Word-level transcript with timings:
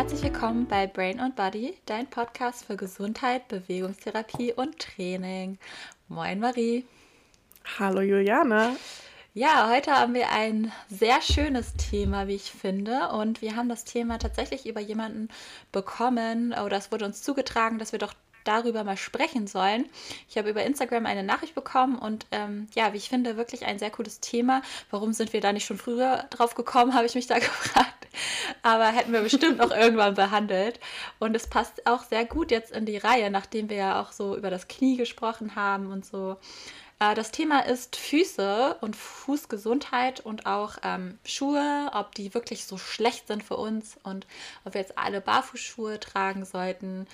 herzlich 0.00 0.22
willkommen 0.22 0.66
bei 0.66 0.86
Brain 0.86 1.20
und 1.20 1.36
Body, 1.36 1.76
dein 1.84 2.08
Podcast 2.08 2.64
für 2.64 2.74
Gesundheit, 2.74 3.48
Bewegungstherapie 3.48 4.54
und 4.54 4.78
Training. 4.78 5.58
Moin 6.08 6.40
Marie. 6.40 6.86
Hallo 7.78 8.00
Juliana. 8.00 8.76
Ja, 9.34 9.70
heute 9.70 9.92
haben 9.92 10.14
wir 10.14 10.30
ein 10.30 10.72
sehr 10.88 11.20
schönes 11.20 11.74
Thema, 11.74 12.28
wie 12.28 12.36
ich 12.36 12.50
finde. 12.50 13.10
Und 13.10 13.42
wir 13.42 13.56
haben 13.56 13.68
das 13.68 13.84
Thema 13.84 14.18
tatsächlich 14.18 14.66
über 14.66 14.80
jemanden 14.80 15.28
bekommen 15.70 16.54
oder 16.54 16.78
es 16.78 16.90
wurde 16.90 17.04
uns 17.04 17.22
zugetragen, 17.22 17.78
dass 17.78 17.92
wir 17.92 17.98
doch 17.98 18.14
darüber 18.44 18.84
mal 18.84 18.96
sprechen 18.96 19.46
sollen. 19.46 19.86
Ich 20.28 20.38
habe 20.38 20.50
über 20.50 20.62
Instagram 20.62 21.06
eine 21.06 21.22
Nachricht 21.22 21.54
bekommen 21.54 21.98
und 21.98 22.26
ähm, 22.30 22.68
ja, 22.74 22.92
wie 22.92 22.98
ich 22.98 23.08
finde, 23.08 23.36
wirklich 23.36 23.66
ein 23.66 23.78
sehr 23.78 23.90
cooles 23.90 24.20
Thema. 24.20 24.62
Warum 24.90 25.12
sind 25.12 25.32
wir 25.32 25.40
da 25.40 25.52
nicht 25.52 25.66
schon 25.66 25.78
früher 25.78 26.26
drauf 26.30 26.54
gekommen, 26.54 26.94
habe 26.94 27.06
ich 27.06 27.14
mich 27.14 27.26
da 27.26 27.38
gefragt. 27.38 28.08
Aber 28.62 28.86
hätten 28.86 29.12
wir 29.12 29.22
bestimmt 29.22 29.58
noch 29.58 29.70
irgendwann 29.70 30.14
behandelt. 30.14 30.80
Und 31.18 31.34
es 31.36 31.46
passt 31.46 31.86
auch 31.86 32.02
sehr 32.02 32.24
gut 32.24 32.50
jetzt 32.50 32.72
in 32.72 32.86
die 32.86 32.98
Reihe, 32.98 33.30
nachdem 33.30 33.68
wir 33.70 33.76
ja 33.76 34.00
auch 34.00 34.12
so 34.12 34.36
über 34.36 34.50
das 34.50 34.68
Knie 34.68 34.96
gesprochen 34.96 35.54
haben 35.54 35.90
und 35.90 36.04
so. 36.04 36.36
Äh, 37.00 37.14
das 37.14 37.32
Thema 37.32 37.60
ist 37.60 37.96
Füße 37.96 38.76
und 38.80 38.94
Fußgesundheit 38.94 40.20
und 40.20 40.46
auch 40.46 40.76
ähm, 40.84 41.18
Schuhe, 41.24 41.90
ob 41.92 42.14
die 42.14 42.32
wirklich 42.34 42.66
so 42.66 42.78
schlecht 42.78 43.26
sind 43.26 43.42
für 43.42 43.56
uns 43.56 43.98
und 44.04 44.26
ob 44.64 44.74
wir 44.74 44.82
jetzt 44.82 44.96
alle 44.96 45.20
Barfußschuhe 45.20 45.98
tragen 45.98 46.44
sollten 46.44 47.08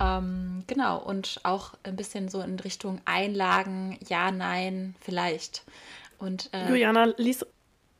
ähm, 0.00 0.64
genau, 0.66 0.98
und 0.98 1.40
auch 1.42 1.74
ein 1.82 1.94
bisschen 1.94 2.28
so 2.28 2.40
in 2.40 2.58
Richtung 2.58 3.00
Einlagen, 3.04 3.98
ja, 4.08 4.30
nein, 4.30 4.94
vielleicht. 5.00 5.62
Und, 6.18 6.48
äh, 6.52 6.68
Juliana, 6.68 7.12
lies, 7.18 7.44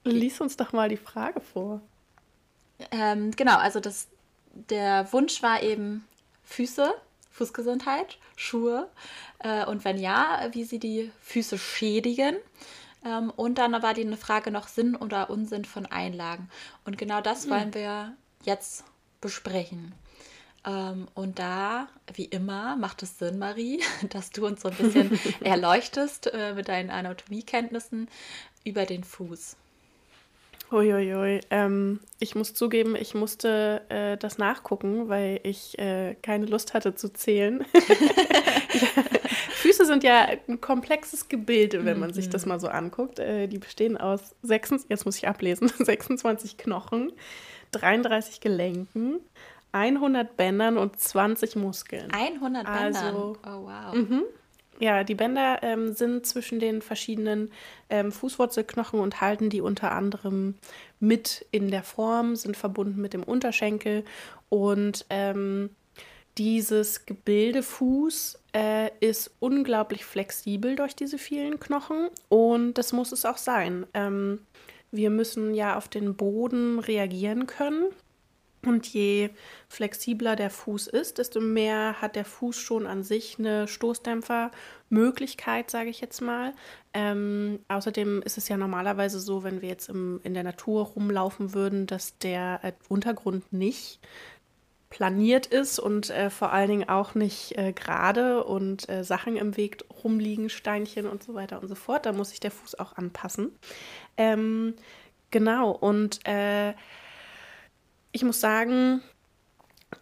lies 0.05 0.41
uns 0.41 0.57
doch 0.57 0.73
mal 0.73 0.89
die 0.89 0.97
Frage 0.97 1.41
vor. 1.41 1.83
Ähm, 2.91 3.33
genau, 3.33 3.59
also 3.59 3.81
das, 3.81 4.09
der 4.53 5.13
Wunsch 5.13 5.43
war 5.43 5.63
eben 5.63 6.07
Füße, 6.45 6.93
Fußgesundheit, 7.31 8.19
Schuhe 8.35 8.89
äh, 9.41 9.67
und 9.67 9.85
wenn 9.85 9.99
ja, 9.99 10.49
wie 10.53 10.65
sie 10.65 10.79
die 10.79 11.13
Füße 11.21 11.59
schädigen. 11.59 12.37
Ähm, 13.05 13.31
und 13.31 13.59
dann 13.59 13.73
war 13.83 13.95
die 13.95 14.03
eine 14.03 14.17
Frage 14.17 14.51
noch 14.51 14.69
Sinn 14.69 14.97
oder 14.97 15.29
Unsinn 15.29 15.67
von 15.67 15.87
Einlagen. 15.87 16.51
Und 16.87 16.97
genau 16.97 17.21
das 17.21 17.45
hm. 17.45 17.51
wollen 17.51 17.75
wir 17.75 18.15
jetzt 18.45 18.85
besprechen. 19.21 19.95
Ähm, 20.67 21.09
und 21.15 21.39
da, 21.39 21.89
wie 22.15 22.27
immer, 22.27 22.77
macht 22.77 23.03
es 23.03 23.19
Sinn, 23.19 23.39
Marie, 23.39 23.83
dass 24.11 24.31
du 24.31 24.47
uns 24.47 24.63
so 24.63 24.69
ein 24.69 24.77
bisschen 24.77 25.19
erleuchtest 25.41 26.31
äh, 26.33 26.55
mit 26.55 26.69
deinen 26.69 26.91
Anatomiekenntnissen 26.91 28.09
über 28.65 28.85
den 28.85 29.05
Fuß. 29.05 29.57
Uiuiui. 30.73 31.41
Ähm, 31.51 31.99
ich 32.21 32.37
muss 32.37 32.55
zugeben, 32.55 32.95
ich 32.95 33.15
musste 33.15 33.83
äh, 33.89 34.17
das 34.17 34.39
nachgucken, 34.39 35.09
weil 35.09 35.41
ich 35.43 35.77
äh, 35.79 36.15
keine 36.23 36.47
Lust 36.47 36.75
hatte 36.75 36.95
zu 36.95 37.13
zählen. 37.13 37.65
Füße 39.51 39.85
sind 39.85 40.05
ja 40.05 40.29
ein 40.47 40.61
komplexes 40.61 41.29
Gebilde, 41.29 41.85
wenn 41.85 41.99
man 41.99 42.13
sich 42.13 42.29
das 42.29 42.45
mhm. 42.45 42.51
mal 42.51 42.61
so 42.61 42.69
anguckt. 42.69 43.19
Äh, 43.19 43.49
die 43.49 43.59
bestehen 43.59 43.97
aus, 43.97 44.37
6, 44.43 44.87
jetzt 44.89 45.07
muss 45.07 45.17
ich 45.17 45.27
ablesen, 45.27 45.73
26 45.77 46.57
Knochen, 46.57 47.13
33 47.73 48.41
Gelenken, 48.41 49.19
100 49.73 50.37
Bändern 50.37 50.79
und 50.79 50.99
20 50.99 51.57
Muskeln. 51.57 52.11
100 52.13 52.65
Bändern? 52.65 52.97
Also, 52.97 53.37
oh 53.45 53.67
wow. 53.67 53.95
Mhm. 53.95 54.23
Ja, 54.81 55.05
die 55.05 55.15
Bänder 55.15 55.63
ähm, 55.63 55.93
sind 55.93 56.25
zwischen 56.25 56.59
den 56.59 56.81
verschiedenen 56.81 57.53
ähm, 57.91 58.11
Fußwurzelknochen 58.11 58.99
und 58.99 59.21
halten 59.21 59.51
die 59.51 59.61
unter 59.61 59.93
anderem 59.93 60.55
mit 60.99 61.47
in 61.51 61.71
der 61.71 61.83
Form, 61.83 62.35
sind 62.35 62.57
verbunden 62.57 63.01
mit 63.01 63.13
dem 63.13 63.23
Unterschenkel 63.23 64.05
und 64.49 65.05
ähm, 65.11 65.69
dieses 66.39 67.05
Gebilde 67.05 67.63
Fuß 67.63 68.39
äh, 68.55 68.91
ist 69.01 69.33
unglaublich 69.39 70.07
flexibel 70.07 70.77
durch 70.77 70.97
diese 70.97 71.19
vielen 71.19 71.61
Knochen 71.61 72.09
und 72.31 72.75
das 72.75 72.95
muss 72.95 73.13
es 73.13 73.27
auch 73.27 73.37
sein. 73.37 73.87
Ähm, 73.93 74.41
wir 74.91 75.11
müssen 75.11 75.55
ja 75.55 75.77
auf 75.77 75.89
den 75.89 76.17
Boden 76.17 76.79
reagieren 76.79 77.47
können 77.47 77.85
und 78.67 78.87
je 78.87 79.31
flexibler 79.69 80.37
der 80.37 80.51
Fuß 80.51 80.89
ist, 80.89 81.19
desto 81.19 81.41
mehr 81.41 82.01
hat 82.01 82.17
der 82.17 82.25
Fuß 82.25 82.57
schon 82.57 82.87
an 82.87 83.03
sich 83.03 83.39
eine 83.39 83.69
Stoßdämpfermöglichkeit, 83.69 85.71
sage 85.71 85.91
ich 85.91 86.01
jetzt 86.01 86.21
mal. 86.21 86.55
Ähm, 86.93 87.61
außerdem 87.69 88.23
ist 88.23 88.39
es 88.39 88.49
ja 88.49 88.57
normalerweise 88.57 89.21
so, 89.21 89.45
wenn 89.45 89.63
wir 89.63 89.69
jetzt 89.69 89.89
im, 89.89 90.21
in 90.25 90.35
der 90.35 90.45
Natur 90.45 90.85
rumlaufen 90.85 91.55
würden, 91.55 91.87
dass 91.87 92.19
der 92.19 92.61
äh, 92.63 92.73
Untergrund 92.89 93.53
nicht 93.53 94.01
planiert 94.91 95.47
ist 95.47 95.79
und 95.79 96.11
äh, 96.11 96.31
vor 96.31 96.53
allen 96.53 96.69
Dingen 96.69 96.89
auch 96.89 97.15
nicht 97.15 97.57
äh, 97.57 97.73
gerade 97.73 98.45
und 98.45 98.89
äh, 98.89 99.05
Sachen 99.05 99.37
im 99.37 99.57
Weg 99.57 99.85
rumliegen, 100.03 100.51
Steinchen 100.51 101.07
und 101.07 101.23
so 101.23 101.35
weiter 101.35 101.63
und 101.63 101.69
so 101.69 101.77
fort. 101.77 102.07
Da 102.07 102.13
muss 102.13 102.31
sich 102.31 102.41
der 102.41 102.51
Fuß 102.51 102.79
auch 102.81 102.97
anpassen. 102.97 103.53
Ähm, 104.17 104.75
genau, 105.31 105.71
und 105.71 106.27
äh, 106.27 106.75
ich 108.13 108.25
muss 108.25 108.41
sagen, 108.41 109.03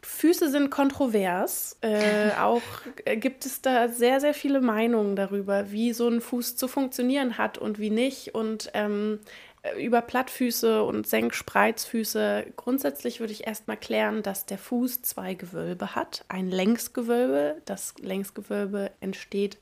Füße 0.02 0.50
sind 0.50 0.70
kontrovers. 0.70 1.76
Äh, 1.80 2.30
auch 2.40 2.62
äh, 3.04 3.16
gibt 3.16 3.46
es 3.46 3.62
da 3.62 3.88
sehr, 3.88 4.20
sehr 4.20 4.34
viele 4.34 4.60
Meinungen 4.60 5.16
darüber, 5.16 5.70
wie 5.70 5.92
so 5.92 6.08
ein 6.08 6.20
Fuß 6.20 6.56
zu 6.56 6.68
funktionieren 6.68 7.38
hat 7.38 7.58
und 7.58 7.78
wie 7.78 7.90
nicht. 7.90 8.34
Und 8.34 8.70
ähm, 8.74 9.20
äh, 9.62 9.84
über 9.84 10.02
Plattfüße 10.02 10.82
und 10.82 11.06
Senkspreizfüße. 11.06 12.46
Grundsätzlich 12.56 13.20
würde 13.20 13.32
ich 13.32 13.46
erstmal 13.46 13.76
klären, 13.76 14.22
dass 14.22 14.46
der 14.46 14.58
Fuß 14.58 15.02
zwei 15.02 15.34
Gewölbe 15.34 15.94
hat. 15.94 16.24
Ein 16.28 16.50
Längsgewölbe. 16.50 17.60
Das 17.64 17.94
Längsgewölbe 17.98 18.90
entsteht 19.00 19.58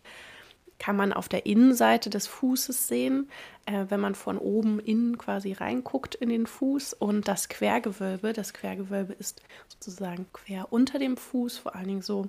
kann 0.78 0.96
man 0.96 1.12
auf 1.12 1.28
der 1.28 1.46
Innenseite 1.46 2.10
des 2.10 2.26
Fußes 2.26 2.88
sehen, 2.88 3.28
äh, 3.66 3.86
wenn 3.88 4.00
man 4.00 4.14
von 4.14 4.38
oben 4.38 4.78
innen 4.78 5.18
quasi 5.18 5.52
reinguckt 5.52 6.14
in 6.14 6.28
den 6.28 6.46
Fuß. 6.46 6.92
Und 6.94 7.28
das 7.28 7.48
Quergewölbe, 7.48 8.32
das 8.32 8.52
Quergewölbe 8.52 9.14
ist 9.14 9.42
sozusagen 9.68 10.26
quer 10.32 10.72
unter 10.72 10.98
dem 10.98 11.16
Fuß, 11.16 11.58
vor 11.58 11.74
allen 11.74 11.88
Dingen 11.88 12.02
so 12.02 12.28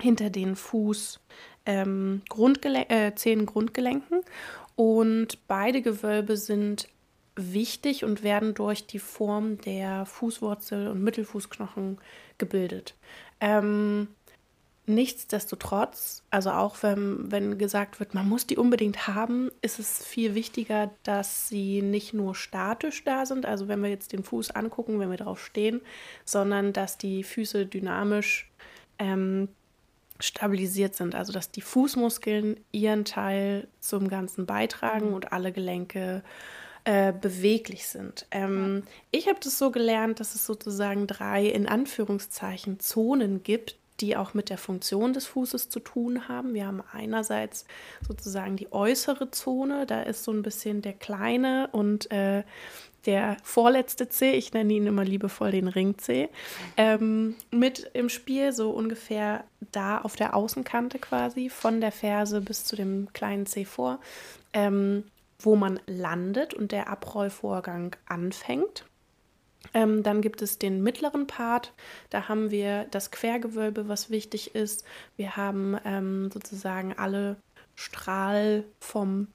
hinter 0.00 0.30
den 0.30 0.56
Fuß 0.56 1.20
ähm, 1.66 2.22
Grundgelen 2.28 2.88
äh, 2.88 3.14
Zehen 3.14 3.46
Grundgelenken. 3.46 4.22
Und 4.76 5.46
beide 5.48 5.82
Gewölbe 5.82 6.36
sind 6.36 6.88
wichtig 7.34 8.04
und 8.04 8.22
werden 8.22 8.54
durch 8.54 8.86
die 8.86 8.98
Form 8.98 9.60
der 9.60 10.06
Fußwurzel 10.06 10.88
und 10.88 11.02
Mittelfußknochen 11.02 11.98
gebildet. 12.36 12.94
Ähm, 13.40 14.08
Nichtsdestotrotz, 14.88 16.22
also 16.30 16.50
auch 16.50 16.82
wenn, 16.82 17.30
wenn 17.30 17.58
gesagt 17.58 18.00
wird, 18.00 18.14
man 18.14 18.26
muss 18.26 18.46
die 18.46 18.56
unbedingt 18.56 19.06
haben, 19.06 19.50
ist 19.60 19.78
es 19.78 20.02
viel 20.02 20.34
wichtiger, 20.34 20.90
dass 21.02 21.48
sie 21.48 21.82
nicht 21.82 22.14
nur 22.14 22.34
statisch 22.34 23.04
da 23.04 23.26
sind, 23.26 23.44
also 23.44 23.68
wenn 23.68 23.82
wir 23.82 23.90
jetzt 23.90 24.14
den 24.14 24.24
Fuß 24.24 24.52
angucken, 24.52 24.98
wenn 24.98 25.10
wir 25.10 25.18
drauf 25.18 25.44
stehen, 25.44 25.82
sondern 26.24 26.72
dass 26.72 26.96
die 26.96 27.22
Füße 27.22 27.66
dynamisch 27.66 28.50
ähm, 28.98 29.48
stabilisiert 30.20 30.94
sind, 30.94 31.14
also 31.14 31.34
dass 31.34 31.50
die 31.50 31.60
Fußmuskeln 31.60 32.58
ihren 32.72 33.04
Teil 33.04 33.68
zum 33.80 34.08
Ganzen 34.08 34.46
beitragen 34.46 35.12
und 35.12 35.32
alle 35.32 35.52
Gelenke 35.52 36.22
äh, 36.84 37.12
beweglich 37.12 37.86
sind. 37.86 38.26
Ähm, 38.30 38.84
ich 39.10 39.28
habe 39.28 39.38
das 39.42 39.58
so 39.58 39.70
gelernt, 39.70 40.20
dass 40.20 40.34
es 40.34 40.46
sozusagen 40.46 41.06
drei 41.06 41.44
in 41.44 41.68
Anführungszeichen 41.68 42.80
Zonen 42.80 43.42
gibt, 43.42 43.76
die 44.00 44.16
auch 44.16 44.34
mit 44.34 44.50
der 44.50 44.58
Funktion 44.58 45.12
des 45.12 45.26
Fußes 45.26 45.68
zu 45.68 45.80
tun 45.80 46.28
haben. 46.28 46.54
Wir 46.54 46.66
haben 46.66 46.82
einerseits 46.92 47.64
sozusagen 48.06 48.56
die 48.56 48.72
äußere 48.72 49.30
Zone, 49.30 49.86
da 49.86 50.02
ist 50.02 50.24
so 50.24 50.32
ein 50.32 50.42
bisschen 50.42 50.82
der 50.82 50.92
kleine 50.92 51.68
und 51.72 52.10
äh, 52.10 52.44
der 53.06 53.36
vorletzte 53.42 54.08
C, 54.08 54.32
ich 54.32 54.52
nenne 54.52 54.72
ihn 54.72 54.86
immer 54.86 55.04
liebevoll 55.04 55.50
den 55.50 55.68
Ring-C, 55.68 56.28
ähm, 56.76 57.36
mit 57.50 57.90
im 57.94 58.08
Spiel, 58.08 58.52
so 58.52 58.70
ungefähr 58.70 59.44
da 59.72 59.98
auf 59.98 60.16
der 60.16 60.34
Außenkante 60.34 60.98
quasi, 60.98 61.48
von 61.48 61.80
der 61.80 61.92
Ferse 61.92 62.40
bis 62.40 62.64
zu 62.64 62.76
dem 62.76 63.08
kleinen 63.12 63.46
C 63.46 63.64
vor, 63.64 63.98
ähm, 64.52 65.04
wo 65.38 65.56
man 65.56 65.80
landet 65.86 66.54
und 66.54 66.72
der 66.72 66.88
Abrollvorgang 66.88 67.96
anfängt. 68.06 68.84
Ähm, 69.74 70.02
dann 70.02 70.22
gibt 70.22 70.42
es 70.42 70.58
den 70.58 70.82
mittleren 70.82 71.26
Part. 71.26 71.72
Da 72.10 72.28
haben 72.28 72.50
wir 72.50 72.86
das 72.90 73.10
Quergewölbe, 73.10 73.88
was 73.88 74.10
wichtig 74.10 74.54
ist. 74.54 74.84
Wir 75.16 75.36
haben 75.36 75.76
ähm, 75.84 76.30
sozusagen 76.32 76.94
alle 76.96 77.36
Strahl 77.74 78.64
vom 78.80 79.28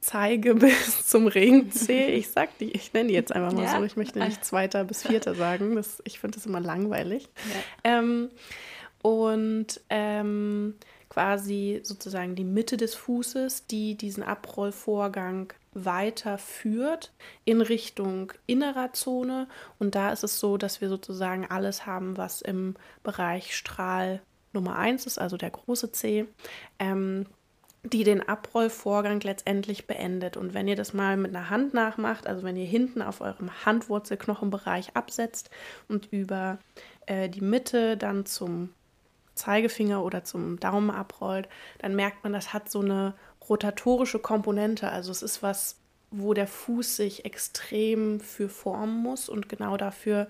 Zeige 0.00 0.54
bis 0.56 1.06
zum 1.06 1.26
Regenzeh. 1.26 2.06
Ich 2.18 2.30
sag 2.30 2.56
die, 2.58 2.70
ich 2.70 2.92
nenne 2.92 3.08
die 3.08 3.14
jetzt 3.14 3.32
einfach 3.32 3.52
mal 3.52 3.64
ja. 3.64 3.78
so. 3.78 3.84
Ich 3.84 3.96
möchte 3.96 4.18
nicht 4.18 4.44
zweiter 4.44 4.84
bis 4.84 5.06
vierter 5.06 5.34
sagen. 5.34 5.76
Das, 5.76 6.02
ich 6.04 6.18
finde 6.20 6.36
das 6.36 6.46
immer 6.46 6.60
langweilig. 6.60 7.28
Ja. 7.84 7.98
Ähm, 7.98 8.30
und 9.02 9.80
ähm, 9.90 10.74
quasi 11.18 11.80
sozusagen 11.82 12.36
die 12.36 12.44
Mitte 12.44 12.76
des 12.76 12.94
Fußes, 12.94 13.66
die 13.66 13.96
diesen 13.96 14.22
Abrollvorgang 14.22 15.52
weiterführt 15.74 17.12
in 17.44 17.60
Richtung 17.60 18.32
innerer 18.46 18.92
Zone. 18.92 19.48
Und 19.80 19.96
da 19.96 20.12
ist 20.12 20.22
es 20.22 20.38
so, 20.38 20.56
dass 20.56 20.80
wir 20.80 20.88
sozusagen 20.88 21.44
alles 21.44 21.86
haben, 21.86 22.16
was 22.16 22.40
im 22.40 22.76
Bereich 23.02 23.56
Strahl 23.56 24.22
Nummer 24.52 24.76
1 24.76 25.06
ist, 25.06 25.18
also 25.18 25.36
der 25.36 25.50
große 25.50 25.90
C. 25.90 26.26
Ähm, 26.78 27.26
die 27.82 28.04
den 28.04 28.28
Abrollvorgang 28.28 29.20
letztendlich 29.20 29.88
beendet. 29.88 30.36
Und 30.36 30.54
wenn 30.54 30.68
ihr 30.68 30.76
das 30.76 30.92
mal 30.92 31.16
mit 31.16 31.34
einer 31.34 31.50
Hand 31.50 31.74
nachmacht, 31.74 32.28
also 32.28 32.44
wenn 32.44 32.56
ihr 32.56 32.66
hinten 32.66 33.02
auf 33.02 33.20
eurem 33.20 33.50
Handwurzelknochenbereich 33.64 34.94
absetzt 34.94 35.50
und 35.88 36.12
über 36.12 36.58
äh, 37.06 37.28
die 37.28 37.40
Mitte 37.40 37.96
dann 37.96 38.24
zum 38.24 38.70
Zeigefinger 39.38 40.04
oder 40.04 40.24
zum 40.24 40.60
Daumen 40.60 40.90
abrollt, 40.90 41.48
dann 41.78 41.96
merkt 41.96 42.24
man, 42.24 42.32
das 42.32 42.52
hat 42.52 42.70
so 42.70 42.80
eine 42.80 43.14
rotatorische 43.48 44.18
Komponente. 44.18 44.90
Also 44.90 45.10
es 45.10 45.22
ist 45.22 45.42
was, 45.42 45.76
wo 46.10 46.34
der 46.34 46.46
Fuß 46.46 46.96
sich 46.96 47.24
extrem 47.24 48.20
für 48.20 48.48
formen 48.48 49.02
muss 49.02 49.28
und 49.28 49.48
genau 49.48 49.76
dafür 49.76 50.28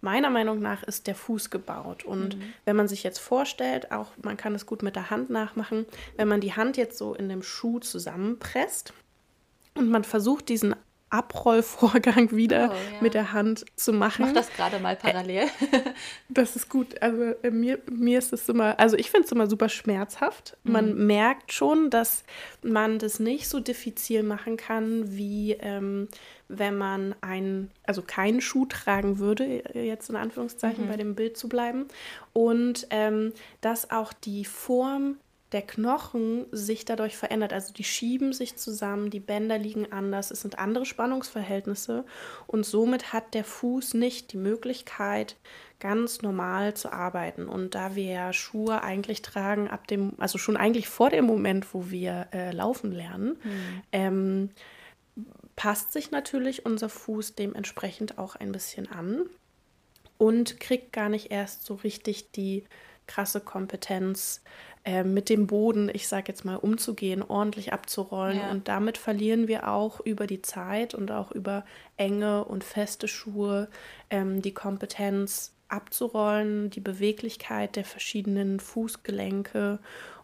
meiner 0.00 0.30
Meinung 0.30 0.60
nach 0.60 0.82
ist 0.82 1.06
der 1.06 1.14
Fuß 1.14 1.50
gebaut. 1.50 2.04
Und 2.04 2.36
mhm. 2.36 2.52
wenn 2.64 2.76
man 2.76 2.88
sich 2.88 3.02
jetzt 3.02 3.18
vorstellt, 3.18 3.92
auch 3.92 4.12
man 4.22 4.36
kann 4.36 4.54
es 4.54 4.66
gut 4.66 4.82
mit 4.82 4.96
der 4.96 5.10
Hand 5.10 5.30
nachmachen, 5.30 5.86
wenn 6.16 6.28
man 6.28 6.40
die 6.40 6.54
Hand 6.54 6.76
jetzt 6.76 6.98
so 6.98 7.14
in 7.14 7.28
dem 7.28 7.42
Schuh 7.42 7.80
zusammenpresst 7.80 8.92
und 9.74 9.88
man 9.88 10.04
versucht, 10.04 10.48
diesen 10.48 10.74
Abrollvorgang 11.08 12.32
wieder 12.32 12.70
oh, 12.72 12.74
ja. 12.74 13.00
mit 13.00 13.14
der 13.14 13.32
Hand 13.32 13.64
zu 13.76 13.92
machen. 13.92 14.26
Ich 14.26 14.34
mach 14.34 14.34
das 14.34 14.52
gerade 14.52 14.80
mal 14.80 14.96
parallel. 14.96 15.46
das 16.28 16.56
ist 16.56 16.68
gut. 16.68 17.00
Also 17.00 17.22
äh, 17.42 17.50
mir, 17.50 17.78
mir 17.90 18.18
ist 18.18 18.32
es 18.32 18.48
immer, 18.48 18.78
also 18.80 18.96
ich 18.96 19.10
finde 19.10 19.26
es 19.26 19.32
immer 19.32 19.46
super 19.46 19.68
schmerzhaft. 19.68 20.56
Mhm. 20.64 20.72
Man 20.72 21.06
merkt 21.06 21.52
schon, 21.52 21.90
dass 21.90 22.24
man 22.62 22.98
das 22.98 23.20
nicht 23.20 23.48
so 23.48 23.60
diffizil 23.60 24.24
machen 24.24 24.56
kann, 24.56 25.16
wie 25.16 25.52
ähm, 25.52 26.08
wenn 26.48 26.76
man 26.76 27.14
einen, 27.20 27.70
also 27.84 28.02
keinen 28.02 28.40
Schuh 28.40 28.66
tragen 28.66 29.18
würde, 29.18 29.62
jetzt 29.74 30.10
in 30.10 30.16
Anführungszeichen 30.16 30.84
mhm. 30.84 30.88
bei 30.88 30.96
dem 30.96 31.14
Bild 31.14 31.36
zu 31.36 31.48
bleiben. 31.48 31.86
Und 32.32 32.88
ähm, 32.90 33.32
dass 33.60 33.90
auch 33.90 34.12
die 34.12 34.44
Form 34.44 35.18
der 35.52 35.62
Knochen 35.62 36.46
sich 36.50 36.84
dadurch 36.84 37.16
verändert. 37.16 37.52
Also 37.52 37.72
die 37.72 37.84
schieben 37.84 38.32
sich 38.32 38.56
zusammen, 38.56 39.10
die 39.10 39.20
Bänder 39.20 39.58
liegen 39.58 39.92
anders, 39.92 40.30
es 40.30 40.40
sind 40.40 40.58
andere 40.58 40.84
Spannungsverhältnisse 40.84 42.04
und 42.46 42.66
somit 42.66 43.12
hat 43.12 43.34
der 43.34 43.44
Fuß 43.44 43.94
nicht 43.94 44.32
die 44.32 44.38
Möglichkeit, 44.38 45.36
ganz 45.78 46.22
normal 46.22 46.74
zu 46.74 46.92
arbeiten. 46.92 47.48
Und 47.48 47.74
da 47.74 47.94
wir 47.94 48.32
Schuhe 48.32 48.82
eigentlich 48.82 49.22
tragen, 49.22 49.68
ab 49.68 49.86
dem, 49.86 50.14
also 50.18 50.38
schon 50.38 50.56
eigentlich 50.56 50.88
vor 50.88 51.10
dem 51.10 51.26
Moment, 51.26 51.74
wo 51.74 51.90
wir 51.90 52.28
äh, 52.32 52.50
laufen 52.50 52.92
lernen, 52.92 53.38
mhm. 53.42 53.82
ähm, 53.92 54.50
passt 55.54 55.92
sich 55.92 56.10
natürlich 56.10 56.66
unser 56.66 56.88
Fuß 56.88 57.34
dementsprechend 57.34 58.18
auch 58.18 58.36
ein 58.36 58.52
bisschen 58.52 58.90
an 58.90 59.22
und 60.18 60.60
kriegt 60.60 60.92
gar 60.92 61.08
nicht 61.08 61.30
erst 61.30 61.64
so 61.64 61.74
richtig 61.74 62.32
die 62.32 62.64
krasse 63.06 63.40
Kompetenz, 63.40 64.42
äh, 64.86 65.02
mit 65.02 65.28
dem 65.28 65.48
Boden, 65.48 65.90
ich 65.92 66.06
sage 66.06 66.26
jetzt 66.28 66.44
mal, 66.44 66.54
umzugehen, 66.54 67.20
ordentlich 67.20 67.72
abzurollen. 67.72 68.38
Ja. 68.38 68.50
Und 68.52 68.68
damit 68.68 68.98
verlieren 68.98 69.48
wir 69.48 69.68
auch 69.68 69.98
über 69.98 70.28
die 70.28 70.42
Zeit 70.42 70.94
und 70.94 71.10
auch 71.10 71.32
über 71.32 71.64
enge 71.96 72.44
und 72.44 72.62
feste 72.62 73.08
Schuhe 73.08 73.68
ähm, 74.10 74.42
die 74.42 74.54
Kompetenz 74.54 75.56
abzurollen, 75.66 76.70
die 76.70 76.80
Beweglichkeit 76.80 77.74
der 77.74 77.84
verschiedenen 77.84 78.60
Fußgelenke 78.60 79.80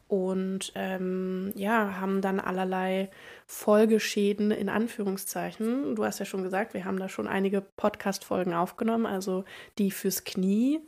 und 0.07 0.71
ähm, 0.77 1.53
ja, 1.57 1.99
haben 1.99 2.21
dann 2.21 2.39
allerlei 2.39 3.11
Folgeschäden 3.47 4.53
in 4.53 4.69
Anführungszeichen. 4.69 5.97
Du 5.97 6.05
hast 6.05 6.21
ja 6.21 6.25
schon 6.25 6.45
gesagt, 6.45 6.73
wir 6.75 6.85
haben 6.85 7.01
da 7.01 7.09
schon 7.09 7.27
einige 7.27 7.63
Podcast-Folgen 7.63 8.55
aufgenommen, 8.55 9.07
also 9.07 9.45
die 9.79 9.91
fürs 9.91 10.23
Knie. 10.23 10.81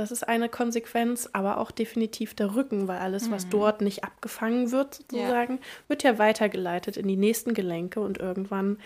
Das 0.00 0.10
ist 0.10 0.26
eine 0.26 0.48
Konsequenz, 0.48 1.28
aber 1.34 1.58
auch 1.58 1.70
definitiv 1.70 2.32
der 2.32 2.54
Rücken, 2.54 2.88
weil 2.88 3.00
alles, 3.00 3.30
was 3.30 3.44
mhm. 3.44 3.50
dort 3.50 3.80
nicht 3.82 4.02
abgefangen 4.02 4.70
wird, 4.70 4.94
sozusagen, 4.94 5.56
ja. 5.56 5.62
wird 5.88 6.02
ja 6.04 6.16
weitergeleitet 6.16 6.96
in 6.96 7.06
die 7.06 7.18
nächsten 7.18 7.52
Gelenke 7.52 8.00
und 8.00 8.16
irgendwann 8.16 8.78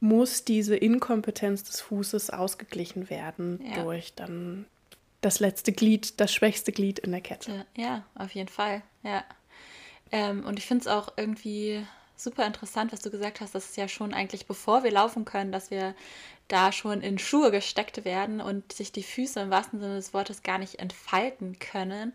muss 0.00 0.44
diese 0.44 0.76
Inkompetenz 0.76 1.62
des 1.64 1.82
Fußes 1.82 2.30
ausgeglichen 2.30 3.10
werden 3.10 3.60
ja. 3.62 3.84
durch 3.84 4.14
dann 4.14 4.64
das 5.20 5.40
letzte 5.40 5.72
Glied, 5.72 6.18
das 6.18 6.32
schwächste 6.32 6.72
Glied 6.72 7.00
in 7.00 7.10
der 7.10 7.20
Kette. 7.20 7.66
Ja, 7.76 7.84
ja 7.84 8.04
auf 8.14 8.30
jeden 8.30 8.48
Fall. 8.48 8.80
Ja. 9.02 9.24
Ähm, 10.10 10.42
und 10.46 10.58
ich 10.58 10.64
finde 10.64 10.84
es 10.84 10.86
auch 10.88 11.12
irgendwie 11.18 11.84
super 12.16 12.46
interessant, 12.46 12.94
was 12.94 13.00
du 13.00 13.10
gesagt 13.10 13.42
hast, 13.42 13.54
dass 13.54 13.68
es 13.68 13.76
ja 13.76 13.88
schon 13.88 14.14
eigentlich, 14.14 14.46
bevor 14.46 14.84
wir 14.84 14.90
laufen 14.90 15.26
können, 15.26 15.52
dass 15.52 15.70
wir 15.70 15.94
da 16.48 16.72
schon 16.72 17.02
in 17.02 17.18
Schuhe 17.18 17.50
gesteckt 17.50 18.04
werden 18.04 18.40
und 18.40 18.72
sich 18.72 18.90
die 18.90 19.02
Füße 19.02 19.40
im 19.40 19.50
wahrsten 19.50 19.80
Sinne 19.80 19.96
des 19.96 20.14
Wortes 20.14 20.42
gar 20.42 20.58
nicht 20.58 20.78
entfalten 20.78 21.58
können. 21.58 22.14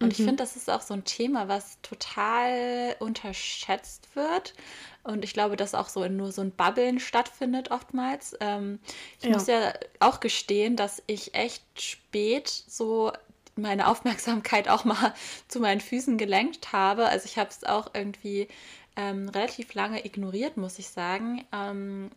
Und 0.00 0.06
mhm. 0.06 0.10
ich 0.10 0.16
finde, 0.18 0.36
das 0.36 0.56
ist 0.56 0.68
auch 0.68 0.80
so 0.80 0.94
ein 0.94 1.04
Thema, 1.04 1.48
was 1.48 1.80
total 1.82 2.96
unterschätzt 2.98 4.14
wird. 4.14 4.54
Und 5.02 5.24
ich 5.24 5.32
glaube, 5.32 5.56
dass 5.56 5.74
auch 5.74 5.88
so 5.88 6.02
in 6.04 6.16
nur 6.16 6.32
so 6.32 6.42
ein 6.42 6.52
Bubbeln 6.52 7.00
stattfindet 7.00 7.70
oftmals. 7.70 8.36
Ähm, 8.40 8.80
ich 9.20 9.26
ja. 9.26 9.30
muss 9.30 9.46
ja 9.46 9.72
auch 10.00 10.20
gestehen, 10.20 10.76
dass 10.76 11.02
ich 11.06 11.34
echt 11.34 11.64
spät 11.80 12.48
so 12.48 13.12
meine 13.56 13.88
Aufmerksamkeit 13.88 14.68
auch 14.68 14.84
mal 14.84 15.14
zu 15.48 15.60
meinen 15.60 15.80
Füßen 15.80 16.18
gelenkt 16.18 16.72
habe. 16.72 17.06
Also 17.06 17.26
ich 17.26 17.38
habe 17.38 17.50
es 17.50 17.64
auch 17.64 17.90
irgendwie 17.94 18.48
ähm, 18.96 19.28
relativ 19.28 19.74
lange 19.74 20.04
ignoriert, 20.04 20.56
muss 20.56 20.78
ich 20.78 20.88
sagen, 20.88 21.44
ähm, 21.52 22.10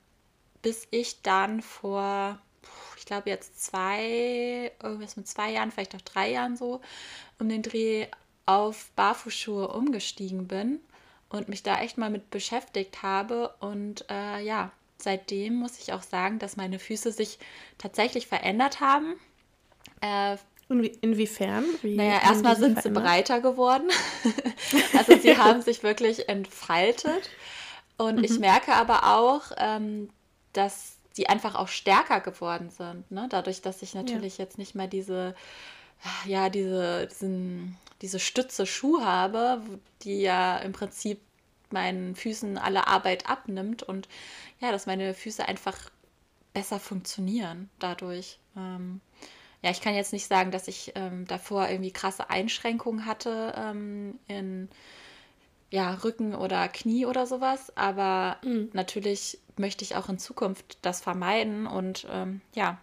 bis 0.62 0.88
ich 0.92 1.22
dann 1.22 1.62
vor, 1.62 2.40
ich 2.98 3.06
glaube 3.06 3.30
jetzt 3.30 3.64
zwei, 3.64 4.72
irgendwas 4.82 5.18
mit 5.18 5.28
zwei 5.28 5.52
Jahren, 5.52 5.72
vielleicht 5.72 5.96
auch 5.96 6.02
drei 6.02 6.32
Jahren 6.32 6.58
so, 6.58 6.82
um 7.40 7.50
den 7.50 7.64
Dreh 7.64 8.08
auf 8.46 8.92
Barfußschuhe 8.96 9.68
umgestiegen 9.70 10.48
bin 10.48 10.80
und 11.30 11.50
mich 11.50 11.64
da 11.64 11.82
echt 11.82 11.98
mal 11.98 12.10
mit 12.10 12.30
beschäftigt 12.30 13.04
habe. 13.04 13.54
Und 13.60 14.06
äh, 14.10 14.42
ja, 14.42 14.72
seitdem 14.98 15.56
muss 15.56 15.80
ich 15.80 15.94
auch 15.94 16.04
sagen, 16.04 16.40
dass 16.40 16.58
meine 16.58 16.80
Füße 16.80 17.12
sich 17.12 17.40
tatsächlich 17.78 18.28
verändert 18.28 18.80
haben. 18.80 19.16
Äh, 20.02 20.38
Inwiefern? 21.02 21.66
Wie 21.82 21.98
naja, 21.98 22.22
erstmal 22.24 22.56
sind 22.56 22.82
sie 22.82 22.92
breiter 22.92 23.42
geworden. 23.42 23.90
also 24.98 25.18
sie 25.18 25.38
haben 25.38 25.62
sich 25.62 25.84
wirklich 25.84 26.30
entfaltet. 26.30 27.30
Und 27.98 28.20
mhm. 28.20 28.24
ich 28.24 28.40
merke 28.40 28.74
aber 28.74 29.18
auch, 29.18 29.52
ähm, 29.58 30.10
dass 30.54 30.98
sie 31.14 31.28
einfach 31.28 31.56
auch 31.56 31.68
stärker 31.68 32.22
geworden 32.22 32.70
sind. 32.70 33.10
Ne? 33.12 33.28
Dadurch, 33.30 33.62
dass 33.62 33.82
ich 33.82 33.94
natürlich 33.94 34.38
ja. 34.38 34.46
jetzt 34.46 34.58
nicht 34.58 34.76
mehr 34.76 34.88
diese, 34.88 35.36
ja, 36.26 36.50
diese, 36.50 37.08
diesen, 37.08 37.78
diese 38.02 38.20
Stütze 38.20 38.66
Schuh 38.66 39.02
habe, 39.02 39.62
die 40.04 40.22
ja 40.22 40.58
im 40.58 40.72
Prinzip 40.72 41.20
meinen 41.70 42.16
Füßen 42.16 42.58
alle 42.58 42.88
Arbeit 42.88 43.30
abnimmt 43.30 43.84
und 43.84 44.08
ja, 44.60 44.72
dass 44.72 44.86
meine 44.86 45.14
Füße 45.14 45.48
einfach 45.48 45.78
besser 46.54 46.80
funktionieren 46.80 47.70
dadurch. 47.80 48.40
Ähm, 48.58 49.02
ja, 49.62 49.70
ich 49.70 49.82
kann 49.82 49.96
jetzt 49.96 50.14
nicht 50.14 50.28
sagen, 50.28 50.52
dass 50.52 50.68
ich 50.68 50.92
ähm, 50.96 51.26
davor 51.28 51.70
irgendwie 51.70 51.92
krasse 51.92 52.30
Einschränkungen 52.30 53.06
hatte 53.06 53.54
ähm, 53.56 54.20
in 54.28 54.70
ja, 55.72 55.94
Rücken 55.96 56.36
oder 56.36 56.68
Knie 56.68 57.06
oder 57.06 57.26
sowas, 57.26 57.76
aber 57.76 58.38
mhm. 58.44 58.70
natürlich 58.74 59.40
möchte 59.58 59.84
ich 59.84 59.96
auch 59.96 60.10
in 60.10 60.20
Zukunft 60.20 60.78
das 60.82 61.02
vermeiden 61.02 61.66
und 61.66 62.06
ähm, 62.12 62.42
ja, 62.54 62.78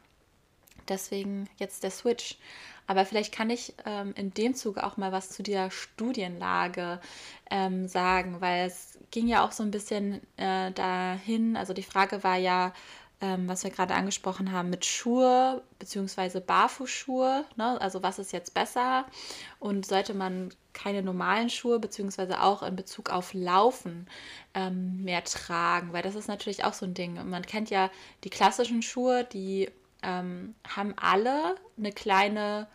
deswegen 0.88 1.48
jetzt 1.58 1.82
der 1.82 1.90
Switch. 1.90 2.38
Aber 2.86 3.04
vielleicht 3.04 3.34
kann 3.34 3.50
ich 3.50 3.74
ähm, 3.84 4.14
in 4.16 4.32
dem 4.32 4.54
Zuge 4.54 4.82
auch 4.84 4.96
mal 4.96 5.12
was 5.12 5.28
zu 5.28 5.42
der 5.42 5.70
Studienlage 5.70 7.00
ähm, 7.50 7.86
sagen, 7.86 8.40
weil 8.40 8.66
es 8.66 8.98
ging 9.10 9.28
ja 9.28 9.44
auch 9.44 9.52
so 9.52 9.62
ein 9.62 9.70
bisschen 9.70 10.22
äh, 10.38 10.72
dahin, 10.72 11.58
also 11.58 11.74
die 11.74 11.82
Frage 11.82 12.24
war 12.24 12.36
ja, 12.36 12.72
ähm, 13.20 13.48
was 13.48 13.64
wir 13.64 13.70
gerade 13.70 13.94
angesprochen 13.94 14.52
haben, 14.52 14.70
mit 14.70 14.84
Schuhe 14.84 15.62
bzw. 15.78 16.40
Barfußschuhe. 16.40 17.44
Ne? 17.56 17.80
Also 17.80 18.02
was 18.02 18.18
ist 18.18 18.32
jetzt 18.32 18.54
besser? 18.54 19.06
Und 19.58 19.86
sollte 19.86 20.14
man 20.14 20.50
keine 20.72 21.02
normalen 21.02 21.50
Schuhe 21.50 21.80
bzw. 21.80 22.34
auch 22.34 22.62
in 22.62 22.76
Bezug 22.76 23.10
auf 23.10 23.34
Laufen 23.34 24.06
ähm, 24.54 25.02
mehr 25.02 25.24
tragen? 25.24 25.92
Weil 25.92 26.02
das 26.02 26.14
ist 26.14 26.28
natürlich 26.28 26.64
auch 26.64 26.74
so 26.74 26.86
ein 26.86 26.94
Ding. 26.94 27.18
Man 27.28 27.44
kennt 27.44 27.70
ja 27.70 27.90
die 28.24 28.30
klassischen 28.30 28.82
Schuhe, 28.82 29.24
die 29.24 29.68
ähm, 30.02 30.54
haben 30.68 30.94
alle 30.96 31.56
eine 31.76 31.92
kleine 31.92 32.68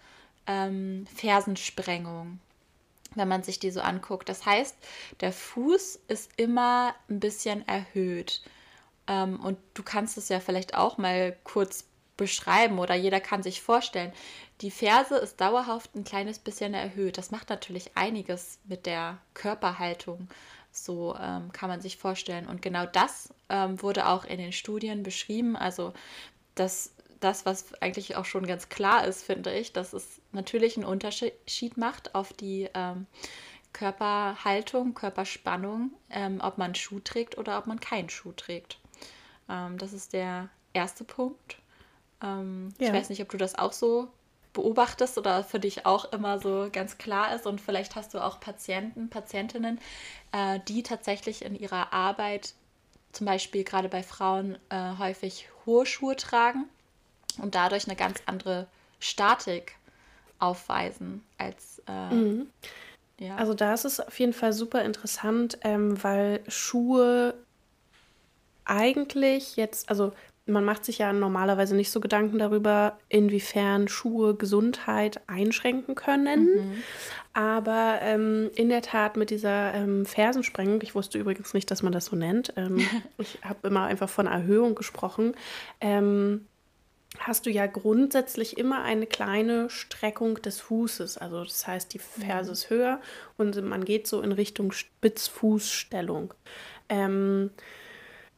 ähm, 0.47 1.05
Fersensprengung 1.15 2.39
wenn 3.15 3.27
man 3.27 3.43
sich 3.43 3.59
die 3.59 3.69
so 3.69 3.79
anguckt. 3.79 4.27
Das 4.27 4.43
heißt, 4.45 4.75
der 5.21 5.31
Fuß 5.31 5.99
ist 6.07 6.31
immer 6.37 6.95
ein 7.09 7.19
bisschen 7.19 7.67
erhöht. 7.67 8.41
Ähm, 9.07 9.39
und 9.39 9.57
du 9.73 9.83
kannst 9.83 10.17
es 10.17 10.29
ja 10.29 10.39
vielleicht 10.39 10.75
auch 10.75 10.97
mal 10.97 11.35
kurz 11.43 11.85
beschreiben 12.17 12.79
oder 12.79 12.95
jeder 12.95 13.19
kann 13.19 13.43
sich 13.43 13.61
vorstellen. 13.61 14.13
Die 14.61 14.71
Ferse 14.71 15.15
ist 15.17 15.41
dauerhaft 15.41 15.95
ein 15.95 16.03
kleines 16.03 16.39
bisschen 16.39 16.73
erhöht. 16.73 17.17
Das 17.17 17.31
macht 17.31 17.49
natürlich 17.49 17.97
einiges 17.97 18.59
mit 18.65 18.85
der 18.85 19.17
Körperhaltung. 19.33 20.29
So 20.71 21.15
ähm, 21.19 21.51
kann 21.51 21.69
man 21.69 21.81
sich 21.81 21.97
vorstellen. 21.97 22.47
Und 22.47 22.61
genau 22.61 22.85
das 22.85 23.33
ähm, 23.49 23.81
wurde 23.81 24.07
auch 24.07 24.25
in 24.25 24.37
den 24.37 24.51
Studien 24.51 25.03
beschrieben. 25.03 25.55
Also 25.55 25.93
das, 26.55 26.93
das, 27.19 27.45
was 27.45 27.73
eigentlich 27.81 28.15
auch 28.15 28.25
schon 28.25 28.45
ganz 28.47 28.69
klar 28.69 29.05
ist, 29.05 29.23
finde 29.23 29.53
ich, 29.53 29.73
dass 29.73 29.93
es 29.93 30.21
natürlich 30.31 30.77
einen 30.77 30.85
Unterschied 30.85 31.77
macht 31.77 32.15
auf 32.15 32.33
die 32.33 32.69
ähm, 32.73 33.07
Körperhaltung, 33.71 34.93
Körperspannung, 34.93 35.91
ähm, 36.09 36.39
ob 36.41 36.57
man 36.57 36.75
Schuh 36.75 36.99
trägt 36.99 37.37
oder 37.37 37.57
ob 37.57 37.67
man 37.67 37.79
keinen 37.79 38.09
Schuh 38.09 38.31
trägt. 38.31 38.77
Ähm, 39.49 39.77
das 39.77 39.93
ist 39.93 40.13
der 40.13 40.49
erste 40.73 41.03
Punkt. 41.03 41.57
Ähm, 42.21 42.69
ja. 42.79 42.87
Ich 42.87 42.93
weiß 42.93 43.09
nicht, 43.09 43.21
ob 43.21 43.29
du 43.29 43.37
das 43.37 43.57
auch 43.57 43.73
so 43.73 44.07
beobachtest 44.53 45.17
oder 45.17 45.43
für 45.43 45.59
dich 45.59 45.85
auch 45.85 46.11
immer 46.13 46.39
so 46.39 46.69
ganz 46.71 46.97
klar 46.97 47.35
ist. 47.35 47.45
Und 47.45 47.59
vielleicht 47.59 47.95
hast 47.95 48.13
du 48.13 48.23
auch 48.23 48.39
Patienten, 48.39 49.09
Patientinnen, 49.09 49.79
äh, 50.31 50.59
die 50.67 50.83
tatsächlich 50.83 51.43
in 51.43 51.55
ihrer 51.55 51.91
Arbeit, 51.91 52.53
zum 53.11 53.25
Beispiel 53.25 53.63
gerade 53.63 53.89
bei 53.89 54.03
Frauen, 54.03 54.57
äh, 54.69 54.97
häufig 54.97 55.49
hohe 55.65 55.85
Schuhe 55.85 56.15
tragen 56.15 56.65
und 57.41 57.55
dadurch 57.55 57.87
eine 57.87 57.95
ganz 57.95 58.21
andere 58.25 58.67
Statik 58.99 59.75
aufweisen 60.39 61.23
als. 61.37 61.81
Äh, 61.87 62.13
mhm. 62.13 62.47
ja. 63.19 63.35
Also 63.35 63.53
da 63.53 63.73
ist 63.73 63.85
es 63.85 63.99
auf 63.99 64.19
jeden 64.19 64.33
Fall 64.33 64.53
super 64.53 64.83
interessant, 64.83 65.57
ähm, 65.61 66.01
weil 66.03 66.41
Schuhe 66.47 67.35
eigentlich 68.65 69.55
jetzt, 69.55 69.89
also 69.89 70.13
man 70.45 70.65
macht 70.65 70.83
sich 70.83 70.97
ja 70.97 71.13
normalerweise 71.13 71.75
nicht 71.75 71.89
so 71.89 72.01
Gedanken 72.01 72.37
darüber, 72.37 72.97
inwiefern 73.07 73.87
Schuhe 73.87 74.35
Gesundheit 74.35 75.21
einschränken 75.27 75.95
können. 75.95 76.45
Mhm. 76.45 76.83
Aber 77.33 77.99
ähm, 78.01 78.51
in 78.55 78.69
der 78.69 78.81
Tat 78.81 79.15
mit 79.15 79.29
dieser 79.29 79.73
ähm, 79.73 80.05
Fersensprengung, 80.05 80.81
ich 80.81 80.95
wusste 80.95 81.17
übrigens 81.17 81.53
nicht, 81.53 81.71
dass 81.71 81.81
man 81.81 81.93
das 81.93 82.05
so 82.05 82.15
nennt, 82.15 82.53
ähm, 82.57 82.85
ich 83.17 83.39
habe 83.43 83.67
immer 83.67 83.85
einfach 83.85 84.09
von 84.09 84.27
Erhöhung 84.27 84.75
gesprochen, 84.75 85.33
ähm, 85.79 86.45
hast 87.19 87.45
du 87.45 87.49
ja 87.49 87.65
grundsätzlich 87.65 88.57
immer 88.57 88.83
eine 88.83 89.05
kleine 89.05 89.69
Streckung 89.69 90.41
des 90.41 90.59
Fußes. 90.59 91.17
Also 91.17 91.43
das 91.43 91.65
heißt, 91.65 91.93
die 91.93 91.99
Ferse 91.99 92.49
mhm. 92.49 92.53
ist 92.53 92.69
höher 92.69 93.01
und 93.37 93.61
man 93.63 93.85
geht 93.85 94.07
so 94.07 94.21
in 94.21 94.31
Richtung 94.33 94.71
Spitzfußstellung. 94.71 96.33
Ähm, 96.89 97.51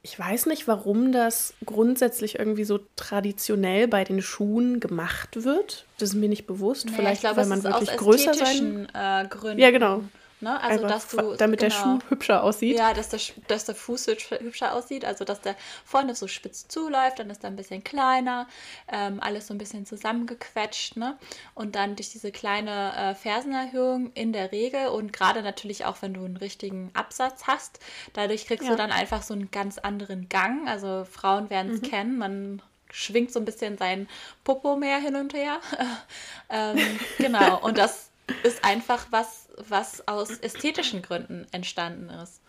ich 0.05 0.19
weiß 0.19 0.45
nicht, 0.45 0.67
warum 0.67 1.11
das 1.11 1.55
grundsätzlich 1.65 2.37
irgendwie 2.37 2.63
so 2.63 2.79
traditionell 2.95 3.87
bei 3.87 4.03
den 4.03 4.21
Schuhen 4.21 4.79
gemacht 4.79 5.43
wird. 5.43 5.87
Das 5.97 6.09
ist 6.09 6.15
mir 6.15 6.29
nicht 6.29 6.45
bewusst. 6.45 6.85
Naja, 6.85 6.97
Vielleicht, 6.97 7.21
glaube, 7.21 7.37
weil 7.37 7.47
man 7.47 7.63
wirklich 7.63 7.89
größer 7.97 8.35
sein. 8.35 8.87
Äh, 8.93 9.27
Gründen. 9.27 9.57
Ja, 9.57 9.71
genau. 9.71 10.03
Ne? 10.45 10.61
Also, 10.61 10.83
Einfach, 10.85 10.95
dass 10.95 11.07
du, 11.07 11.35
damit 11.37 11.59
genau, 11.59 11.73
der 11.73 11.81
Schuh 11.81 11.99
hübscher 12.09 12.43
aussieht. 12.43 12.77
Ja, 12.77 12.93
dass 12.93 13.09
der, 13.09 13.19
dass 13.47 13.65
der 13.65 13.73
Fuß 13.73 14.05
hübscher 14.05 14.75
aussieht. 14.75 15.03
Also, 15.03 15.25
dass 15.25 15.41
der 15.41 15.55
vorne 15.83 16.13
so 16.13 16.27
spitz 16.27 16.67
zuläuft, 16.67 17.17
dann 17.17 17.31
ist 17.31 17.43
er 17.43 17.49
ein 17.49 17.55
bisschen 17.55 17.83
kleiner, 17.83 18.47
ähm, 18.87 19.19
alles 19.21 19.47
so 19.47 19.55
ein 19.55 19.57
bisschen 19.57 19.87
zusammengequetscht. 19.87 20.97
Ne? 20.97 21.17
Und 21.55 21.75
dann 21.75 21.95
durch 21.95 22.11
diese 22.11 22.31
kleine 22.31 22.95
äh, 22.95 23.15
Fersenerhöhung 23.15 24.11
in 24.13 24.33
der 24.33 24.51
Regel 24.51 24.89
und 24.89 25.11
gerade 25.13 25.41
natürlich 25.41 25.85
auch, 25.85 26.03
wenn 26.03 26.13
du 26.13 26.23
einen 26.23 26.37
richtigen 26.37 26.91
Absatz 26.93 27.47
hast, 27.47 27.79
dadurch 28.13 28.45
kriegst 28.45 28.65
ja. 28.65 28.69
du 28.69 28.77
dann 28.77 28.91
einfach 28.91 29.23
so 29.23 29.33
einen 29.33 29.49
ganz 29.49 29.79
anderen 29.79 30.29
Gang. 30.29 30.67
Also, 30.67 31.07
Frauen 31.11 31.49
werden 31.49 31.71
es 31.71 31.81
mhm. 31.81 31.87
kennen. 31.87 32.17
Man 32.19 32.61
schwingt 32.91 33.31
so 33.31 33.39
ein 33.39 33.45
bisschen 33.45 33.79
sein 33.79 34.07
Popo 34.43 34.75
mehr 34.75 34.99
hin 34.99 35.15
und 35.15 35.33
her. 35.33 35.59
ähm, 36.51 36.77
genau. 37.17 37.59
Und 37.61 37.79
das 37.79 38.11
ist 38.43 38.63
einfach 38.63 39.07
was, 39.11 39.47
was 39.67 40.07
aus 40.07 40.39
ästhetischen 40.39 41.01
Gründen 41.01 41.45
entstanden 41.51 42.09
ist. 42.09 42.41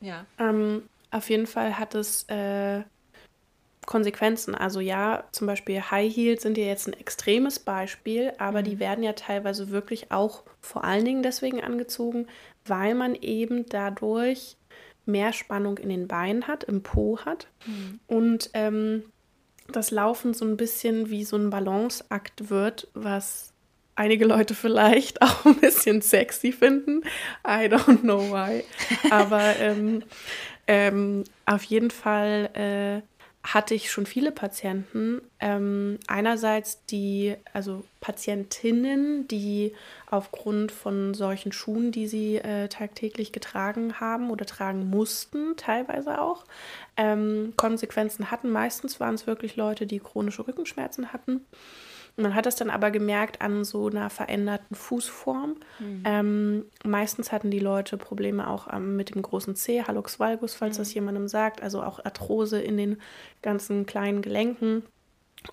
Ja. 0.00 0.26
Ähm, 0.38 0.88
auf 1.10 1.30
jeden 1.30 1.46
Fall 1.46 1.78
hat 1.78 1.94
es 1.94 2.24
äh, 2.24 2.82
Konsequenzen. 3.86 4.54
Also 4.54 4.80
ja, 4.80 5.24
zum 5.32 5.46
Beispiel 5.46 5.80
High 5.80 6.14
Heels 6.14 6.42
sind 6.42 6.58
ja 6.58 6.64
jetzt 6.64 6.86
ein 6.86 6.94
extremes 6.94 7.58
Beispiel, 7.58 8.32
aber 8.38 8.60
mhm. 8.60 8.64
die 8.64 8.78
werden 8.78 9.04
ja 9.04 9.12
teilweise 9.12 9.70
wirklich 9.70 10.10
auch 10.10 10.42
vor 10.60 10.84
allen 10.84 11.04
Dingen 11.04 11.22
deswegen 11.22 11.62
angezogen, 11.62 12.26
weil 12.66 12.94
man 12.94 13.14
eben 13.14 13.66
dadurch 13.66 14.56
mehr 15.06 15.32
Spannung 15.32 15.78
in 15.78 15.90
den 15.90 16.08
Beinen 16.08 16.46
hat, 16.46 16.64
im 16.64 16.82
Po 16.82 17.18
hat 17.24 17.48
mhm. 17.66 18.00
und 18.06 18.50
ähm, 18.54 19.04
das 19.68 19.90
Laufen 19.90 20.34
so 20.34 20.44
ein 20.44 20.56
bisschen 20.56 21.10
wie 21.10 21.24
so 21.24 21.36
ein 21.36 21.50
Balanceakt 21.50 22.50
wird, 22.50 22.88
was 22.94 23.53
einige 23.96 24.24
Leute 24.24 24.54
vielleicht 24.54 25.22
auch 25.22 25.44
ein 25.44 25.56
bisschen 25.56 26.02
sexy 26.02 26.52
finden. 26.52 27.02
I 27.46 27.66
don't 27.68 28.00
know 28.00 28.20
why. 28.32 28.64
Aber 29.10 29.56
ähm, 29.58 30.02
ähm, 30.66 31.24
auf 31.46 31.62
jeden 31.64 31.90
Fall 31.90 32.50
äh, 32.54 33.02
hatte 33.44 33.74
ich 33.74 33.90
schon 33.90 34.06
viele 34.06 34.32
Patienten. 34.32 35.20
Ähm, 35.38 35.98
einerseits 36.06 36.86
die, 36.86 37.36
also 37.52 37.84
Patientinnen, 38.00 39.28
die 39.28 39.74
aufgrund 40.10 40.72
von 40.72 41.12
solchen 41.12 41.52
Schuhen, 41.52 41.92
die 41.92 42.06
sie 42.06 42.36
äh, 42.36 42.68
tagtäglich 42.68 43.32
getragen 43.32 44.00
haben 44.00 44.30
oder 44.30 44.46
tragen 44.46 44.88
mussten, 44.88 45.56
teilweise 45.58 46.22
auch, 46.22 46.44
ähm, 46.96 47.52
Konsequenzen 47.56 48.30
hatten. 48.30 48.50
Meistens 48.50 48.98
waren 48.98 49.14
es 49.14 49.26
wirklich 49.26 49.56
Leute, 49.56 49.86
die 49.86 50.00
chronische 50.00 50.48
Rückenschmerzen 50.48 51.12
hatten. 51.12 51.44
Man 52.16 52.34
hat 52.34 52.46
das 52.46 52.54
dann 52.56 52.70
aber 52.70 52.90
gemerkt 52.90 53.40
an 53.42 53.64
so 53.64 53.88
einer 53.88 54.08
veränderten 54.08 54.76
Fußform. 54.76 55.56
Mhm. 55.80 56.02
Ähm, 56.04 56.64
meistens 56.84 57.32
hatten 57.32 57.50
die 57.50 57.58
Leute 57.58 57.96
Probleme 57.96 58.48
auch 58.48 58.72
ähm, 58.72 58.96
mit 58.96 59.14
dem 59.14 59.22
großen 59.22 59.56
C, 59.56 59.82
Hallux 59.82 60.20
valgus, 60.20 60.54
falls 60.54 60.76
mhm. 60.76 60.82
das 60.82 60.94
jemandem 60.94 61.28
sagt, 61.28 61.62
also 61.62 61.82
auch 61.82 62.04
Arthrose 62.04 62.60
in 62.60 62.76
den 62.76 62.98
ganzen 63.42 63.84
kleinen 63.86 64.22
Gelenken. 64.22 64.84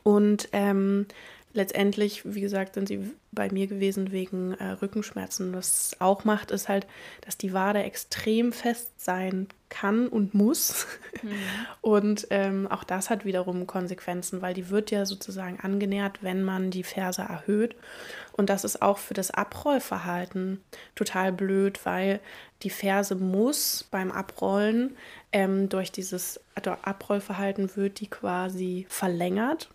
Und 0.04 0.50
ähm, 0.52 1.08
letztendlich, 1.54 2.22
wie 2.26 2.42
gesagt, 2.42 2.76
sind 2.76 2.88
sie 2.88 3.12
bei 3.32 3.50
mir 3.52 3.68
gewesen 3.68 4.12
wegen 4.12 4.54
äh, 4.54 4.72
Rückenschmerzen. 4.72 5.54
Was 5.54 5.88
es 5.88 6.02
auch 6.02 6.24
macht, 6.26 6.52
ist 6.52 6.70
halt, 6.70 6.88
dass 7.22 7.38
die 7.38 7.54
Wade 7.54 7.84
extrem 7.84 8.52
fest 8.52 8.92
sein 8.98 9.48
kann 9.70 10.08
und 10.08 10.34
muss. 10.34 10.86
Mhm. 11.22 11.32
Und 11.82 12.28
ähm, 12.30 12.68
auch 12.68 12.84
das 12.84 13.10
hat 13.10 13.26
wiederum 13.26 13.66
Konsequenzen, 13.68 14.42
weil 14.42 14.54
die 14.54 14.70
wird 14.70 14.92
ja 14.92 15.06
sozusagen 15.06 15.60
angenähert, 15.62 16.22
wenn 16.22 16.44
man 16.44 16.72
die 16.72 16.84
Ferse 16.84 17.22
erhöht. 17.24 17.76
Und 18.34 18.50
das 18.50 18.64
ist 18.64 18.82
auch 18.82 18.98
für 18.98 19.14
das 19.14 19.32
Abrollverhalten 19.32 20.62
total 20.96 21.32
blöd, 21.32 21.80
weil 21.86 22.20
die 22.64 22.70
Ferse 22.70 23.16
muss 23.16 23.88
beim 23.90 24.12
Abrollen 24.12 24.96
ähm, 25.32 25.70
durch 25.70 25.92
dieses 25.92 26.40
also 26.54 26.72
Abrollverhalten 26.82 27.76
wird 27.76 28.00
die 28.00 28.08
quasi 28.08 28.86
verlängert 28.90 29.70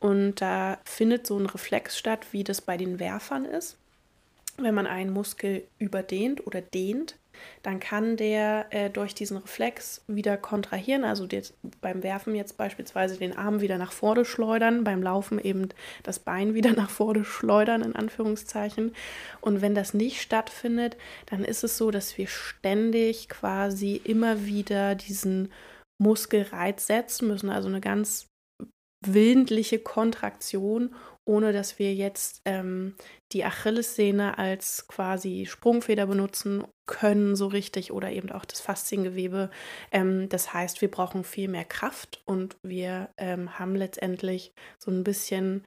und 0.00 0.36
da 0.40 0.78
findet 0.84 1.26
so 1.26 1.38
ein 1.38 1.46
Reflex 1.46 1.98
statt, 1.98 2.26
wie 2.32 2.44
das 2.44 2.60
bei 2.60 2.76
den 2.76 3.00
Werfern 3.00 3.44
ist. 3.44 3.76
Wenn 4.56 4.74
man 4.74 4.86
einen 4.86 5.12
Muskel 5.12 5.64
überdehnt 5.78 6.46
oder 6.46 6.60
dehnt, 6.60 7.16
dann 7.62 7.80
kann 7.80 8.16
der 8.16 8.66
äh, 8.70 8.90
durch 8.90 9.14
diesen 9.14 9.36
Reflex 9.36 10.02
wieder 10.06 10.36
kontrahieren, 10.36 11.04
also 11.04 11.26
jetzt 11.30 11.54
beim 11.80 12.02
Werfen 12.02 12.34
jetzt 12.34 12.56
beispielsweise 12.56 13.16
den 13.16 13.36
Arm 13.36 13.60
wieder 13.60 13.78
nach 13.78 13.92
vorne 13.92 14.24
schleudern, 14.24 14.84
beim 14.84 15.02
Laufen 15.02 15.38
eben 15.38 15.68
das 16.02 16.18
Bein 16.18 16.54
wieder 16.54 16.72
nach 16.76 16.90
vorne 16.90 17.24
schleudern, 17.24 17.82
in 17.82 17.94
Anführungszeichen. 17.94 18.94
Und 19.40 19.60
wenn 19.60 19.74
das 19.74 19.94
nicht 19.94 20.20
stattfindet, 20.20 20.96
dann 21.26 21.44
ist 21.44 21.64
es 21.64 21.78
so, 21.78 21.90
dass 21.90 22.18
wir 22.18 22.26
ständig 22.26 23.28
quasi 23.28 24.00
immer 24.02 24.44
wieder 24.46 24.94
diesen 24.94 25.52
Muskelreiz 25.98 26.86
setzen 26.86 27.28
müssen, 27.28 27.50
also 27.50 27.68
eine 27.68 27.80
ganz 27.80 28.27
willentliche 29.00 29.78
Kontraktion, 29.78 30.94
ohne 31.24 31.52
dass 31.52 31.78
wir 31.78 31.94
jetzt 31.94 32.40
ähm, 32.46 32.94
die 33.32 33.44
Achillessehne 33.44 34.38
als 34.38 34.88
quasi 34.88 35.46
Sprungfeder 35.46 36.06
benutzen 36.06 36.64
können, 36.86 37.36
so 37.36 37.48
richtig, 37.48 37.92
oder 37.92 38.10
eben 38.10 38.32
auch 38.32 38.46
das 38.46 38.60
Fasziengewebe. 38.60 39.50
Ähm, 39.92 40.28
das 40.30 40.54
heißt, 40.54 40.80
wir 40.80 40.90
brauchen 40.90 41.24
viel 41.24 41.48
mehr 41.48 41.66
Kraft 41.66 42.22
und 42.24 42.56
wir 42.62 43.10
ähm, 43.18 43.58
haben 43.58 43.76
letztendlich 43.76 44.52
so 44.78 44.90
ein 44.90 45.04
bisschen 45.04 45.64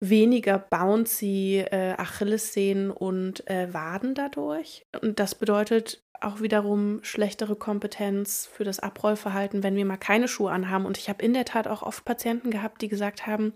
weniger 0.00 0.58
bouncy 0.58 1.64
äh, 1.70 1.94
Achillessehnen 1.96 2.90
und 2.90 3.48
äh, 3.48 3.72
Waden 3.72 4.14
dadurch. 4.14 4.86
Und 5.02 5.18
das 5.18 5.34
bedeutet 5.34 6.02
auch 6.20 6.40
wiederum 6.40 7.00
schlechtere 7.02 7.56
Kompetenz 7.56 8.48
für 8.52 8.64
das 8.64 8.80
Abrollverhalten, 8.80 9.62
wenn 9.62 9.76
wir 9.76 9.84
mal 9.84 9.96
keine 9.96 10.28
Schuhe 10.28 10.50
anhaben. 10.50 10.84
Und 10.84 10.98
ich 10.98 11.08
habe 11.08 11.24
in 11.24 11.32
der 11.32 11.44
Tat 11.44 11.68
auch 11.68 11.82
oft 11.82 12.04
Patienten 12.04 12.50
gehabt, 12.50 12.82
die 12.82 12.88
gesagt 12.88 13.26
haben, 13.26 13.52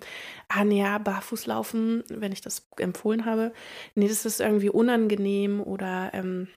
ah 0.48 0.64
ja, 0.64 0.98
barfuß 0.98 1.46
laufen, 1.46 2.04
wenn 2.08 2.32
ich 2.32 2.40
das 2.40 2.68
empfohlen 2.76 3.24
habe, 3.24 3.52
nee, 3.94 4.08
das 4.08 4.24
ist 4.24 4.40
irgendwie 4.40 4.70
unangenehm 4.70 5.60
oder 5.60 6.10
ähm, 6.12 6.48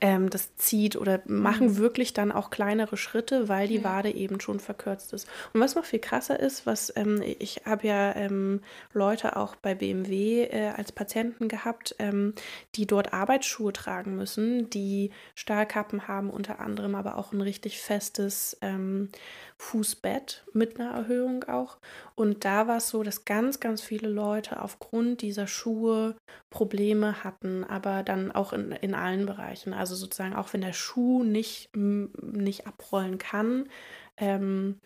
ähm, 0.00 0.30
das 0.30 0.56
zieht 0.56 0.96
oder 0.96 1.20
machen 1.26 1.68
mhm. 1.68 1.76
wirklich 1.78 2.12
dann 2.12 2.32
auch 2.32 2.50
kleinere 2.50 2.96
Schritte, 2.96 3.48
weil 3.48 3.68
die 3.68 3.78
ja. 3.78 3.84
Wade 3.84 4.10
eben 4.10 4.40
schon 4.40 4.60
verkürzt 4.60 5.12
ist. 5.12 5.28
Und 5.52 5.60
was 5.60 5.74
noch 5.74 5.84
viel 5.84 5.98
krasser 5.98 6.38
ist, 6.38 6.66
was 6.66 6.92
ähm, 6.96 7.22
ich 7.38 7.62
habe 7.64 7.86
ja 7.86 8.14
ähm, 8.16 8.60
Leute 8.92 9.36
auch 9.36 9.56
bei 9.56 9.74
BMW 9.74 10.44
äh, 10.44 10.72
als 10.76 10.92
Patienten 10.92 11.48
gehabt, 11.48 11.94
ähm, 11.98 12.34
die 12.74 12.86
dort 12.86 13.12
Arbeitsschuhe 13.12 13.72
tragen 13.72 14.16
müssen, 14.16 14.70
die 14.70 15.10
Stahlkappen 15.34 16.08
haben 16.08 16.30
unter 16.30 16.60
anderem, 16.60 16.94
aber 16.94 17.16
auch 17.16 17.32
ein 17.32 17.40
richtig 17.40 17.80
festes 17.80 18.56
ähm, 18.62 19.08
Fußbett 19.56 20.44
mit 20.52 20.78
einer 20.78 20.92
Erhöhung 20.92 21.44
auch. 21.44 21.78
Und 22.14 22.44
da 22.44 22.66
war 22.66 22.78
es 22.78 22.88
so, 22.88 23.02
dass 23.02 23.24
ganz, 23.24 23.60
ganz 23.60 23.80
viele 23.80 24.08
Leute 24.08 24.60
aufgrund 24.60 25.22
dieser 25.22 25.46
Schuhe 25.46 26.16
Probleme 26.54 27.24
hatten, 27.24 27.64
aber 27.64 28.04
dann 28.04 28.30
auch 28.30 28.52
in, 28.52 28.70
in 28.70 28.94
allen 28.94 29.26
Bereichen. 29.26 29.74
Also 29.74 29.96
sozusagen 29.96 30.36
auch 30.36 30.52
wenn 30.52 30.60
der 30.60 30.72
Schuh 30.72 31.24
nicht, 31.24 31.74
nicht 31.74 32.68
abrollen 32.68 33.18
kann 33.18 33.68
ähm, 34.16 34.78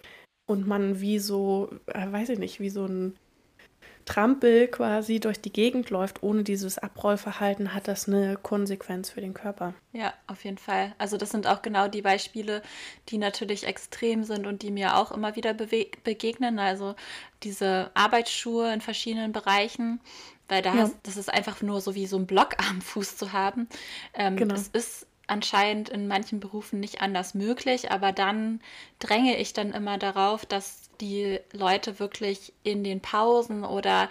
und 0.46 0.66
man 0.66 1.02
wie 1.02 1.18
so, 1.18 1.68
äh, 1.86 2.10
weiß 2.10 2.30
ich 2.30 2.38
nicht, 2.38 2.58
wie 2.58 2.70
so 2.70 2.86
ein 2.86 3.18
Trampel 4.06 4.68
quasi 4.68 5.20
durch 5.20 5.38
die 5.38 5.52
Gegend 5.52 5.90
läuft, 5.90 6.22
ohne 6.22 6.42
dieses 6.42 6.78
Abrollverhalten, 6.78 7.74
hat 7.74 7.86
das 7.86 8.08
eine 8.08 8.38
Konsequenz 8.38 9.10
für 9.10 9.20
den 9.20 9.34
Körper. 9.34 9.74
Ja, 9.92 10.14
auf 10.26 10.44
jeden 10.44 10.56
Fall. 10.56 10.94
Also 10.96 11.18
das 11.18 11.28
sind 11.28 11.46
auch 11.46 11.60
genau 11.60 11.88
die 11.88 12.00
Beispiele, 12.00 12.62
die 13.10 13.18
natürlich 13.18 13.66
extrem 13.66 14.24
sind 14.24 14.46
und 14.46 14.62
die 14.62 14.70
mir 14.70 14.96
auch 14.96 15.12
immer 15.12 15.36
wieder 15.36 15.52
begegnen. 15.52 16.58
Also 16.58 16.94
diese 17.42 17.90
Arbeitsschuhe 17.92 18.72
in 18.72 18.80
verschiedenen 18.80 19.32
Bereichen, 19.32 20.00
weil 20.48 20.62
da 20.62 20.74
ja. 20.74 20.82
hast, 20.82 20.96
das 21.02 21.16
ist 21.16 21.32
einfach 21.32 21.62
nur 21.62 21.80
so 21.80 21.94
wie 21.94 22.06
so 22.06 22.16
ein 22.16 22.26
Block 22.26 22.56
am 22.68 22.80
Fuß 22.80 23.16
zu 23.16 23.32
haben. 23.32 23.68
Ähm, 24.14 24.36
genau. 24.36 24.54
Das 24.54 24.68
ist 24.68 25.06
anscheinend 25.26 25.90
in 25.90 26.08
manchen 26.08 26.40
Berufen 26.40 26.80
nicht 26.80 27.00
anders 27.00 27.34
möglich, 27.34 27.90
aber 27.90 28.12
dann 28.12 28.60
dränge 28.98 29.36
ich 29.36 29.52
dann 29.52 29.72
immer 29.72 29.98
darauf, 29.98 30.46
dass 30.46 30.90
die 31.00 31.38
Leute 31.52 32.00
wirklich 32.00 32.52
in 32.62 32.82
den 32.82 33.00
Pausen 33.00 33.64
oder 33.64 34.08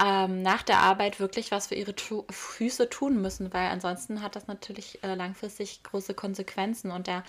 ähm, 0.00 0.42
nach 0.42 0.62
der 0.62 0.78
Arbeit 0.78 1.18
wirklich 1.18 1.50
was 1.50 1.66
für 1.66 1.74
ihre 1.74 1.94
tu 1.94 2.24
Füße 2.30 2.88
tun 2.88 3.20
müssen, 3.20 3.52
weil 3.52 3.68
ansonsten 3.68 4.22
hat 4.22 4.36
das 4.36 4.46
natürlich 4.46 5.02
äh, 5.02 5.14
langfristig 5.14 5.82
große 5.82 6.14
Konsequenzen. 6.14 6.92
Und 6.92 7.08
der 7.08 7.24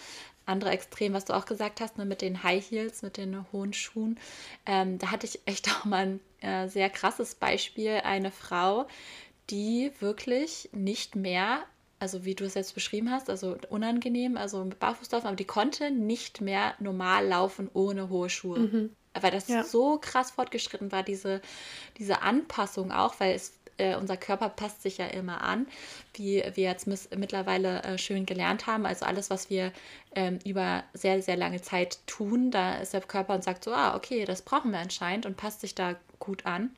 andere 0.49 0.71
Extrem, 0.71 1.13
was 1.13 1.25
du 1.25 1.33
auch 1.33 1.45
gesagt 1.45 1.79
hast, 1.81 1.97
ne, 1.97 2.05
mit 2.05 2.21
den 2.21 2.43
High 2.43 2.69
Heels, 2.69 3.01
mit 3.01 3.17
den 3.17 3.45
hohen 3.51 3.73
Schuhen, 3.73 4.19
ähm, 4.65 4.97
da 4.99 5.11
hatte 5.11 5.25
ich 5.25 5.39
echt 5.45 5.69
auch 5.69 5.85
mal 5.85 6.19
ein 6.19 6.19
äh, 6.41 6.67
sehr 6.67 6.89
krasses 6.89 7.35
Beispiel. 7.35 8.01
Eine 8.03 8.31
Frau, 8.31 8.87
die 9.49 9.91
wirklich 9.99 10.69
nicht 10.73 11.15
mehr 11.15 11.63
also 11.99 12.23
wie 12.25 12.35
du 12.35 12.45
es 12.45 12.53
jetzt 12.53 12.73
beschrieben 12.73 13.11
hast, 13.11 13.29
also 13.29 13.57
unangenehm, 13.69 14.37
also 14.37 14.63
mit 14.63 14.79
Barfußlaufen, 14.79 15.27
aber 15.27 15.35
die 15.35 15.45
konnte 15.45 15.91
nicht 15.91 16.41
mehr 16.41 16.73
normal 16.79 17.27
laufen 17.27 17.69
ohne 17.73 18.09
hohe 18.09 18.29
Schuhe. 18.29 18.59
Mhm. 18.59 18.95
Weil 19.19 19.31
das 19.31 19.47
ja. 19.47 19.63
so 19.63 19.97
krass 19.99 20.31
fortgeschritten 20.31 20.91
war, 20.91 21.03
diese, 21.03 21.41
diese 21.97 22.21
Anpassung 22.21 22.91
auch, 22.91 23.19
weil 23.19 23.33
es, 23.33 23.58
äh, 23.79 23.95
unser 23.95 24.17
Körper 24.17 24.49
passt 24.49 24.81
sich 24.81 24.97
ja 24.97 25.07
immer 25.07 25.41
an, 25.41 25.67
wie 26.13 26.43
wir 26.53 26.63
jetzt 26.63 26.87
mittlerweile 26.87 27.83
äh, 27.83 27.97
schön 27.97 28.25
gelernt 28.25 28.67
haben. 28.67 28.85
Also 28.85 29.05
alles, 29.05 29.29
was 29.29 29.49
wir 29.49 29.71
ähm, 30.15 30.39
über 30.45 30.83
sehr, 30.93 31.21
sehr 31.21 31.37
lange 31.37 31.61
Zeit 31.61 31.99
tun, 32.07 32.51
da 32.51 32.75
ist 32.75 32.93
der 32.93 33.01
Körper 33.01 33.35
und 33.35 33.43
sagt 33.43 33.63
so, 33.63 33.73
ah, 33.73 33.95
okay, 33.95 34.25
das 34.25 34.41
brauchen 34.41 34.71
wir 34.71 34.79
anscheinend 34.79 35.25
und 35.25 35.37
passt 35.37 35.61
sich 35.61 35.75
da 35.75 35.95
gut 36.19 36.45
an. 36.45 36.71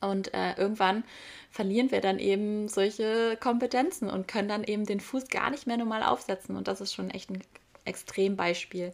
Und 0.00 0.32
äh, 0.34 0.54
irgendwann 0.54 1.04
verlieren 1.50 1.90
wir 1.90 2.00
dann 2.00 2.18
eben 2.18 2.68
solche 2.68 3.36
Kompetenzen 3.40 4.08
und 4.08 4.28
können 4.28 4.48
dann 4.48 4.64
eben 4.64 4.86
den 4.86 5.00
Fuß 5.00 5.28
gar 5.28 5.50
nicht 5.50 5.66
mehr 5.66 5.76
normal 5.76 6.02
aufsetzen. 6.02 6.56
Und 6.56 6.68
das 6.68 6.80
ist 6.80 6.94
schon 6.94 7.10
echt 7.10 7.30
ein 7.30 7.42
Extrembeispiel. 7.84 8.92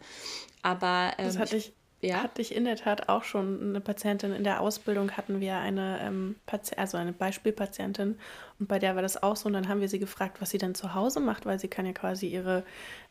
Aber 0.63 1.13
ähm, 1.17 1.25
das 1.25 1.37
hatte 1.37 1.57
ich, 1.57 1.73
ja? 2.01 2.23
hatte 2.23 2.41
ich 2.41 2.55
in 2.55 2.65
der 2.65 2.75
Tat 2.75 3.09
auch 3.09 3.23
schon 3.23 3.69
eine 3.69 3.81
Patientin 3.81 4.33
in 4.33 4.43
der 4.43 4.61
Ausbildung 4.61 5.11
hatten 5.11 5.39
wir 5.39 5.55
eine 5.57 5.99
ähm, 6.01 6.35
also 6.75 6.97
eine 6.97 7.13
Beispielpatientin 7.13 8.17
und 8.59 8.67
bei 8.67 8.79
der 8.79 8.95
war 8.95 9.01
das 9.01 9.21
auch 9.21 9.35
so 9.35 9.47
und 9.47 9.53
dann 9.53 9.67
haben 9.67 9.81
wir 9.81 9.89
sie 9.89 9.99
gefragt, 9.99 10.37
was 10.39 10.49
sie 10.49 10.57
denn 10.57 10.75
zu 10.75 10.93
Hause 10.93 11.19
macht, 11.19 11.45
weil 11.45 11.59
sie 11.59 11.67
kann 11.67 11.85
ja 11.85 11.93
quasi 11.93 12.27
ihre 12.27 12.63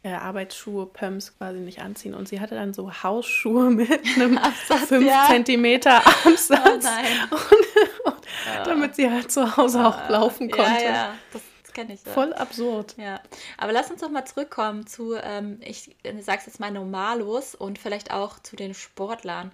äh, 0.03 0.11
Arbeitsschuhe, 0.11 0.87
Pumps 0.87 1.37
quasi 1.37 1.61
nicht 1.61 1.81
anziehen 1.81 2.15
und 2.15 2.29
sie 2.29 2.41
hatte 2.41 2.55
dann 2.55 2.75
so 2.75 2.93
Hausschuhe 3.03 3.71
mit 3.71 3.91
einem 4.17 4.39
5 4.39 5.05
ja. 5.05 5.27
Zentimeter 5.29 6.07
Absatz 6.07 6.87
oh 7.31 7.35
und, 7.35 8.15
und 8.15 8.27
ja. 8.47 8.65
damit 8.65 8.95
sie 8.95 9.11
halt 9.11 9.31
zu 9.31 9.57
Hause 9.57 9.87
auch 9.87 10.09
laufen 10.09 10.51
konnte. 10.51 10.85
Ja, 10.85 10.91
ja. 10.91 11.15
Das 11.33 11.43
kenne 11.77 11.95
ich. 11.95 12.05
Ja. 12.05 12.13
Voll 12.13 12.33
absurd. 12.33 12.95
Ja, 12.97 13.21
aber 13.59 13.73
lass 13.73 13.91
uns 13.91 14.01
doch 14.01 14.11
mal 14.11 14.25
zurückkommen 14.25 14.87
zu, 14.87 15.15
ähm, 15.15 15.61
ich 15.63 15.95
sage 16.21 16.41
es 16.41 16.47
jetzt 16.47 16.61
mal 16.61 16.71
Normalos 16.71 17.55
und 17.55 17.79
vielleicht 17.79 18.11
auch 18.11 18.39
zu 18.41 18.57
den 18.57 18.75
Sportlern, 18.75 19.53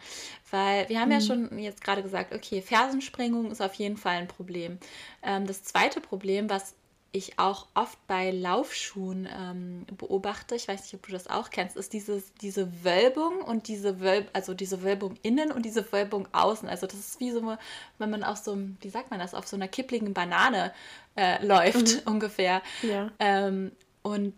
weil 0.50 0.88
wir 0.88 1.00
haben 1.00 1.08
mhm. 1.08 1.14
ja 1.14 1.20
schon 1.20 1.58
jetzt 1.58 1.82
gerade 1.82 2.02
gesagt, 2.02 2.32
okay, 2.32 2.62
Fersensprengung 2.62 3.50
ist 3.50 3.60
auf 3.60 3.74
jeden 3.74 3.96
Fall 3.96 4.16
ein 4.16 4.28
Problem. 4.28 4.78
Ähm, 5.22 5.46
das 5.46 5.64
zweite 5.64 6.00
Problem, 6.00 6.48
was 6.48 6.74
ich 7.14 7.38
auch 7.38 7.66
oft 7.74 7.98
bei 8.06 8.30
Laufschuhen 8.30 9.28
ähm, 9.38 9.86
beobachte, 9.98 10.54
ich 10.54 10.66
weiß 10.66 10.80
nicht, 10.80 10.94
ob 10.94 11.06
du 11.06 11.12
das 11.12 11.28
auch 11.28 11.50
kennst, 11.50 11.76
ist 11.76 11.92
dieses, 11.92 12.32
diese 12.40 12.84
Wölbung 12.84 13.42
und 13.42 13.68
diese 13.68 14.00
Wölb, 14.00 14.30
also 14.32 14.54
diese 14.54 14.82
Wölbung 14.82 15.16
innen 15.22 15.52
und 15.52 15.66
diese 15.66 15.92
Wölbung 15.92 16.26
außen. 16.32 16.68
Also 16.70 16.86
das 16.86 16.98
ist 16.98 17.20
wie 17.20 17.30
so, 17.30 17.56
wenn 17.98 18.10
man 18.10 18.24
auf 18.24 18.38
so 18.38 18.58
wie 18.80 18.88
sagt 18.88 19.10
man 19.10 19.20
das, 19.20 19.34
auf 19.34 19.46
so 19.46 19.56
einer 19.56 19.68
kippligen 19.68 20.14
Banane 20.14 20.72
äh, 21.16 21.44
läuft 21.44 21.76
mhm. 21.76 22.00
ungefähr. 22.12 22.62
Ja. 22.82 23.10
Ähm, 23.18 23.72
und 24.02 24.34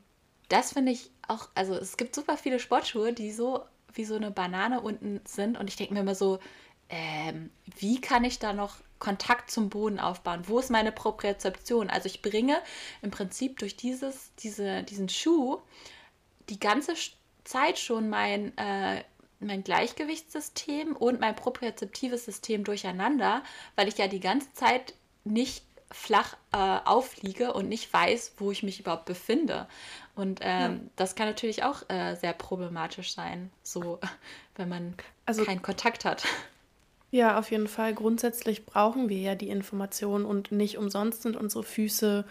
das 0.49 0.73
finde 0.73 0.93
ich 0.93 1.11
auch, 1.27 1.49
also 1.55 1.75
es 1.75 1.97
gibt 1.97 2.15
super 2.15 2.37
viele 2.37 2.59
Sportschuhe, 2.59 3.13
die 3.13 3.33
so 3.33 3.63
wie 3.93 4.05
so 4.05 4.17
eine 4.17 4.31
Banane 4.31 4.81
unten 4.81 5.21
sind 5.25 5.57
und 5.59 5.69
ich 5.69 5.77
denke 5.77 5.95
mir 5.95 6.01
immer 6.01 6.15
so, 6.15 6.41
ähm, 6.89 7.51
wie 7.79 8.01
kann 8.01 8.25
ich 8.25 8.39
da 8.39 8.53
noch 8.53 8.77
Kontakt 8.99 9.51
zum 9.51 9.71
Boden 9.71 9.99
aufbauen? 9.99 10.43
Wo 10.47 10.59
ist 10.59 10.71
meine 10.71 10.93
Propriozeption? 10.93 11.91
Also 11.91 12.07
ich 12.07 12.23
bringe 12.23 12.57
im 13.03 13.11
Prinzip 13.11 13.59
durch 13.59 13.77
dieses, 13.77 14.33
diese, 14.37 14.83
diesen 14.83 15.09
Schuh 15.09 15.61
die 16.49 16.61
ganze 16.61 16.95
Zeit 17.45 17.79
schon 17.79 18.09
mein, 18.09 18.57
äh, 18.57 19.03
mein 19.41 19.65
Gleichgewichtssystem 19.65 20.97
und 20.97 21.21
mein 21.21 21.37
propriozeptives 21.37 22.25
System 22.25 22.65
durcheinander, 22.65 23.43
weil 23.77 23.89
ich 23.89 23.99
ja 23.99 24.09
die 24.09 24.21
ganze 24.21 24.53
Zeit 24.53 24.95
nicht 25.25 25.65
flach 25.95 26.37
äh, 26.53 26.57
aufliege 26.85 27.53
und 27.53 27.69
nicht 27.69 27.93
weiß, 27.93 28.35
wo 28.39 28.51
ich 28.51 28.65
mich 28.65 28.81
überhaupt 28.81 29.05
befinde. 29.05 29.69
Und 30.17 30.41
ähm, 30.43 30.73
ja. 30.73 30.91
das 30.97 31.15
kann 31.15 31.29
natürlich 31.29 31.63
auch 31.63 31.89
äh, 31.89 32.17
sehr 32.17 32.33
problematisch 32.33 33.15
sein, 33.15 33.51
so 33.63 34.01
wenn 34.57 34.69
man 34.69 34.95
also, 35.25 35.45
keinen 35.45 35.63
Kontakt 35.63 36.05
hat. 36.05 36.25
Ja, 37.13 37.39
auf 37.39 37.53
jeden 37.53 37.69
Fall. 37.69 37.95
Grundsätzlich 37.95 38.67
brauchen 38.67 39.09
wir 39.09 39.19
ja 39.19 39.35
die 39.37 39.51
Informationen 39.51 40.25
und 40.25 40.51
nicht 40.51 40.79
umsonst 40.79 41.23
sind 41.23 41.37
unsere 41.37 41.63
Füße 41.63 42.25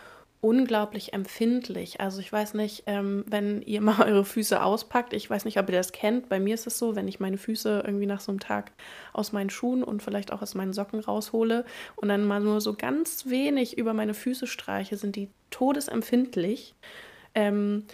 unglaublich 0.44 1.14
empfindlich. 1.14 2.02
Also 2.02 2.20
ich 2.20 2.32
weiß 2.32 2.54
nicht, 2.54 2.84
ähm, 2.86 3.24
wenn 3.28 3.62
ihr 3.62 3.80
mal 3.80 4.02
eure 4.06 4.26
Füße 4.26 4.62
auspackt, 4.62 5.14
ich 5.14 5.30
weiß 5.30 5.46
nicht, 5.46 5.58
ob 5.58 5.70
ihr 5.70 5.78
das 5.78 5.94
kennt. 5.94 6.28
Bei 6.28 6.40
mir 6.40 6.54
ist 6.54 6.68
es 6.68 6.78
so, 6.78 6.98
wenn 6.98 7.08
ich 7.08 7.22
meine 7.22 7.38
Füße 7.38 7.84
irgendwie 7.86 8.06
nach 8.06 8.20
so 8.20 8.32
einem 8.32 8.42
Tag 8.42 8.74
aus 9.14 9.32
meinen 9.32 9.50
Schuhen 9.50 9.84
und 9.84 10.04
vielleicht 10.04 10.34
auch 10.34 10.42
aus 10.42 10.54
meinen 10.54 10.74
Socken 10.74 11.00
raushole 11.00 11.64
und 11.96 12.10
dann 12.10 12.26
mal 12.26 12.42
nur 12.42 12.60
so 12.60 12.74
ganz 12.74 13.28
wenig 13.28 13.78
über 13.78 13.94
meine 13.94 14.14
Füße 14.14 14.46
streiche, 14.46 14.98
sind 14.98 15.16
die 15.16 15.30
todesempfindlich. 15.50 16.76
Ähm, 17.36 17.86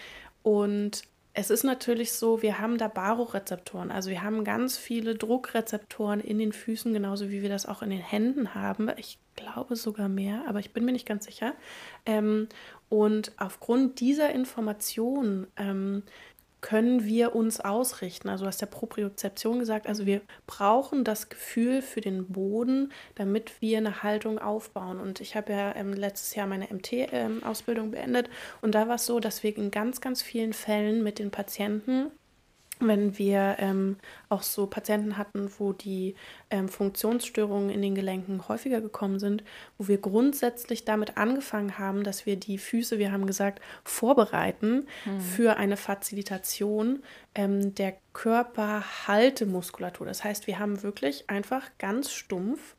und 0.42 1.04
es 1.34 1.52
ist 1.52 1.64
natürlich 1.64 2.14
so, 2.14 2.42
wir 2.42 2.58
haben 2.58 2.80
da 2.80 2.88
Barorezeptoren, 2.88 3.92
also 3.92 4.10
wir 4.10 4.24
haben 4.24 4.44
ganz 4.44 4.76
viele 4.76 5.14
Druckrezeptoren 5.14 6.20
in 6.20 6.40
den 6.40 6.52
Füßen, 6.52 6.92
genauso 6.94 7.30
wie 7.30 7.44
wir 7.44 7.50
das 7.50 7.68
auch 7.68 7.84
in 7.84 7.92
den 7.92 8.02
Händen 8.02 8.56
haben. 8.56 8.90
Ich 8.98 9.20
glaube 9.40 9.76
sogar 9.76 10.10
mehr, 10.10 10.44
aber 10.48 10.60
ich 10.60 10.74
bin 10.74 10.86
mir 10.86 10.92
nicht 10.92 11.08
ganz 11.08 11.26
sicher. 11.26 11.54
Ähm, 12.06 12.48
und 12.90 13.32
aufgrund 13.38 14.00
dieser 14.00 14.32
Information 14.32 15.48
ähm, 15.58 16.04
können 16.62 17.06
wir 17.06 17.36
uns 17.36 17.62
ausrichten. 17.62 18.30
Also 18.30 18.44
du 18.44 18.48
hast 18.48 18.62
ja 18.62 18.68
Propriozeption 18.68 19.60
gesagt, 19.60 19.88
also 19.88 20.06
wir 20.06 20.22
brauchen 20.46 21.04
das 21.04 21.30
Gefühl 21.30 21.82
für 21.82 22.02
den 22.02 22.28
Boden, 22.28 22.92
damit 23.16 23.62
wir 23.62 23.78
eine 23.78 24.04
Haltung 24.04 24.40
aufbauen. 24.40 25.00
Und 25.00 25.22
ich 25.22 25.36
habe 25.36 25.54
ja 25.54 25.76
ähm, 25.76 25.94
letztes 25.94 26.36
Jahr 26.36 26.48
meine 26.48 26.68
MT-Ausbildung 26.68 27.86
ähm, 27.86 27.92
beendet 27.92 28.30
und 28.62 28.76
da 28.76 28.88
war 28.88 28.96
es 28.96 29.06
so, 29.06 29.20
dass 29.20 29.44
wir 29.44 29.56
in 29.56 29.72
ganz, 29.72 30.02
ganz 30.02 30.22
vielen 30.22 30.54
Fällen 30.54 31.04
mit 31.04 31.20
den 31.20 31.32
Patienten 31.32 32.12
wenn 32.80 33.18
wir 33.18 33.58
ähm, 33.60 33.98
auch 34.30 34.42
so 34.42 34.66
Patienten 34.68 35.18
hatten, 35.18 35.52
wo 35.58 35.74
die 35.74 36.16
ähm, 36.50 36.70
Funktionsstörungen 36.70 37.70
in 37.70 37.82
den 37.82 37.96
Gelenken 37.96 38.48
häufiger 38.48 38.80
gekommen 38.80 39.20
sind, 39.20 39.44
wo 39.78 39.88
wir 39.88 39.98
grundsätzlich 39.98 40.86
damit 40.86 41.18
angefangen 41.18 41.78
haben, 41.78 42.04
dass 42.04 42.26
wir 42.26 42.38
die 42.38 42.58
Füße, 42.58 42.98
wir 42.98 43.12
haben 43.12 43.28
gesagt, 43.28 43.62
vorbereiten 43.84 44.88
hm. 45.04 45.20
für 45.20 45.58
eine 45.58 45.78
Fazilitation 45.78 47.04
ähm, 47.36 47.76
der 47.76 47.96
Körperhaltemuskulatur. 48.14 50.08
Das 50.08 50.24
heißt, 50.24 50.48
wir 50.48 50.60
haben 50.60 50.82
wirklich 50.84 51.30
einfach 51.30 51.70
ganz 51.78 52.12
stumpf 52.12 52.76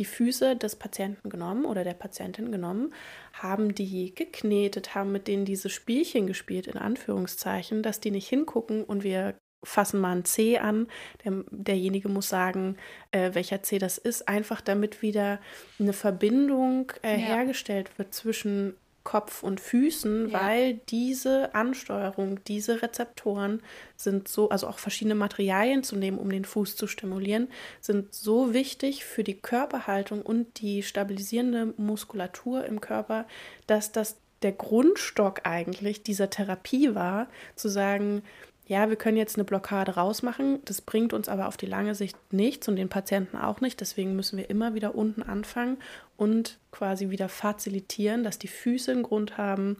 die 0.00 0.06
Füße 0.06 0.56
des 0.56 0.76
Patienten 0.76 1.28
genommen 1.28 1.66
oder 1.66 1.84
der 1.84 1.92
Patientin 1.92 2.50
genommen, 2.50 2.94
haben 3.34 3.74
die 3.74 4.14
geknetet, 4.14 4.94
haben 4.94 5.12
mit 5.12 5.28
denen 5.28 5.44
diese 5.44 5.68
Spielchen 5.68 6.26
gespielt, 6.26 6.66
in 6.66 6.78
Anführungszeichen, 6.78 7.82
dass 7.82 8.00
die 8.00 8.10
nicht 8.10 8.26
hingucken 8.26 8.82
und 8.82 9.04
wir 9.04 9.34
fassen 9.62 10.00
mal 10.00 10.16
ein 10.16 10.24
C 10.24 10.56
an. 10.56 10.88
Der, 11.22 11.44
derjenige 11.50 12.08
muss 12.08 12.30
sagen, 12.30 12.78
äh, 13.10 13.34
welcher 13.34 13.62
C 13.62 13.78
das 13.78 13.98
ist, 13.98 14.26
einfach 14.26 14.62
damit 14.62 15.02
wieder 15.02 15.38
eine 15.78 15.92
Verbindung 15.92 16.92
äh, 17.02 17.12
ja. 17.12 17.26
hergestellt 17.26 17.98
wird 17.98 18.14
zwischen 18.14 18.74
Kopf 19.02 19.42
und 19.42 19.60
Füßen, 19.60 20.28
ja. 20.28 20.40
weil 20.40 20.74
diese 20.88 21.54
Ansteuerung, 21.54 22.42
diese 22.44 22.82
Rezeptoren 22.82 23.62
sind 23.96 24.28
so, 24.28 24.50
also 24.50 24.66
auch 24.66 24.78
verschiedene 24.78 25.14
Materialien 25.14 25.82
zu 25.82 25.96
nehmen, 25.96 26.18
um 26.18 26.30
den 26.30 26.44
Fuß 26.44 26.76
zu 26.76 26.86
stimulieren, 26.86 27.48
sind 27.80 28.14
so 28.14 28.52
wichtig 28.52 29.04
für 29.04 29.24
die 29.24 29.38
Körperhaltung 29.38 30.22
und 30.22 30.60
die 30.60 30.82
stabilisierende 30.82 31.74
Muskulatur 31.76 32.64
im 32.66 32.80
Körper, 32.80 33.26
dass 33.66 33.92
das 33.92 34.18
der 34.42 34.52
Grundstock 34.52 35.42
eigentlich 35.44 36.02
dieser 36.02 36.30
Therapie 36.30 36.94
war, 36.94 37.28
zu 37.56 37.68
sagen, 37.68 38.22
ja, 38.70 38.88
wir 38.88 38.94
können 38.94 39.16
jetzt 39.16 39.34
eine 39.34 39.42
Blockade 39.42 39.96
rausmachen, 39.96 40.60
das 40.64 40.80
bringt 40.80 41.12
uns 41.12 41.28
aber 41.28 41.48
auf 41.48 41.56
die 41.56 41.66
lange 41.66 41.96
Sicht 41.96 42.16
nichts 42.32 42.68
und 42.68 42.76
den 42.76 42.88
Patienten 42.88 43.36
auch 43.36 43.60
nicht. 43.60 43.80
Deswegen 43.80 44.14
müssen 44.14 44.38
wir 44.38 44.48
immer 44.48 44.74
wieder 44.74 44.94
unten 44.94 45.24
anfangen 45.24 45.78
und 46.16 46.60
quasi 46.70 47.10
wieder 47.10 47.28
facilitieren, 47.28 48.22
dass 48.22 48.38
die 48.38 48.46
Füße 48.46 48.92
einen 48.92 49.02
Grund 49.02 49.36
haben, 49.36 49.76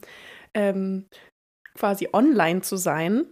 ähm, 0.54 1.06
quasi 1.78 2.08
online 2.12 2.62
zu 2.62 2.76
sein, 2.76 3.26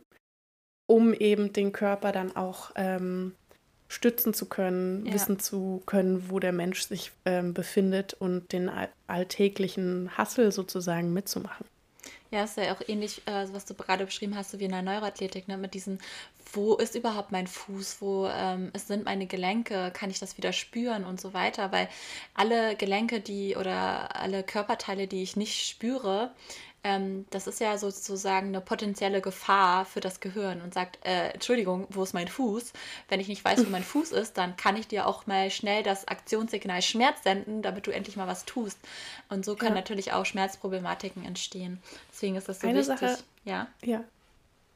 um 0.87 1.13
eben 1.13 1.53
den 1.53 1.73
Körper 1.73 2.13
dann 2.13 2.37
auch 2.37 2.71
ähm, 2.77 3.35
stützen 3.89 4.35
zu 4.35 4.47
können, 4.47 5.07
ja. 5.07 5.15
wissen 5.15 5.41
zu 5.41 5.83
können, 5.87 6.31
wo 6.31 6.39
der 6.39 6.53
Mensch 6.53 6.83
sich 6.83 7.11
ähm, 7.25 7.53
befindet 7.53 8.15
und 8.15 8.53
den 8.53 8.71
alltäglichen 9.09 10.17
Hassel 10.17 10.53
sozusagen 10.53 11.13
mitzumachen. 11.13 11.67
Ja, 12.31 12.45
ist 12.45 12.59
ja 12.59 12.75
auch 12.75 12.83
ähnlich, 12.87 13.23
äh, 13.27 13.47
was 13.53 13.65
du 13.65 13.73
gerade 13.75 14.05
beschrieben 14.05 14.37
hast, 14.37 14.51
so 14.51 14.59
wie 14.59 14.65
in 14.65 14.73
der 14.73 14.83
Neuroathletik, 14.83 15.49
ne? 15.49 15.57
mit 15.57 15.73
diesen, 15.73 15.99
wo 16.53 16.75
ist 16.77 16.95
überhaupt 16.95 17.33
mein 17.33 17.47
Fuß, 17.47 18.03
wo 18.03 18.27
ähm, 18.29 18.71
es 18.75 18.87
sind 18.87 19.07
meine 19.07 19.27
Gelenke, 19.27 19.91
kann 19.95 20.11
ich 20.11 20.19
das 20.19 20.37
wieder 20.37 20.53
spüren 20.53 21.05
und 21.05 21.19
so 21.19 21.33
weiter, 21.33 21.73
weil 21.73 21.89
alle 22.35 22.77
Gelenke, 22.77 23.21
die 23.21 23.57
oder 23.57 24.15
alle 24.15 24.43
Körperteile, 24.43 25.07
die 25.07 25.23
ich 25.23 25.37
nicht 25.37 25.67
spüre, 25.69 26.35
ähm, 26.85 27.27
das 27.31 27.47
ist 27.47 27.61
ja 27.61 27.77
sozusagen 27.77 28.49
eine 28.49 28.61
potenzielle 28.61 29.21
Gefahr 29.21 29.85
für 29.85 30.01
das 30.01 30.21
Gehirn 30.21 30.61
und 30.63 30.73
sagt, 30.73 31.05
äh, 31.05 31.31
Entschuldigung, 31.31 31.87
wo 31.91 32.03
ist 32.03 32.15
mein 32.15 32.29
Fuß? 32.29 32.73
Wenn 33.09 33.21
ich 33.21 33.29
nicht 33.29 33.45
weiß, 33.45 33.67
wo 33.67 33.71
mein 33.71 33.83
Fuß 33.85 34.13
ist, 34.13 34.39
dann 34.39 34.57
kann 34.57 34.77
ich 34.77 34.87
dir 34.87 35.07
auch 35.07 35.27
mal 35.27 35.51
schnell 35.51 35.83
das 35.83 36.07
Aktionssignal 36.07 36.83
Schmerz 36.83 37.23
senden, 37.25 37.63
damit 37.63 37.87
du 37.87 37.91
endlich 37.91 38.17
mal 38.17 38.29
was 38.29 38.45
tust. 38.45 38.79
Und 39.29 39.45
so 39.45 39.57
können 39.57 39.75
ja. 39.75 39.81
natürlich 39.81 40.13
auch 40.13 40.25
Schmerzproblematiken 40.25 41.25
entstehen. 41.25 41.83
Deswegen 42.13 42.37
ist 42.37 42.49
das 42.49 42.61
so 42.61 42.69
Eine 42.69 42.79
wichtig. 42.79 42.99
Sache, 43.01 43.19
ja. 43.45 43.67
ja. 43.85 44.05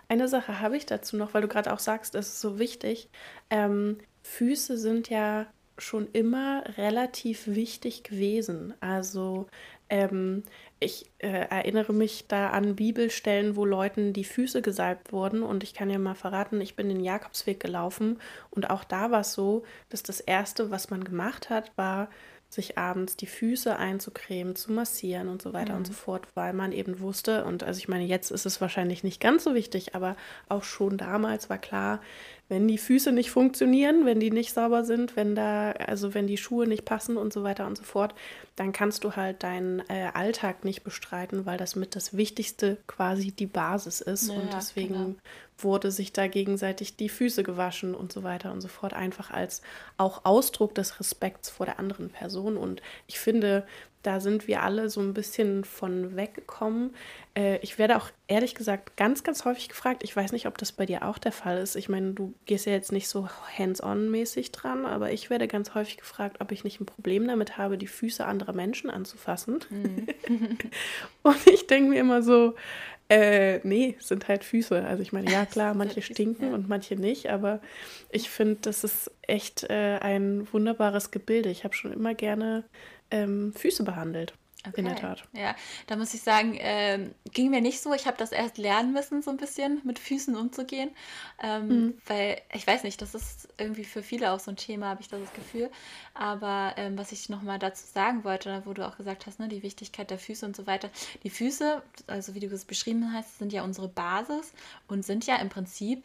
Eine 0.08 0.28
Sache 0.28 0.60
habe 0.60 0.76
ich 0.76 0.86
dazu 0.86 1.16
noch, 1.16 1.34
weil 1.34 1.42
du 1.42 1.48
gerade 1.48 1.72
auch 1.72 1.78
sagst, 1.78 2.14
es 2.14 2.28
ist 2.28 2.40
so 2.40 2.58
wichtig. 2.58 3.08
Ähm, 3.48 3.98
Füße 4.22 4.76
sind 4.76 5.08
ja 5.08 5.46
schon 5.78 6.08
immer 6.12 6.64
relativ 6.76 7.46
wichtig 7.46 8.02
gewesen. 8.02 8.74
Also 8.80 9.46
ähm, 9.88 10.42
ich 10.82 11.10
äh, 11.18 11.28
erinnere 11.28 11.92
mich 11.92 12.26
da 12.28 12.50
an 12.50 12.76
Bibelstellen, 12.76 13.56
wo 13.56 13.64
Leuten 13.64 14.12
die 14.12 14.24
Füße 14.24 14.62
gesalbt 14.62 15.12
wurden. 15.12 15.42
Und 15.42 15.62
ich 15.62 15.74
kann 15.74 15.90
ja 15.90 15.98
mal 15.98 16.14
verraten, 16.14 16.60
ich 16.60 16.76
bin 16.76 16.88
den 16.88 17.00
Jakobsweg 17.00 17.60
gelaufen. 17.60 18.18
Und 18.50 18.70
auch 18.70 18.84
da 18.84 19.10
war 19.10 19.20
es 19.20 19.32
so, 19.32 19.64
dass 19.88 20.02
das 20.02 20.20
Erste, 20.20 20.70
was 20.70 20.90
man 20.90 21.04
gemacht 21.04 21.50
hat, 21.50 21.72
war, 21.76 22.08
sich 22.52 22.76
abends 22.76 23.16
die 23.16 23.26
Füße 23.26 23.78
einzucremen, 23.78 24.54
zu 24.56 24.72
massieren 24.72 25.28
und 25.28 25.40
so 25.40 25.54
weiter 25.54 25.72
mhm. 25.72 25.78
und 25.78 25.86
so 25.86 25.94
fort, 25.94 26.26
weil 26.34 26.52
man 26.52 26.72
eben 26.72 27.00
wusste, 27.00 27.46
und 27.46 27.62
also 27.62 27.78
ich 27.78 27.88
meine, 27.88 28.04
jetzt 28.04 28.30
ist 28.30 28.44
es 28.44 28.60
wahrscheinlich 28.60 29.02
nicht 29.02 29.22
ganz 29.22 29.44
so 29.44 29.54
wichtig, 29.54 29.94
aber 29.94 30.16
auch 30.50 30.62
schon 30.62 30.98
damals 30.98 31.48
war 31.48 31.56
klar, 31.56 32.00
wenn 32.50 32.68
die 32.68 32.76
Füße 32.76 33.10
nicht 33.10 33.30
funktionieren, 33.30 34.04
wenn 34.04 34.20
die 34.20 34.30
nicht 34.30 34.52
sauber 34.52 34.84
sind, 34.84 35.16
wenn 35.16 35.34
da, 35.34 35.70
also 35.72 36.12
wenn 36.12 36.26
die 36.26 36.36
Schuhe 36.36 36.66
nicht 36.66 36.84
passen 36.84 37.16
und 37.16 37.32
so 37.32 37.42
weiter 37.42 37.66
und 37.66 37.78
so 37.78 37.84
fort, 37.84 38.14
dann 38.56 38.72
kannst 38.72 39.04
du 39.04 39.16
halt 39.16 39.42
deinen 39.42 39.80
äh, 39.88 40.10
Alltag 40.12 40.62
nicht 40.62 40.84
bestreiten, 40.84 41.46
weil 41.46 41.56
das 41.56 41.74
mit 41.74 41.96
das 41.96 42.14
Wichtigste 42.14 42.76
quasi 42.86 43.32
die 43.32 43.46
Basis 43.46 44.02
ist. 44.02 44.28
Ja, 44.28 44.34
und 44.34 44.52
deswegen 44.52 44.94
genau. 44.94 45.14
Wurde 45.62 45.90
sich 45.90 46.12
da 46.12 46.26
gegenseitig 46.26 46.96
die 46.96 47.08
Füße 47.08 47.42
gewaschen 47.42 47.94
und 47.94 48.12
so 48.12 48.22
weiter 48.22 48.52
und 48.52 48.60
so 48.60 48.68
fort, 48.68 48.94
einfach 48.94 49.30
als 49.30 49.62
auch 49.96 50.24
Ausdruck 50.24 50.74
des 50.74 51.00
Respekts 51.00 51.50
vor 51.50 51.66
der 51.66 51.78
anderen 51.78 52.10
Person. 52.10 52.56
Und 52.56 52.82
ich 53.06 53.18
finde, 53.18 53.66
da 54.02 54.18
sind 54.18 54.48
wir 54.48 54.62
alle 54.62 54.90
so 54.90 55.00
ein 55.00 55.14
bisschen 55.14 55.64
von 55.64 56.16
weggekommen. 56.16 56.90
Äh, 57.34 57.58
ich 57.58 57.78
werde 57.78 57.96
auch 57.96 58.10
ehrlich 58.26 58.54
gesagt 58.54 58.96
ganz, 58.96 59.22
ganz 59.22 59.44
häufig 59.44 59.68
gefragt. 59.68 60.02
Ich 60.02 60.14
weiß 60.14 60.32
nicht, 60.32 60.46
ob 60.46 60.58
das 60.58 60.72
bei 60.72 60.86
dir 60.86 61.06
auch 61.06 61.18
der 61.18 61.30
Fall 61.30 61.58
ist. 61.58 61.76
Ich 61.76 61.88
meine, 61.88 62.12
du 62.12 62.34
gehst 62.44 62.66
ja 62.66 62.72
jetzt 62.72 62.90
nicht 62.90 63.08
so 63.08 63.28
hands-on-mäßig 63.56 64.50
dran, 64.50 64.86
aber 64.86 65.12
ich 65.12 65.30
werde 65.30 65.46
ganz 65.46 65.74
häufig 65.74 65.98
gefragt, 65.98 66.38
ob 66.40 66.50
ich 66.50 66.64
nicht 66.64 66.80
ein 66.80 66.86
Problem 66.86 67.28
damit 67.28 67.58
habe, 67.58 67.78
die 67.78 67.86
Füße 67.86 68.26
anderer 68.26 68.54
Menschen 68.54 68.90
anzufassen. 68.90 69.60
Mhm. 69.70 70.06
Und 71.22 71.46
ich 71.46 71.68
denke 71.68 71.90
mir 71.90 72.00
immer 72.00 72.22
so, 72.22 72.54
äh, 73.12 73.60
nee, 73.62 73.96
sind 74.00 74.26
halt 74.28 74.42
Füße. 74.42 74.84
Also 74.86 75.02
ich 75.02 75.12
meine, 75.12 75.30
ja 75.30 75.44
klar, 75.50 75.74
manche 75.74 76.00
stinken 76.00 76.54
und 76.54 76.68
manche 76.68 76.96
nicht, 76.96 77.28
aber 77.28 77.60
ich 78.10 78.30
finde, 78.30 78.56
das 78.62 78.84
ist 78.84 79.10
echt 79.22 79.64
äh, 79.64 79.98
ein 80.00 80.50
wunderbares 80.50 81.10
Gebilde. 81.10 81.50
Ich 81.50 81.64
habe 81.64 81.74
schon 81.74 81.92
immer 81.92 82.14
gerne 82.14 82.64
ähm, 83.10 83.52
Füße 83.54 83.84
behandelt. 83.84 84.32
Okay. 84.64 84.80
In 84.80 84.84
der 84.84 84.96
Tat. 84.96 85.24
Ja, 85.32 85.56
da 85.88 85.96
muss 85.96 86.14
ich 86.14 86.22
sagen, 86.22 86.54
äh, 86.54 87.10
ging 87.32 87.50
mir 87.50 87.60
nicht 87.60 87.80
so. 87.80 87.92
Ich 87.94 88.06
habe 88.06 88.16
das 88.16 88.30
erst 88.30 88.58
lernen 88.58 88.92
müssen, 88.92 89.20
so 89.20 89.30
ein 89.30 89.36
bisschen 89.36 89.80
mit 89.82 89.98
Füßen 89.98 90.36
umzugehen. 90.36 90.90
Ähm, 91.42 91.68
mhm. 91.68 91.94
Weil, 92.06 92.40
ich 92.52 92.64
weiß 92.64 92.84
nicht, 92.84 93.02
das 93.02 93.16
ist 93.16 93.48
irgendwie 93.58 93.84
für 93.84 94.04
viele 94.04 94.30
auch 94.30 94.38
so 94.38 94.52
ein 94.52 94.56
Thema, 94.56 94.86
habe 94.86 95.00
ich 95.00 95.08
das, 95.08 95.20
Gefühl. 95.34 95.70
Aber 96.14 96.74
ähm, 96.76 96.96
was 96.96 97.10
ich 97.10 97.28
nochmal 97.28 97.58
dazu 97.58 97.84
sagen 97.86 98.22
wollte, 98.22 98.62
wo 98.64 98.72
du 98.72 98.86
auch 98.86 98.96
gesagt 98.96 99.26
hast, 99.26 99.40
ne, 99.40 99.48
die 99.48 99.62
Wichtigkeit 99.62 100.10
der 100.10 100.18
Füße 100.18 100.46
und 100.46 100.54
so 100.54 100.66
weiter. 100.66 100.90
Die 101.24 101.30
Füße, 101.30 101.82
also 102.06 102.34
wie 102.34 102.40
du 102.40 102.46
es 102.46 102.64
beschrieben 102.64 103.12
hast, 103.12 103.38
sind 103.38 103.52
ja 103.52 103.62
unsere 103.62 103.88
Basis 103.88 104.52
und 104.86 105.04
sind 105.04 105.26
ja 105.26 105.36
im 105.36 105.48
Prinzip 105.48 106.04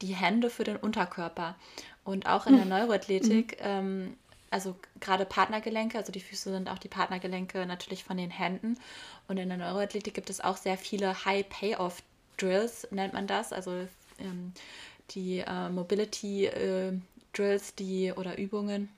die 0.00 0.14
Hände 0.14 0.48
für 0.48 0.64
den 0.64 0.76
Unterkörper. 0.76 1.56
Und 2.04 2.26
auch 2.26 2.46
in 2.46 2.56
der 2.56 2.64
mhm. 2.64 2.70
Neuroathletik 2.70 3.58
ähm, 3.60 4.16
also 4.50 4.76
gerade 5.00 5.24
Partnergelenke, 5.24 5.98
also 5.98 6.12
die 6.12 6.20
Füße 6.20 6.50
sind 6.50 6.68
auch 6.68 6.78
die 6.78 6.88
Partnergelenke 6.88 7.66
natürlich 7.66 8.04
von 8.04 8.16
den 8.16 8.30
Händen. 8.30 8.78
Und 9.26 9.36
in 9.38 9.48
der 9.48 9.58
Neuroathletik 9.58 10.14
gibt 10.14 10.30
es 10.30 10.40
auch 10.40 10.56
sehr 10.56 10.78
viele 10.78 11.24
High 11.24 11.48
Payoff 11.48 12.02
Drills, 12.36 12.88
nennt 12.90 13.14
man 13.14 13.26
das, 13.26 13.52
also 13.52 13.86
ähm, 14.18 14.52
die 15.10 15.38
äh, 15.40 15.68
Mobility 15.68 16.46
äh, 16.46 16.92
Drills, 17.32 17.74
die 17.74 18.12
oder 18.12 18.38
Übungen, 18.38 18.88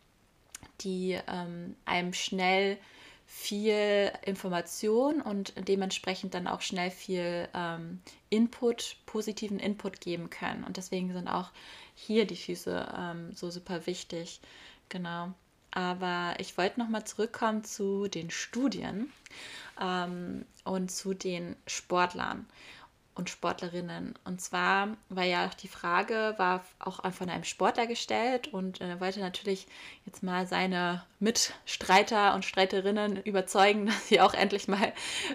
die 0.81 1.19
ähm, 1.27 1.77
einem 1.85 2.13
schnell 2.13 2.79
viel 3.27 4.11
Information 4.25 5.21
und 5.23 5.55
dementsprechend 5.69 6.35
dann 6.35 6.49
auch 6.49 6.63
schnell 6.63 6.91
viel 6.91 7.49
ähm, 7.55 8.03
Input, 8.29 8.97
positiven 9.07 9.61
Input 9.61 10.01
geben 10.01 10.31
können. 10.31 10.65
Und 10.65 10.77
deswegen 10.77 11.13
sind 11.13 11.29
auch 11.29 11.51
hier 11.95 12.27
die 12.27 12.37
Füße 12.37 12.93
ähm, 12.97 13.33
so 13.35 13.51
super 13.51 13.87
wichtig. 13.87 14.41
Genau. 14.89 15.33
Aber 15.73 16.35
ich 16.39 16.59
wollte 16.59 16.81
nochmal 16.81 17.05
zurückkommen 17.05 17.65
zu 17.65 18.09
den 18.09 18.31
Studien 18.31 19.13
ähm, 19.81 20.45
und 20.65 20.91
zu 20.91 21.15
den 21.15 21.57
Sportlern 21.67 22.47
und 23.15 23.29
Sportlerinnen. 23.29 24.15
Und 24.25 24.41
zwar 24.41 24.97
war 25.09 25.25
ja 25.25 25.47
auch 25.47 25.55
die 25.55 25.69
Frage, 25.69 26.35
war 26.39 26.65
auch 26.79 27.01
von 27.13 27.29
einem 27.29 27.45
Sportler 27.45 27.87
gestellt 27.87 28.49
und 28.49 28.81
er 28.81 29.01
wollte 29.01 29.21
natürlich 29.21 29.67
jetzt 30.07 30.23
mal 30.23 30.47
seine 30.47 31.05
Mitstreiter 31.19 32.35
und 32.35 32.45
Streiterinnen 32.45 33.23
überzeugen, 33.23 33.87
dass 33.87 34.09
sie 34.09 34.21
auch 34.21 34.35
endlich 34.35 34.69
mal 34.69 34.93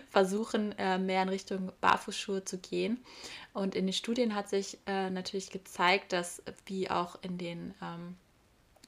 versuchen, 0.10 0.78
äh, 0.78 0.98
mehr 0.98 1.24
in 1.24 1.30
Richtung 1.30 1.72
Barfußschuhe 1.80 2.44
zu 2.44 2.58
gehen. 2.58 3.04
Und 3.54 3.76
in 3.76 3.86
den 3.86 3.94
Studien 3.94 4.36
hat 4.36 4.50
sich 4.50 4.80
äh, 4.88 5.10
natürlich 5.10 5.50
gezeigt, 5.52 6.12
dass 6.12 6.42
wie 6.66 6.90
auch 6.90 7.18
in 7.22 7.38
den 7.38 7.74
ähm, 7.82 8.18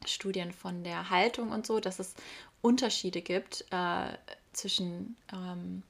Studien 0.07 0.51
von 0.51 0.83
der 0.83 1.09
Haltung 1.09 1.51
und 1.51 1.65
so, 1.65 1.79
dass 1.79 1.99
es 1.99 2.15
Unterschiede 2.61 3.21
gibt 3.21 3.65
äh, 3.71 4.09
zwischen 4.53 5.15
ähm, 5.31 5.83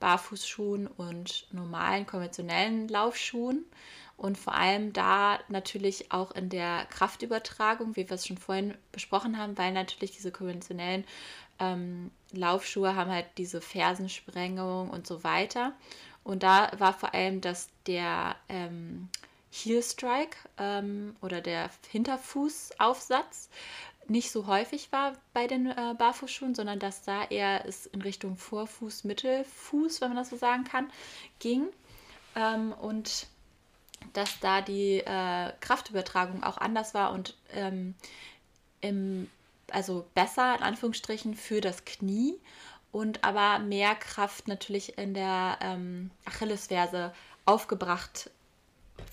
Barfußschuhen 0.00 0.86
und 0.86 1.46
normalen 1.52 2.06
konventionellen 2.06 2.88
Laufschuhen 2.88 3.64
und 4.16 4.38
vor 4.38 4.54
allem 4.54 4.92
da 4.92 5.38
natürlich 5.48 6.12
auch 6.12 6.30
in 6.32 6.48
der 6.48 6.86
Kraftübertragung, 6.86 7.96
wie 7.96 8.08
wir 8.08 8.14
es 8.14 8.26
schon 8.26 8.38
vorhin 8.38 8.74
besprochen 8.92 9.38
haben, 9.38 9.58
weil 9.58 9.72
natürlich 9.72 10.12
diese 10.12 10.30
konventionellen 10.30 11.04
ähm, 11.58 12.10
Laufschuhe 12.32 12.94
haben 12.94 13.10
halt 13.10 13.26
diese 13.38 13.60
Fersensprengung 13.60 14.90
und 14.90 15.06
so 15.06 15.24
weiter. 15.24 15.72
Und 16.22 16.42
da 16.42 16.70
war 16.78 16.92
vor 16.94 17.12
allem, 17.12 17.40
dass 17.40 17.68
der 17.86 18.36
ähm, 18.48 19.08
Heel 19.54 19.82
Strike 19.82 20.36
ähm, 20.58 21.14
oder 21.22 21.40
der 21.40 21.70
Hinterfußaufsatz 21.88 23.48
nicht 24.08 24.32
so 24.32 24.46
häufig 24.46 24.90
war 24.90 25.12
bei 25.32 25.46
den 25.46 25.66
äh, 25.66 25.94
Barfußschuhen, 25.96 26.54
sondern 26.54 26.78
dass 26.78 27.02
da 27.02 27.24
eher 27.24 27.64
es 27.64 27.86
in 27.86 28.02
Richtung 28.02 28.36
Vorfuß, 28.36 29.04
Mittelfuß, 29.04 30.00
wenn 30.00 30.08
man 30.08 30.16
das 30.16 30.30
so 30.30 30.36
sagen 30.36 30.64
kann, 30.64 30.90
ging. 31.38 31.68
Ähm, 32.34 32.72
und 32.72 33.28
dass 34.12 34.40
da 34.40 34.60
die 34.60 34.98
äh, 34.98 35.52
Kraftübertragung 35.60 36.42
auch 36.42 36.58
anders 36.58 36.92
war 36.92 37.12
und 37.12 37.36
ähm, 37.52 37.94
im, 38.80 39.30
also 39.70 40.04
besser 40.14 40.56
in 40.56 40.62
Anführungsstrichen 40.62 41.34
für 41.34 41.60
das 41.60 41.84
Knie 41.84 42.34
und 42.92 43.24
aber 43.24 43.60
mehr 43.60 43.94
Kraft 43.94 44.48
natürlich 44.48 44.98
in 44.98 45.14
der 45.14 45.58
ähm, 45.62 46.10
Achillesferse 46.26 47.14
aufgebracht 47.46 48.30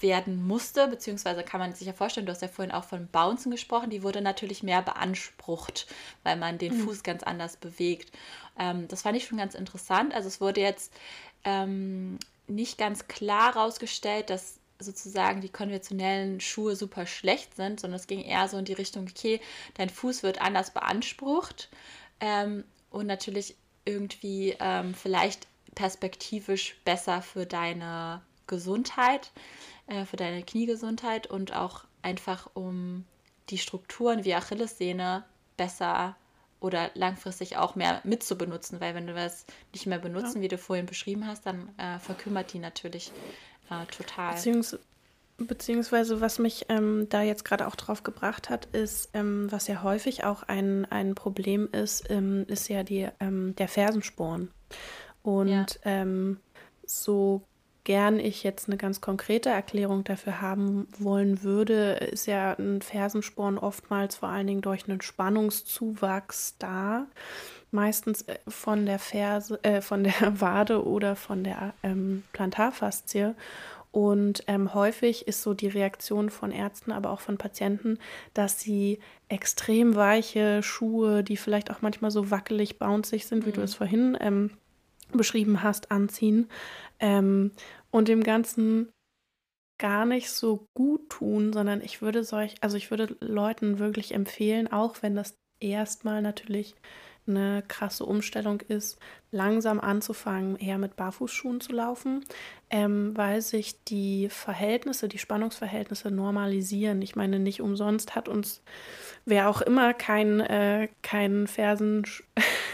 werden 0.02 0.46
musste, 0.46 0.88
beziehungsweise 0.88 1.44
kann 1.44 1.60
man 1.60 1.74
sich 1.74 1.88
ja 1.88 1.94
vorstellen, 1.94 2.26
du 2.26 2.32
hast 2.32 2.42
ja 2.42 2.48
vorhin 2.48 2.74
auch 2.74 2.84
von 2.84 3.08
Bouncen 3.08 3.52
gesprochen, 3.52 3.90
die 3.90 4.04
wurde 4.04 4.22
natürlich 4.22 4.64
mehr 4.64 4.82
beansprucht, 4.82 5.88
weil 6.24 6.38
man 6.38 6.58
den 6.58 6.78
mhm. 6.78 6.84
Fuß 6.84 7.04
ganz 7.04 7.24
anders 7.24 7.58
bewegt. 7.58 8.12
Ähm, 8.58 8.88
das 8.88 9.02
fand 9.02 9.18
ich 9.18 9.26
schon 9.26 9.38
ganz 9.38 9.56
interessant. 9.56 10.14
Also 10.14 10.28
es 10.28 10.42
wurde 10.42 10.62
jetzt 10.62 10.94
ähm, 11.44 12.20
nicht 12.48 12.78
ganz 12.78 13.08
klar 13.08 13.56
herausgestellt, 13.56 14.30
dass 14.30 14.60
sozusagen 14.80 15.42
die 15.42 15.50
konventionellen 15.50 16.40
Schuhe 16.40 16.76
super 16.76 17.06
schlecht 17.06 17.56
sind, 17.56 17.80
sondern 17.80 18.00
es 18.00 18.08
ging 18.08 18.22
eher 18.22 18.48
so 18.48 18.58
in 18.58 18.66
die 18.66 18.74
Richtung, 18.74 19.08
okay, 19.10 19.40
dein 19.76 19.90
Fuß 19.90 20.24
wird 20.24 20.42
anders 20.42 20.72
beansprucht 20.72 21.70
ähm, 22.20 22.64
und 22.90 23.08
natürlich 23.08 23.56
irgendwie 23.86 24.56
ähm, 24.60 24.94
vielleicht 24.94 25.48
perspektivisch 25.76 26.76
besser 26.84 27.22
für 27.22 27.46
deine 27.46 28.22
Gesundheit 28.48 29.32
äh, 29.92 30.06
für 30.06 30.16
deine 30.16 30.42
Kniegesundheit 30.42 31.28
und 31.28 31.54
auch 31.54 31.84
einfach 32.02 32.50
um 32.54 33.06
die 33.50 33.58
Strukturen 33.58 34.24
wie 34.24 34.34
Achillessehne 34.34 35.26
besser 35.58 36.16
oder 36.62 36.92
langfristig 36.94 37.58
auch 37.58 37.76
mehr 37.76 38.00
mitzubenutzen, 38.04 38.80
weil 38.80 38.96
wenn 38.96 39.08
du 39.08 39.14
das 39.14 39.46
nicht 39.74 39.88
mehr 39.88 40.00
benutzen, 40.00 40.38
ja. 40.38 40.44
wie 40.44 40.48
du 40.48 40.58
vorhin 40.58 40.86
beschrieben 40.86 41.28
hast, 41.28 41.46
dann 41.46 41.70
äh, 41.78 42.00
verkümmert 42.00 42.54
die 42.54 42.60
natürlich 42.60 43.12
äh, 43.70 43.86
total. 43.88 44.36
Beziehungs 44.36 44.78
beziehungsweise 45.38 46.22
was 46.22 46.38
mich 46.38 46.68
ähm, 46.70 47.08
da 47.10 47.24
jetzt 47.24 47.44
gerade 47.44 47.66
auch 47.66 47.76
drauf 47.76 48.04
gebracht 48.04 48.52
hat, 48.52 48.66
ist, 48.68 49.10
ähm, 49.14 49.52
was 49.52 49.68
ja 49.68 49.82
häufig 49.82 50.24
auch 50.24 50.44
ein, 50.44 50.86
ein 50.86 51.16
Problem 51.16 51.68
ist, 51.72 52.12
ähm, 52.12 52.46
ist 52.48 52.70
ja 52.70 52.84
die, 52.84 53.10
ähm, 53.20 53.56
der 53.56 53.68
Fersensporn. 53.68 54.52
Und 55.24 55.50
ja. 55.50 55.66
Ähm, 55.84 56.40
so 56.86 57.42
gern 57.84 58.20
ich 58.20 58.44
jetzt 58.44 58.68
eine 58.68 58.78
ganz 58.78 59.02
konkrete 59.02 59.50
Erklärung 59.50 60.04
dafür 60.04 60.42
haben 60.42 60.88
wollen 61.00 61.44
würde, 61.44 61.94
ist 61.94 62.28
ja 62.28 62.54
ein 62.54 62.82
Fersensporn 62.82 63.58
oftmals 63.58 64.16
vor 64.16 64.30
allen 64.30 64.48
Dingen 64.48 64.62
durch 64.62 64.88
einen 64.88 65.02
Spannungszuwachs 65.02 66.56
da. 66.60 67.08
Meistens 67.72 68.24
äh, 68.24 68.38
von 68.48 68.86
der 68.86 69.00
Ferse, 69.00 69.64
äh, 69.64 69.82
von 69.82 70.04
der 70.04 70.14
Wade 70.42 70.86
oder 70.86 71.16
von 71.16 71.44
der 71.44 71.74
ähm, 71.84 72.24
Plantarfaszie. 72.34 73.36
Und 73.92 74.44
ähm, 74.48 74.74
häufig 74.74 75.28
ist 75.28 75.42
so 75.42 75.54
die 75.54 75.68
Reaktion 75.68 76.30
von 76.30 76.52
Ärzten, 76.52 76.94
aber 76.94 77.10
auch 77.10 77.20
von 77.20 77.38
Patienten, 77.38 77.98
dass 78.34 78.60
sie 78.60 79.00
extrem 79.28 79.96
weiche 79.96 80.64
Schuhe, 80.64 81.24
die 81.24 81.36
vielleicht 81.36 81.72
auch 81.72 81.82
manchmal 81.82 82.12
so 82.12 82.32
wackelig, 82.32 82.80
bounzig 82.80 83.26
sind, 83.26 83.44
mhm. 83.44 83.48
wie 83.48 83.52
du 83.52 83.60
mhm. 83.60 83.66
es 83.66 83.76
vorhin 83.76 84.18
ähm, 84.22 84.52
beschrieben 85.12 85.62
hast, 85.62 85.92
anziehen 85.92 86.50
ähm, 87.02 87.52
und 87.92 88.08
dem 88.08 88.24
Ganzen 88.24 88.92
gar 89.78 90.06
nicht 90.06 90.30
so 90.30 90.68
gut 90.76 91.10
tun, 91.10 91.54
sondern 91.54 91.82
ich 91.82 92.02
würde 92.02 92.24
solch, 92.24 92.56
also 92.62 92.78
ich 92.78 92.92
würde 92.92 93.18
Leuten 93.20 93.80
wirklich 93.80 94.14
empfehlen, 94.14 94.72
auch 94.72 94.98
wenn 95.02 95.16
das 95.16 95.36
erstmal 95.60 96.22
natürlich 96.22 96.76
eine 97.28 97.64
krasse 97.68 98.06
Umstellung 98.06 98.62
ist, 98.62 98.98
langsam 99.32 99.80
anzufangen, 99.80 100.56
eher 100.56 100.78
mit 100.78 100.96
Barfußschuhen 100.96 101.62
zu 101.62 101.72
laufen, 101.72 102.26
ähm, 102.70 103.16
weil 103.16 103.42
sich 103.42 103.84
die 103.84 104.28
Verhältnisse, 104.30 105.08
die 105.08 105.20
Spannungsverhältnisse 105.20 106.12
normalisieren. 106.12 107.02
Ich 107.02 107.16
meine, 107.16 107.40
nicht 107.40 107.62
umsonst 107.62 108.16
hat 108.16 108.28
uns 108.28 108.62
wer 109.26 109.50
auch 109.50 109.62
immer 109.62 109.94
kein, 109.94 110.40
äh, 110.42 110.90
kein 111.02 111.48
Fersen 111.48 112.06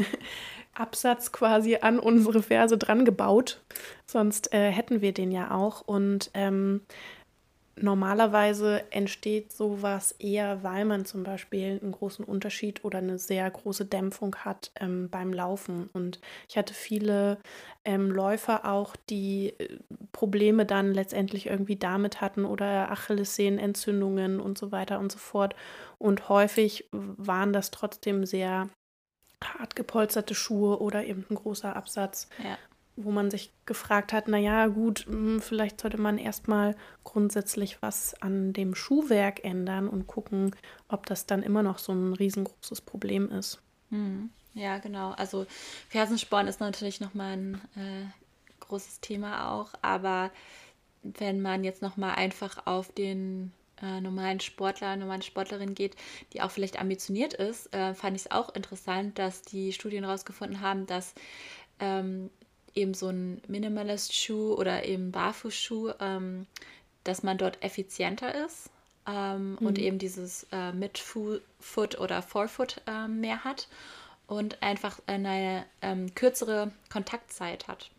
Absatz 0.80 1.32
quasi 1.32 1.78
an 1.82 2.00
unsere 2.00 2.42
Verse 2.44 2.78
dran 2.78 3.06
gebaut. 3.06 3.62
Sonst 4.06 4.54
äh, 4.54 4.72
hätten 4.72 5.02
wir 5.02 5.14
den 5.14 5.32
ja 5.32 5.52
auch. 5.52 5.82
Und 5.82 6.32
ähm, 6.34 6.82
normalerweise 7.80 8.92
entsteht 8.92 9.52
sowas 9.52 10.14
eher, 10.20 10.64
weil 10.64 10.86
man 10.86 11.06
zum 11.06 11.24
Beispiel 11.24 11.80
einen 11.82 11.92
großen 11.92 12.26
Unterschied 12.26 12.84
oder 12.84 13.00
eine 13.00 13.20
sehr 13.20 13.50
große 13.50 13.86
Dämpfung 13.86 14.36
hat 14.38 14.72
ähm, 14.80 15.10
beim 15.10 15.34
Laufen. 15.34 15.90
Und 15.94 16.20
ich 16.50 16.58
hatte 16.58 16.74
viele 16.74 17.38
ähm, 17.86 18.12
Läufer 18.12 18.66
auch, 18.66 18.96
die 19.10 19.54
äh, 19.58 19.78
Probleme 20.12 20.66
dann 20.66 20.94
letztendlich 20.94 21.48
irgendwie 21.48 21.76
damit 21.76 22.22
hatten 22.22 22.46
oder 22.46 22.92
Achillessehnenentzündungen 22.92 24.40
und 24.40 24.58
so 24.58 24.72
weiter 24.72 25.00
und 25.00 25.12
so 25.12 25.20
fort. 25.20 25.56
Und 25.98 26.30
häufig 26.30 26.90
waren 26.92 27.54
das 27.54 27.72
trotzdem 27.72 28.26
sehr 28.26 28.70
hart 29.44 29.76
gepolsterte 29.76 30.36
Schuhe 30.36 30.80
oder 30.80 31.06
eben 31.06 31.26
ein 31.30 31.36
großer 31.36 31.76
Absatz, 31.76 32.28
ja. 32.44 32.58
wo 32.96 33.12
man 33.12 33.30
sich 33.30 33.52
gefragt 33.66 34.14
hat, 34.14 34.28
naja, 34.28 34.68
gut, 34.68 35.06
hm, 35.08 35.42
vielleicht 35.42 35.82
sollte 35.82 36.00
man 36.00 36.18
erstmal 36.18 36.76
grundsätzlich 37.04 37.82
was 37.82 38.20
an 38.22 38.54
dem 38.54 38.76
Schuhwerk 38.76 39.44
ändern 39.44 39.88
und 39.88 40.08
gucken, 40.08 40.56
ob 40.88 41.06
das 41.06 41.26
dann 41.26 41.44
immer 41.44 41.64
noch 41.64 41.78
so 41.78 41.92
ein 41.94 42.14
riesengroßes 42.14 42.82
Problem 42.82 43.30
ist. 43.30 43.62
Hm. 43.90 44.30
Ja, 44.54 44.80
genau. 44.80 45.12
Also 45.12 45.46
Fersensporn 45.88 46.48
ist 46.48 46.60
natürlich 46.60 47.00
nochmal 47.00 47.34
ein 47.34 47.62
äh, 47.76 48.06
großes 48.62 49.02
Thema 49.02 49.52
auch, 49.52 49.70
aber 49.84 50.32
wenn 51.04 51.42
man 51.42 51.64
jetzt 51.64 51.84
nochmal 51.84 52.16
einfach 52.16 52.66
auf 52.66 52.92
den 52.92 53.54
äh, 53.82 54.02
normalen 54.02 54.40
Sportler, 54.40 54.96
normalen 54.96 55.22
Sportlerin 55.22 55.76
geht, 55.76 55.96
die 56.34 56.42
auch 56.42 56.52
vielleicht 56.52 56.80
ambitioniert 56.80 57.34
ist, 57.34 57.74
äh, 57.74 57.94
fand 57.94 58.16
ich 58.16 58.26
es 58.26 58.32
auch 58.32 58.54
interessant, 58.56 59.18
dass 59.20 59.42
die 59.42 59.74
Studien 59.74 60.04
herausgefunden 60.04 60.62
haben, 60.62 60.86
dass 60.88 61.14
ähm, 61.80 62.30
eben 62.76 62.94
so 62.94 63.10
ein 63.10 63.42
Minimalist-Schuh 63.48 64.54
oder 64.54 64.86
eben 64.86 65.12
Barfußschuh, 65.12 65.92
ähm, 66.00 66.48
dass 67.04 67.24
man 67.24 67.38
dort 67.38 67.64
effizienter 67.64 68.46
ist 68.46 68.70
ähm, 69.08 69.58
mhm. 69.60 69.68
und 69.68 69.80
eben 69.80 69.98
dieses 69.98 70.46
äh, 70.52 70.72
Mid-Foot 70.72 72.00
oder 72.00 72.22
Forefoot 72.22 72.82
äh, 72.88 73.08
mehr 73.08 73.44
hat 73.44 73.68
und 74.28 74.62
einfach 74.62 75.00
eine 75.08 75.66
ähm, 75.82 76.14
kürzere 76.14 76.72
Kontaktzeit 76.92 77.68
hat. 77.68 77.90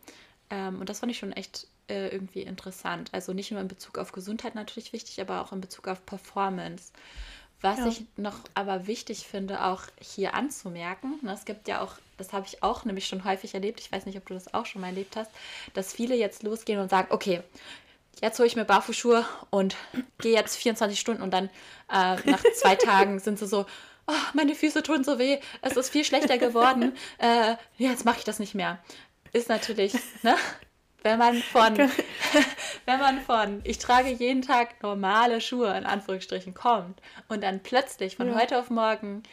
Ähm, 0.49 0.79
und 0.79 0.89
das 0.89 0.99
fand 0.99 1.11
ich 1.11 1.17
schon 1.17 1.33
echt 1.33 1.67
äh, 1.89 2.09
irgendwie 2.09 2.41
interessant. 2.41 3.09
Also 3.13 3.33
nicht 3.33 3.51
nur 3.51 3.61
in 3.61 3.67
Bezug 3.67 3.97
auf 3.97 4.11
Gesundheit 4.11 4.55
natürlich 4.55 4.93
wichtig, 4.93 5.19
aber 5.21 5.41
auch 5.41 5.51
in 5.51 5.61
Bezug 5.61 5.87
auf 5.87 6.05
Performance. 6.05 6.91
Was 7.61 7.79
ja. 7.79 7.87
ich 7.87 8.05
noch 8.15 8.39
aber 8.53 8.87
wichtig 8.87 9.27
finde, 9.27 9.65
auch 9.65 9.83
hier 9.99 10.33
anzumerken, 10.33 11.19
ne, 11.21 11.33
es 11.33 11.43
gibt 11.43 11.67
ja 11.67 11.81
auch, 11.81 11.95
das 12.17 12.31
habe 12.31 12.45
ich 12.47 12.63
auch 12.63 12.85
nämlich 12.85 13.07
schon 13.07 13.25
häufig 13.25 13.53
erlebt, 13.53 13.81
ich 13.81 13.91
weiß 13.91 14.05
nicht, 14.05 14.17
ob 14.17 14.25
du 14.25 14.33
das 14.33 14.53
auch 14.53 14.65
schon 14.65 14.79
mal 14.79 14.87
erlebt 14.87 15.17
hast, 15.17 15.29
dass 15.73 15.91
viele 15.91 16.15
jetzt 16.15 16.43
losgehen 16.43 16.79
und 16.79 16.89
sagen, 16.89 17.09
okay, 17.11 17.41
jetzt 18.21 18.39
hole 18.39 18.47
ich 18.47 18.55
mir 18.55 18.63
Barfußschuhe 18.63 19.25
und 19.49 19.75
gehe 20.19 20.33
jetzt 20.33 20.55
24 20.55 20.97
Stunden 20.97 21.21
und 21.21 21.31
dann 21.31 21.49
äh, 21.91 22.15
nach 22.29 22.43
zwei 22.55 22.75
Tagen 22.77 23.19
sind 23.19 23.39
sie 23.39 23.47
so, 23.47 23.65
oh, 24.07 24.13
meine 24.33 24.55
Füße 24.55 24.81
tun 24.81 25.03
so 25.03 25.19
weh, 25.19 25.39
es 25.61 25.75
ist 25.75 25.89
viel 25.89 26.05
schlechter 26.05 26.37
geworden, 26.37 26.95
äh, 27.17 27.55
jetzt 27.77 28.05
mache 28.05 28.19
ich 28.19 28.25
das 28.25 28.39
nicht 28.39 28.55
mehr. 28.55 28.79
Ist 29.33 29.49
natürlich, 29.49 29.93
ne? 30.23 30.35
Wenn 31.03 31.17
man 31.17 31.35
von, 31.35 31.77
wenn 32.85 32.99
man 32.99 33.21
von, 33.21 33.61
ich 33.63 33.77
trage 33.77 34.09
jeden 34.09 34.41
Tag 34.41 34.81
normale 34.83 35.41
Schuhe 35.41 35.75
in 35.77 35.85
Anführungsstrichen 35.85 36.53
kommt 36.53 37.01
und 37.27 37.43
dann 37.43 37.61
plötzlich 37.61 38.17
von 38.17 38.27
ja. 38.27 38.35
heute 38.35 38.59
auf 38.59 38.69
morgen 38.69 39.23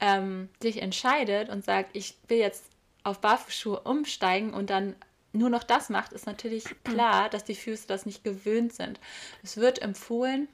ähm, 0.00 0.48
sich 0.62 0.80
entscheidet 0.80 1.50
und 1.50 1.64
sagt, 1.64 1.90
ich 1.94 2.16
will 2.28 2.38
jetzt 2.38 2.64
auf 3.04 3.20
Barfußschuhe 3.20 3.80
umsteigen 3.80 4.54
und 4.54 4.70
dann 4.70 4.96
nur 5.32 5.50
noch 5.50 5.62
das 5.62 5.90
macht, 5.90 6.12
ist 6.12 6.26
natürlich 6.26 6.64
klar, 6.84 7.28
dass 7.28 7.44
die 7.44 7.54
Füße 7.54 7.86
das 7.86 8.06
nicht 8.06 8.24
gewöhnt 8.24 8.72
sind. 8.72 8.98
Es 9.42 9.56
wird 9.56 9.82
empfohlen, 9.82 10.48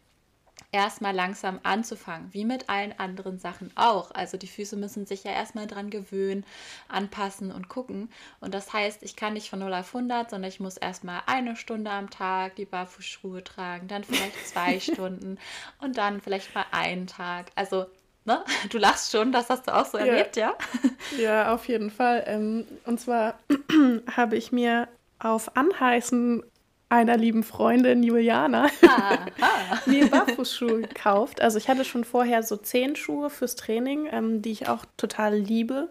erstmal 0.73 1.14
langsam 1.14 1.61
anzufangen, 1.62 2.33
wie 2.33 2.45
mit 2.45 2.69
allen 2.69 2.99
anderen 2.99 3.38
Sachen 3.38 3.71
auch. 3.77 4.11
Also 4.12 4.37
die 4.37 4.47
Füße 4.47 4.77
müssen 4.77 5.07
sich 5.07 5.25
ja 5.25 5.33
erstmal 5.33 5.66
dran 5.66 5.90
gewöhnen, 5.90 6.45
anpassen 6.88 7.53
und 7.53 7.69
gucken. 7.69 8.11
Und 8.40 8.55
das 8.55 8.73
heißt, 8.73 9.03
ich 9.03 9.16
kann 9.16 9.35
nicht 9.35 9.49
von 9.49 9.61
0 9.61 9.73
auf 9.73 9.95
100, 9.95 10.31
sondern 10.31 10.49
ich 10.49 10.61
muss 10.61 10.77
erstmal 10.77 11.23
eine 11.27 11.57
Stunde 11.57 11.90
am 11.90 12.11
Tag 12.11 12.57
die 12.57 12.64
Barfußschuhe 12.64 13.45
tragen, 13.45 13.88
dann 13.88 14.05
vielleicht 14.05 14.47
zwei 14.47 14.81
Stunden 14.81 15.38
und 15.81 15.97
dann 15.97 16.21
vielleicht 16.21 16.55
mal 16.55 16.66
einen 16.73 17.07
Tag. 17.07 17.47
Also 17.55 17.87
Ne? 18.27 18.45
Du 18.71 18.79
lachst 18.79 19.12
schon, 19.12 19.31
das 19.31 19.49
hast 19.51 19.69
du 19.69 19.73
auch 19.73 19.87
so 19.87 19.99
ja. 19.99 20.07
erlebt, 20.07 20.37
ja? 20.37 20.55
Ja, 21.16 21.55
auf 21.55 21.69
jeden 21.69 21.92
Fall. 21.92 22.25
Ähm, 22.27 22.66
und 22.85 22.99
zwar 22.99 23.38
habe 24.16 24.37
ich 24.37 24.51
mir 24.51 24.88
auf 25.21 25.57
Anheißen 25.57 26.42
einer 26.88 27.16
lieben 27.16 27.42
Freundin 27.42 28.03
Juliana 28.03 28.68
mir 29.87 30.09
Barfußschuhe 30.09 30.83
gekauft. 30.83 31.40
Also 31.40 31.59
ich 31.59 31.68
hatte 31.68 31.85
schon 31.85 32.05
vorher 32.05 32.42
so 32.42 32.57
zehn 32.57 32.94
Schuhe 32.94 33.29
fürs 33.29 33.57
Training, 33.57 34.09
ähm, 34.12 34.42
die 34.42 34.53
ich 34.53 34.68
auch 34.68 34.85
total 34.96 35.35
liebe. 35.35 35.88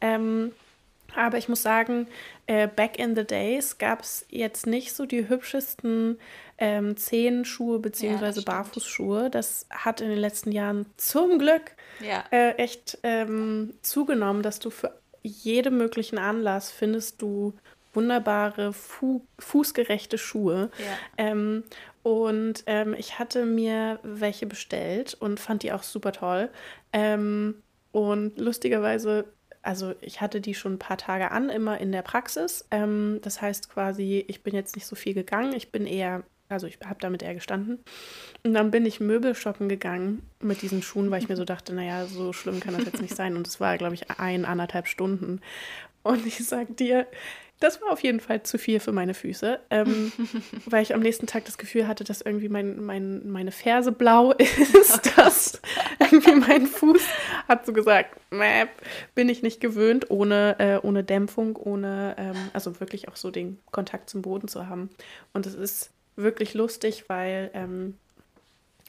Ähm, 0.00 0.52
aber 1.16 1.38
ich 1.38 1.48
muss 1.48 1.62
sagen, 1.62 2.06
äh, 2.46 2.68
back 2.68 2.98
in 2.98 3.16
the 3.16 3.24
days 3.24 3.78
gab 3.78 4.02
es 4.02 4.26
jetzt 4.28 4.66
nicht 4.66 4.94
so 4.94 5.06
die 5.06 5.28
hübschesten 5.28 6.18
ähm, 6.58 6.96
Zehenschuhe 6.96 7.78
bzw. 7.78 8.40
Ja, 8.40 8.42
Barfußschuhe. 8.44 9.30
Das 9.30 9.66
hat 9.70 10.00
in 10.00 10.10
den 10.10 10.18
letzten 10.18 10.52
Jahren 10.52 10.86
zum 10.96 11.38
Glück 11.38 11.72
ja. 12.00 12.24
äh, 12.30 12.52
echt 12.52 12.98
ähm, 13.02 13.74
zugenommen, 13.82 14.42
dass 14.42 14.58
du 14.58 14.70
für 14.70 14.92
jedem 15.22 15.78
möglichen 15.78 16.18
Anlass 16.18 16.70
findest 16.70 17.20
du 17.20 17.54
wunderbare 17.96 18.72
Fu 18.72 19.26
fußgerechte 19.38 20.18
Schuhe. 20.18 20.70
Ja. 20.78 21.26
Ähm, 21.26 21.64
und 22.02 22.62
ähm, 22.66 22.94
ich 22.96 23.18
hatte 23.18 23.44
mir 23.46 23.98
welche 24.04 24.46
bestellt 24.46 25.14
und 25.14 25.40
fand 25.40 25.64
die 25.64 25.72
auch 25.72 25.82
super 25.82 26.12
toll. 26.12 26.50
Ähm, 26.92 27.62
und 27.90 28.38
lustigerweise 28.38 29.24
also 29.66 29.94
ich 30.00 30.20
hatte 30.20 30.40
die 30.40 30.54
schon 30.54 30.74
ein 30.74 30.78
paar 30.78 30.96
Tage 30.96 31.32
an, 31.32 31.50
immer 31.50 31.78
in 31.78 31.90
der 31.90 32.02
Praxis. 32.02 32.64
Ähm, 32.70 33.18
das 33.22 33.42
heißt 33.42 33.68
quasi, 33.68 34.24
ich 34.28 34.44
bin 34.44 34.54
jetzt 34.54 34.76
nicht 34.76 34.86
so 34.86 34.94
viel 34.94 35.12
gegangen. 35.12 35.52
Ich 35.54 35.72
bin 35.72 35.86
eher, 35.86 36.22
also 36.48 36.68
ich 36.68 36.78
habe 36.84 37.00
damit 37.00 37.22
eher 37.22 37.34
gestanden. 37.34 37.80
Und 38.44 38.54
dann 38.54 38.70
bin 38.70 38.86
ich 38.86 39.00
Möbel 39.00 39.34
shoppen 39.34 39.68
gegangen 39.68 40.22
mit 40.40 40.62
diesen 40.62 40.82
Schuhen, 40.82 41.10
weil 41.10 41.20
ich 41.20 41.28
mir 41.28 41.36
so 41.36 41.44
dachte, 41.44 41.74
naja, 41.74 42.06
so 42.06 42.32
schlimm 42.32 42.60
kann 42.60 42.74
das 42.74 42.84
jetzt 42.84 43.02
nicht 43.02 43.16
sein. 43.16 43.36
Und 43.36 43.48
es 43.48 43.58
war, 43.58 43.76
glaube 43.76 43.94
ich, 43.94 44.08
ein, 44.08 44.44
anderthalb 44.44 44.86
Stunden. 44.86 45.40
Und 46.04 46.24
ich 46.24 46.46
sag 46.46 46.76
dir, 46.76 47.08
das 47.60 47.80
war 47.80 47.90
auf 47.90 48.02
jeden 48.02 48.20
Fall 48.20 48.42
zu 48.42 48.58
viel 48.58 48.80
für 48.80 48.92
meine 48.92 49.14
Füße, 49.14 49.58
ähm, 49.70 50.12
weil 50.66 50.82
ich 50.82 50.94
am 50.94 51.00
nächsten 51.00 51.26
Tag 51.26 51.44
das 51.46 51.58
Gefühl 51.58 51.88
hatte, 51.88 52.04
dass 52.04 52.20
irgendwie 52.20 52.48
mein, 52.48 52.84
mein, 52.84 53.28
meine 53.30 53.50
Ferse 53.50 53.92
blau 53.92 54.32
ist. 54.32 55.12
dass 55.16 55.60
irgendwie 55.98 56.34
mein 56.34 56.66
Fuß 56.66 57.02
hat 57.48 57.64
so 57.64 57.72
gesagt, 57.72 58.16
Mäp, 58.30 58.68
bin 59.14 59.28
ich 59.28 59.42
nicht 59.42 59.60
gewöhnt, 59.60 60.10
ohne, 60.10 60.56
äh, 60.58 60.86
ohne 60.86 61.02
Dämpfung, 61.02 61.56
ohne, 61.56 62.14
ähm, 62.18 62.36
also 62.52 62.78
wirklich 62.80 63.08
auch 63.08 63.16
so 63.16 63.30
den 63.30 63.58
Kontakt 63.70 64.10
zum 64.10 64.22
Boden 64.22 64.48
zu 64.48 64.68
haben. 64.68 64.90
Und 65.32 65.46
es 65.46 65.54
ist 65.54 65.90
wirklich 66.16 66.54
lustig, 66.54 67.04
weil 67.08 67.50
ähm, 67.54 67.94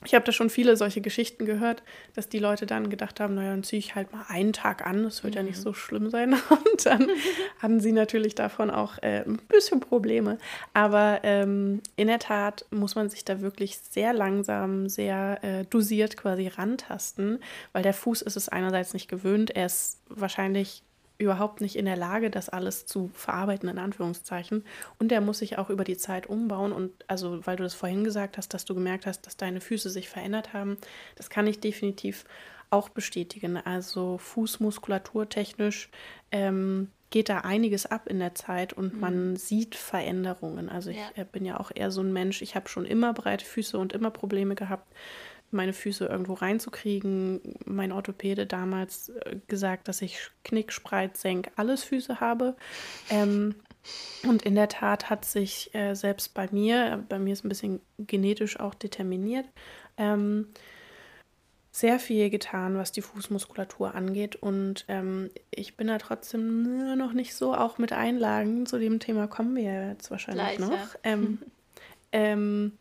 ich 0.06 0.14
habe 0.14 0.26
da 0.26 0.32
schon 0.32 0.52
viele 0.52 0.78
solche 0.78 1.02
Geschichten 1.02 1.46
gehört, 1.46 1.82
dass 2.14 2.30
die 2.30 2.38
Leute 2.38 2.68
dann 2.68 2.92
gedacht 2.92 3.20
haben, 3.20 3.34
naja, 3.34 3.50
dann 3.50 3.64
ziehe 3.64 3.80
ich 3.80 3.96
halt 3.96 4.12
mal 4.12 4.26
einen 4.28 4.54
Tag 4.54 4.86
an, 4.86 5.04
das 5.04 5.24
wird 5.24 5.34
mhm. 5.34 5.38
ja 5.38 5.44
nicht 5.44 5.58
mhm. 5.58 5.64
so 5.64 5.74
schlimm 5.74 6.12
sein. 6.12 6.34
Und 6.50 6.86
dann 6.86 7.08
hatten 7.60 7.80
sie 7.80 7.92
natürlich 7.92 8.36
davon 8.36 8.70
auch 8.70 9.00
äh, 9.00 9.24
ein 9.26 9.40
bisschen 9.48 9.80
Probleme. 9.80 10.38
Aber 10.74 11.22
ähm, 11.24 11.82
in 11.96 12.08
der 12.08 12.20
Tat 12.20 12.66
muss 12.70 12.94
man 12.94 13.10
sich 13.10 13.26
da 13.26 13.42
wirklich 13.42 13.80
sehr 13.90 14.14
langsam, 14.14 14.88
sehr 14.88 15.44
äh, 15.44 15.66
dosiert 15.66 16.16
quasi 16.16 16.48
rantasten, 16.48 17.40
weil 17.74 17.82
der 17.82 17.94
Fuß 17.94 18.22
ist 18.22 18.38
es 18.38 18.50
einerseits 18.50 18.94
nicht 18.94 19.08
gewöhnt, 19.08 19.56
er 19.56 19.66
ist 19.66 20.00
wahrscheinlich 20.10 20.84
überhaupt 21.18 21.62
nicht 21.62 21.76
in 21.76 21.86
der 21.86 21.98
Lage, 21.98 22.30
das 22.30 22.50
alles 22.50 22.86
zu 22.86 23.10
verarbeiten, 23.14 23.70
in 23.70 23.80
Anführungszeichen. 23.80 24.64
Und 25.00 25.10
der 25.10 25.22
muss 25.22 25.40
sich 25.40 25.58
auch 25.58 25.70
über 25.70 25.84
die 25.84 25.98
Zeit 25.98 26.28
umbauen. 26.28 26.72
Und 26.72 26.92
also, 27.08 27.46
weil 27.46 27.56
du 27.56 27.64
das 27.64 27.74
vorhin 27.74 28.04
gesagt 28.04 28.38
hast, 28.38 28.54
dass 28.54 28.66
du 28.66 28.76
gemerkt 28.76 29.06
hast, 29.06 29.26
dass 29.26 29.38
deine 29.38 29.62
Füße 29.62 29.90
sich 29.90 30.10
verändert 30.10 30.54
haben, 30.54 30.78
das 31.16 31.30
kann 31.30 31.48
ich 31.48 31.60
definitiv 31.60 32.26
auch 32.70 32.90
bestätigen. 32.90 33.58
Also 33.58 34.18
Fußmuskulatur 34.18 35.30
technisch 35.30 35.90
ähm, 36.32 36.90
geht 37.10 37.30
da 37.30 37.40
einiges 37.40 37.86
ab 37.86 38.08
in 38.08 38.20
der 38.20 38.36
Zeit 38.36 38.74
und 38.74 38.96
mhm. 38.96 39.00
man 39.00 39.36
sieht 39.38 39.76
Veränderungen. 39.76 40.70
Also 40.70 40.90
ich 40.90 40.98
ja. 41.16 41.24
bin 41.24 41.46
ja 41.46 41.60
auch 41.60 41.72
eher 41.74 41.92
so 41.92 42.02
ein 42.02 42.12
Mensch, 42.12 42.42
ich 42.42 42.56
habe 42.56 42.68
schon 42.68 42.86
immer 42.86 43.14
breite 43.14 43.46
Füße 43.46 43.78
und 43.78 43.94
immer 43.94 44.12
Probleme 44.12 44.56
gehabt 44.56 44.94
meine 45.52 45.74
Füße 45.74 46.06
irgendwo 46.06 46.34
reinzukriegen. 46.34 47.42
Mein 47.66 47.92
Orthopäde 47.92 48.46
damals 48.46 49.10
äh, 49.10 49.38
gesagt, 49.48 49.88
dass 49.88 50.02
ich 50.02 50.20
Knick, 50.44 50.72
Spreit, 50.72 51.18
Senk, 51.18 51.52
alles 51.56 51.84
Füße 51.84 52.20
habe. 52.20 52.56
Ähm, 53.10 53.56
und 54.24 54.42
in 54.44 54.56
der 54.56 54.68
Tat 54.68 55.10
hat 55.10 55.26
sich 55.26 55.74
äh, 55.74 55.94
selbst 55.94 56.34
bei 56.34 56.50
mir, 56.52 57.04
bei 57.08 57.20
mir 57.20 57.34
ist 57.34 57.46
ein 57.46 57.50
bisschen 57.50 57.80
genetisch 57.98 58.60
auch 58.60 58.74
determiniert, 58.74 59.46
ähm, 59.98 60.48
sehr 61.72 62.00
viel 62.00 62.32
getan, 62.32 62.76
was 62.78 62.92
die 62.92 63.04
Fußmuskulatur 63.04 63.94
angeht. 63.94 64.36
Und 64.36 64.86
ähm, 64.88 65.30
ich 65.52 65.78
bin 65.78 65.88
da 65.88 66.00
trotzdem 66.00 66.98
noch 66.98 67.14
nicht 67.14 67.36
so, 67.36 67.54
auch 67.54 67.78
mit 67.78 67.94
Einlagen. 67.94 68.66
Zu 68.66 68.80
dem 68.80 69.00
Thema 69.00 69.28
kommen 69.28 69.56
wir 69.56 69.90
jetzt 69.90 70.10
wahrscheinlich 70.10 70.58
Gleich, 70.58 70.60
noch. 70.60 70.72
Ja. 70.72 71.00
Ähm, 71.04 71.40
ähm, 72.12 72.72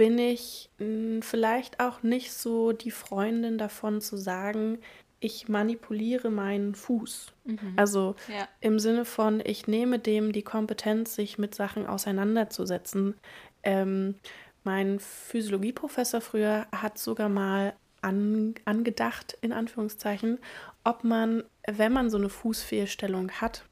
bin 0.00 0.16
ich 0.16 0.70
hm, 0.78 1.20
vielleicht 1.20 1.78
auch 1.78 2.02
nicht 2.02 2.32
so 2.32 2.72
die 2.72 2.90
Freundin 2.90 3.58
davon 3.58 4.00
zu 4.00 4.16
sagen, 4.16 4.78
ich 5.18 5.50
manipuliere 5.50 6.30
meinen 6.30 6.74
Fuß. 6.74 7.34
Mhm. 7.44 7.74
Also 7.76 8.14
ja. 8.28 8.48
im 8.60 8.78
Sinne 8.78 9.04
von, 9.04 9.42
ich 9.44 9.66
nehme 9.66 9.98
dem 9.98 10.32
die 10.32 10.40
Kompetenz, 10.40 11.16
sich 11.16 11.36
mit 11.36 11.54
Sachen 11.54 11.86
auseinanderzusetzen. 11.86 13.14
Ähm, 13.62 14.14
mein 14.64 15.00
Physiologieprofessor 15.00 16.22
früher 16.22 16.66
hat 16.74 16.96
sogar 16.96 17.28
mal 17.28 17.74
an, 18.00 18.54
angedacht, 18.64 19.36
in 19.42 19.52
Anführungszeichen, 19.52 20.38
ob 20.82 21.04
man, 21.04 21.44
wenn 21.70 21.92
man 21.92 22.08
so 22.08 22.16
eine 22.16 22.30
Fußfehlstellung 22.30 23.32
hat, 23.32 23.66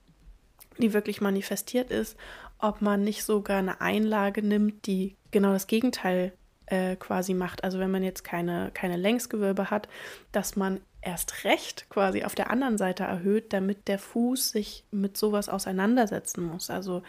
die 0.77 0.93
wirklich 0.93 1.23
manifestiert 1.23 1.91
ist, 1.91 2.19
ob 2.59 2.83
man 2.83 3.03
nicht 3.03 3.25
sogar 3.25 3.61
eine 3.61 3.81
Einlage 3.81 4.43
nimmt, 4.43 4.87
die 4.87 5.17
genau 5.31 5.53
das 5.53 5.67
Gegenteil 5.67 6.33
äh, 6.67 6.97
quasi 6.97 7.35
macht. 7.35 7.64
Also 7.64 7.79
wenn 7.79 7.91
man 7.91 8.03
jetzt 8.03 8.25
keine, 8.25 8.71
keine 8.75 8.97
Längsgewölbe 8.97 9.71
hat, 9.71 9.88
dass 10.33 10.57
man 10.57 10.81
erst 11.01 11.45
recht 11.45 11.87
quasi 11.91 12.25
auf 12.25 12.35
der 12.35 12.51
anderen 12.51 12.77
Seite 12.77 13.05
erhöht, 13.05 13.53
damit 13.53 13.88
der 13.88 13.99
Fuß 13.99 14.51
sich 14.51 14.85
mit 14.91 15.17
sowas 15.17 15.49
auseinandersetzen 15.49 16.45
muss. 16.45 16.71
Also 16.71 17.03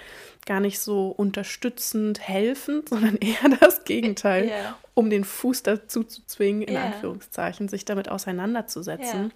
gar 0.46 0.60
nicht 0.60 0.80
so 0.80 1.08
unterstützend 1.10 2.20
helfend, 2.20 2.90
sondern 2.90 3.18
eher 3.18 3.50
das 3.60 3.84
Gegenteil, 3.84 4.46
yeah. 4.46 4.78
um 4.94 5.10
den 5.10 5.24
Fuß 5.24 5.64
dazu 5.64 6.04
zu 6.04 6.26
zwingen, 6.26 6.62
in 6.62 6.76
yeah. 6.76 6.86
Anführungszeichen, 6.86 7.68
sich 7.68 7.84
damit 7.86 8.10
auseinanderzusetzen. 8.10 9.20
Yeah. 9.20 9.32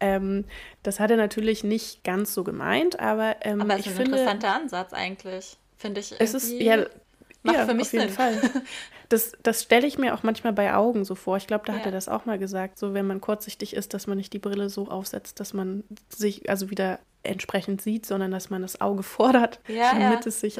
Ähm, 0.00 0.44
das 0.84 1.00
hat 1.00 1.10
er 1.10 1.16
natürlich 1.16 1.64
nicht 1.64 2.04
ganz 2.04 2.32
so 2.32 2.44
gemeint, 2.44 3.00
aber 3.00 3.36
ähm, 3.40 3.60
aber 3.60 3.74
es 3.74 3.80
ist 3.80 3.88
ein 3.88 3.96
finde, 3.96 4.10
interessanter 4.12 4.54
Ansatz 4.54 4.92
eigentlich, 4.92 5.56
finde 5.76 6.00
ich. 6.00 6.14
Es 6.20 6.34
ist 6.34 6.52
ja 6.52 6.86
Macht 7.48 7.58
ja, 7.58 7.66
für 7.66 7.74
mich 7.74 7.86
auf 7.86 7.92
jeden 7.92 8.08
Sinn. 8.08 8.16
Fall. 8.16 8.40
Das, 9.10 9.32
das 9.42 9.62
stelle 9.62 9.86
ich 9.86 9.96
mir 9.96 10.12
auch 10.12 10.22
manchmal 10.22 10.52
bei 10.52 10.74
Augen 10.74 11.06
so 11.06 11.14
vor. 11.14 11.38
Ich 11.38 11.46
glaube, 11.46 11.64
da 11.64 11.72
hat 11.72 11.80
ja. 11.80 11.86
er 11.86 11.92
das 11.92 12.10
auch 12.10 12.26
mal 12.26 12.38
gesagt, 12.38 12.78
so 12.78 12.92
wenn 12.92 13.06
man 13.06 13.22
kurzsichtig 13.22 13.74
ist, 13.74 13.94
dass 13.94 14.06
man 14.06 14.18
nicht 14.18 14.34
die 14.34 14.38
Brille 14.38 14.68
so 14.68 14.88
aufsetzt, 14.88 15.40
dass 15.40 15.54
man 15.54 15.82
sich 16.10 16.50
also 16.50 16.70
wieder 16.70 16.98
entsprechend 17.22 17.80
sieht, 17.80 18.06
sondern 18.06 18.30
dass 18.30 18.50
man 18.50 18.62
das 18.62 18.80
Auge 18.80 19.02
fordert, 19.04 19.60
ja, 19.68 19.92
damit 19.92 20.24
ja, 20.24 20.28
es 20.28 20.40
sich 20.40 20.56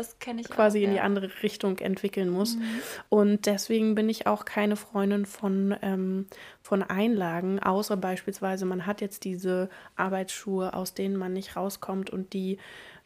quasi 0.49 0.79
auch, 0.79 0.85
in 0.85 0.93
die 0.93 1.01
andere 1.01 1.31
Richtung 1.43 1.79
entwickeln 1.79 2.31
muss. 2.31 2.57
Mhm. 2.57 2.65
Und 3.09 3.47
deswegen 3.47 3.95
bin 3.95 4.09
ich 4.09 4.27
auch 4.27 4.45
keine 4.45 4.77
Freundin 4.77 5.27
von, 5.27 5.77
ähm, 5.83 6.27
von 6.63 6.83
Einlagen, 6.83 7.61
außer 7.61 7.97
beispielsweise, 7.97 8.65
man 8.65 8.87
hat 8.87 9.01
jetzt 9.01 9.25
diese 9.25 9.69
Arbeitsschuhe, 9.97 10.75
aus 10.75 10.95
denen 10.95 11.17
man 11.17 11.33
nicht 11.33 11.57
rauskommt 11.57 12.11
und 12.11 12.33
die 12.33 12.59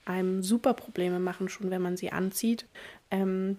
einem 0.04 0.42
super 0.42 0.74
Probleme 0.74 1.20
machen, 1.20 1.48
schon 1.48 1.70
wenn 1.70 1.82
man 1.82 1.96
sie 1.96 2.10
anzieht. 2.10 2.66
Ähm, 3.10 3.58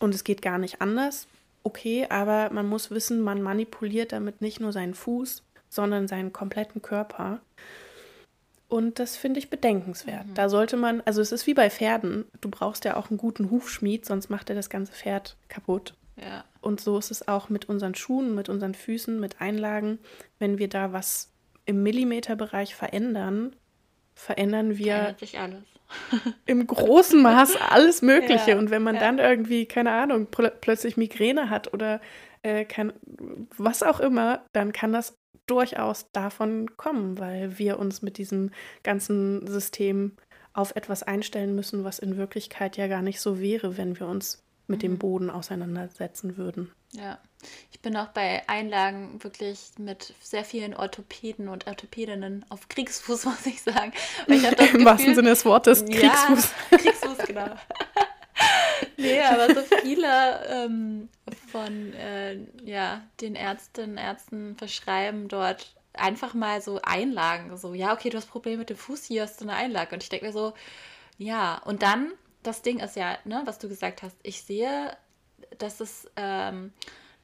und 0.00 0.14
es 0.14 0.24
geht 0.24 0.42
gar 0.42 0.58
nicht 0.58 0.80
anders. 0.80 1.28
Okay, 1.62 2.06
aber 2.08 2.50
man 2.50 2.66
muss 2.66 2.90
wissen, 2.90 3.20
man 3.20 3.42
manipuliert 3.42 4.12
damit 4.12 4.40
nicht 4.40 4.60
nur 4.60 4.72
seinen 4.72 4.94
Fuß, 4.94 5.42
sondern 5.68 6.08
seinen 6.08 6.32
kompletten 6.32 6.82
Körper. 6.82 7.40
Und 8.68 8.98
das 8.98 9.16
finde 9.16 9.40
ich 9.40 9.50
bedenkenswert. 9.50 10.26
Mhm. 10.26 10.34
Da 10.34 10.48
sollte 10.48 10.76
man, 10.76 11.02
also 11.04 11.20
es 11.20 11.32
ist 11.32 11.46
wie 11.46 11.54
bei 11.54 11.70
Pferden, 11.70 12.24
du 12.40 12.48
brauchst 12.48 12.84
ja 12.84 12.96
auch 12.96 13.10
einen 13.10 13.18
guten 13.18 13.50
Hufschmied, 13.50 14.06
sonst 14.06 14.30
macht 14.30 14.48
er 14.48 14.56
das 14.56 14.70
ganze 14.70 14.92
Pferd 14.92 15.36
kaputt. 15.48 15.94
Ja. 16.16 16.44
Und 16.60 16.80
so 16.80 16.98
ist 16.98 17.10
es 17.10 17.28
auch 17.28 17.48
mit 17.48 17.68
unseren 17.68 17.94
Schuhen, 17.94 18.34
mit 18.34 18.48
unseren 18.48 18.74
Füßen, 18.74 19.18
mit 19.18 19.40
Einlagen. 19.40 19.98
Wenn 20.38 20.58
wir 20.58 20.68
da 20.68 20.92
was 20.92 21.30
im 21.66 21.82
Millimeterbereich 21.82 22.74
verändern, 22.74 23.56
verändern 24.14 24.76
wir 24.76 25.16
im 26.46 26.66
großen 26.66 27.20
Maß 27.20 27.56
alles 27.56 28.02
Mögliche. 28.02 28.52
Ja, 28.52 28.58
und 28.58 28.70
wenn 28.70 28.82
man 28.82 28.96
ja. 28.96 29.00
dann 29.00 29.18
irgendwie, 29.18 29.66
keine 29.66 29.92
Ahnung, 29.92 30.26
pl 30.26 30.52
plötzlich 30.60 30.96
Migräne 30.96 31.50
hat 31.50 31.72
oder 31.72 32.00
äh, 32.42 32.64
kann, 32.64 32.92
was 33.56 33.82
auch 33.82 34.00
immer, 34.00 34.44
dann 34.52 34.72
kann 34.72 34.92
das 34.92 35.16
durchaus 35.46 36.10
davon 36.12 36.76
kommen, 36.76 37.18
weil 37.18 37.58
wir 37.58 37.78
uns 37.78 38.02
mit 38.02 38.18
diesem 38.18 38.50
ganzen 38.82 39.46
System 39.46 40.12
auf 40.52 40.74
etwas 40.76 41.02
einstellen 41.02 41.54
müssen, 41.54 41.84
was 41.84 41.98
in 41.98 42.16
Wirklichkeit 42.16 42.76
ja 42.76 42.86
gar 42.86 43.02
nicht 43.02 43.20
so 43.20 43.40
wäre, 43.40 43.76
wenn 43.76 43.98
wir 43.98 44.06
uns 44.06 44.42
mit 44.66 44.82
dem 44.82 44.92
mhm. 44.92 44.98
Boden 44.98 45.30
auseinandersetzen 45.30 46.36
würden. 46.36 46.70
Ja, 46.92 47.18
ich 47.70 47.80
bin 47.80 47.96
auch 47.96 48.08
bei 48.08 48.46
Einlagen 48.48 49.22
wirklich 49.24 49.70
mit 49.78 50.14
sehr 50.20 50.44
vielen 50.44 50.74
Orthopäden 50.74 51.48
und 51.48 51.66
Orthopädinnen 51.66 52.44
auf 52.48 52.68
Kriegsfuß, 52.68 53.24
muss 53.26 53.46
ich 53.46 53.62
sagen. 53.62 53.92
Ich 54.26 54.44
Im 54.44 54.56
Gefühl, 54.56 54.84
wahrsten 54.84 55.14
Sinne 55.14 55.30
des 55.30 55.44
Wortes, 55.44 55.84
Kriegsfuß. 55.84 56.52
Ja, 56.70 56.78
Kriegsfuß, 56.78 57.18
genau. 57.26 57.54
nee, 58.96 59.20
aber 59.22 59.54
so 59.54 59.62
viele 59.82 60.46
ähm, 60.48 61.08
von 61.50 61.92
äh, 61.94 62.36
ja, 62.64 63.02
den 63.20 63.34
Ärztinnen, 63.34 63.96
Ärzten 63.96 64.56
verschreiben 64.56 65.28
dort 65.28 65.74
einfach 65.94 66.34
mal 66.34 66.60
so 66.60 66.80
Einlagen. 66.82 67.56
So, 67.56 67.74
ja, 67.74 67.92
okay, 67.92 68.10
du 68.10 68.16
hast 68.16 68.30
Probleme 68.30 68.58
mit 68.58 68.70
dem 68.70 68.76
Fuß, 68.76 69.04
hier 69.04 69.22
hast 69.22 69.40
du 69.40 69.44
eine 69.44 69.54
Einlage. 69.54 69.94
Und 69.94 70.02
ich 70.02 70.08
denke 70.08 70.26
mir 70.26 70.32
so, 70.32 70.54
ja, 71.18 71.60
und 71.64 71.82
dann, 71.82 72.12
das 72.42 72.62
Ding 72.62 72.78
ist 72.78 72.96
ja, 72.96 73.18
ne, 73.24 73.42
was 73.44 73.58
du 73.58 73.68
gesagt 73.68 74.02
hast, 74.02 74.16
ich 74.22 74.42
sehe, 74.42 74.96
dass 75.58 75.80
es 75.80 76.08
ähm, 76.16 76.72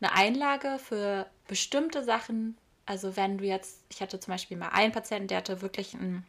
eine 0.01 0.13
Einlage 0.13 0.79
für 0.79 1.27
bestimmte 1.49 2.05
Sachen, 2.05 2.57
also 2.85 3.17
wenn 3.17 3.39
du 3.39 3.45
jetzt, 3.45 3.85
ich 3.89 4.01
hatte 4.01 4.21
zum 4.21 4.33
Beispiel 4.33 4.57
mal 4.57 4.69
einen 4.69 4.93
Patienten, 4.93 5.29
der 5.29 5.39
hatte 5.39 5.63
wirklich 5.63 5.95
ein 5.95 6.25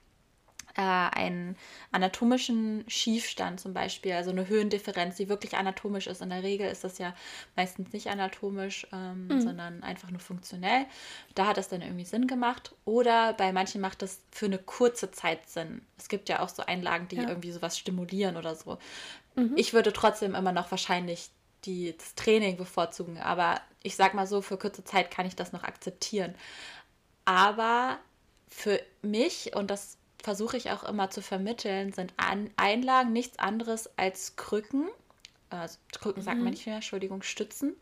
äh, 0.77 0.81
einen 0.81 1.57
anatomischen 1.91 2.85
Schiefstand 2.87 3.59
zum 3.59 3.73
Beispiel, 3.73 4.13
also 4.13 4.29
eine 4.29 4.47
Höhendifferenz, 4.47 5.15
die 5.15 5.27
wirklich 5.27 5.57
anatomisch 5.57 6.07
ist. 6.07 6.21
In 6.21 6.29
der 6.29 6.43
Regel 6.43 6.69
ist 6.69 6.83
das 6.83 6.99
ja 6.99 7.15
meistens 7.55 7.91
nicht 7.93 8.07
anatomisch, 8.07 8.87
ähm, 8.93 9.27
mhm. 9.27 9.41
sondern 9.41 9.83
einfach 9.83 10.11
nur 10.11 10.19
funktionell. 10.19 10.85
Da 11.33 11.47
hat 11.47 11.57
es 11.57 11.67
dann 11.67 11.81
irgendwie 11.81 12.05
Sinn 12.05 12.27
gemacht. 12.27 12.75
Oder 12.85 13.33
bei 13.33 13.51
manchen 13.51 13.81
macht 13.81 14.03
es 14.03 14.21
für 14.31 14.45
eine 14.45 14.59
kurze 14.59 15.09
Zeit 15.11 15.49
Sinn. 15.49 15.81
Es 15.97 16.09
gibt 16.09 16.29
ja 16.29 16.41
auch 16.41 16.49
so 16.49 16.63
Einlagen, 16.63 17.07
die 17.07 17.17
ja. 17.17 17.27
irgendwie 17.27 17.51
sowas 17.51 17.77
stimulieren 17.77 18.37
oder 18.37 18.53
so. 18.55 18.77
Mhm. 19.35 19.53
Ich 19.55 19.73
würde 19.73 19.91
trotzdem 19.93 20.35
immer 20.35 20.51
noch 20.51 20.69
wahrscheinlich 20.69 21.31
die, 21.67 21.95
das 21.95 22.15
Training 22.15 22.57
bevorzugen, 22.57 23.19
aber 23.19 23.61
ich 23.83 23.95
sag 23.95 24.13
mal 24.13 24.25
so, 24.25 24.41
für 24.41 24.57
kurze 24.57 24.83
Zeit 24.83 25.11
kann 25.11 25.25
ich 25.25 25.35
das 25.35 25.51
noch 25.51 25.63
akzeptieren. 25.63 26.33
Aber 27.25 27.99
für 28.49 28.81
mich, 29.01 29.55
und 29.55 29.69
das 29.69 29.97
versuche 30.23 30.57
ich 30.57 30.71
auch 30.71 30.83
immer 30.83 31.09
zu 31.09 31.21
vermitteln, 31.21 31.93
sind 31.93 32.13
An 32.17 32.49
Einlagen 32.57 33.13
nichts 33.13 33.37
anderes 33.39 33.89
als 33.97 34.35
Krücken. 34.35 34.87
Also 35.49 35.77
Krücken 35.91 36.23
sagt 36.23 36.37
man 36.37 36.45
mhm. 36.45 36.51
nicht 36.51 36.65
mehr, 36.65 36.75
Entschuldigung, 36.75 37.21
Stützen 37.21 37.75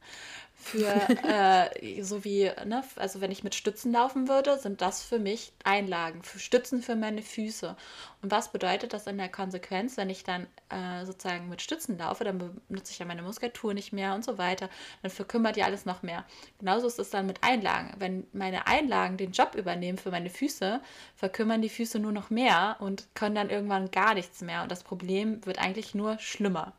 für, 0.55 0.87
äh, 1.23 2.01
so 2.01 2.23
wie, 2.23 2.51
ne, 2.65 2.83
also 2.95 3.21
wenn 3.21 3.31
ich 3.31 3.43
mit 3.43 3.55
Stützen 3.55 3.91
laufen 3.91 4.27
würde, 4.27 4.57
sind 4.57 4.81
das 4.81 5.03
für 5.03 5.19
mich 5.19 5.53
Einlagen, 5.63 6.23
für 6.23 6.39
Stützen 6.39 6.81
für 6.81 6.95
meine 6.95 7.21
Füße. 7.21 7.75
Und 8.21 8.31
was 8.31 8.51
bedeutet 8.51 8.93
das 8.93 9.05
in 9.05 9.17
der 9.17 9.29
Konsequenz, 9.29 9.97
wenn 9.97 10.09
ich 10.09 10.23
dann 10.23 10.47
äh, 10.69 11.05
sozusagen 11.05 11.49
mit 11.49 11.61
Stützen 11.61 11.97
laufe, 11.97 12.23
dann 12.23 12.59
benutze 12.67 12.91
ich 12.91 12.99
ja 12.99 13.05
meine 13.05 13.21
Muskulatur 13.21 13.73
nicht 13.73 13.93
mehr 13.93 14.15
und 14.15 14.25
so 14.25 14.37
weiter, 14.37 14.69
dann 15.01 15.11
verkümmert 15.11 15.57
ja 15.57 15.65
alles 15.65 15.85
noch 15.85 16.01
mehr. 16.03 16.25
Genauso 16.59 16.87
ist 16.87 16.99
es 16.99 17.09
dann 17.09 17.27
mit 17.27 17.43
Einlagen. 17.43 17.93
Wenn 17.97 18.25
meine 18.33 18.65
Einlagen 18.65 19.17
den 19.17 19.31
Job 19.31 19.55
übernehmen 19.55 19.97
für 19.97 20.11
meine 20.11 20.29
Füße, 20.29 20.81
verkümmern 21.15 21.61
die 21.61 21.69
Füße 21.69 21.99
nur 21.99 22.11
noch 22.11 22.29
mehr 22.29 22.77
und 22.79 23.07
können 23.13 23.35
dann 23.35 23.49
irgendwann 23.49 23.91
gar 23.91 24.13
nichts 24.13 24.41
mehr. 24.41 24.63
Und 24.63 24.71
das 24.71 24.83
Problem 24.83 25.45
wird 25.45 25.59
eigentlich 25.59 25.93
nur 25.93 26.17
schlimmer. 26.19 26.73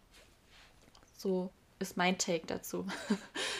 So 1.16 1.50
ist 1.78 1.96
mein 1.96 2.18
Take 2.18 2.46
dazu. 2.46 2.86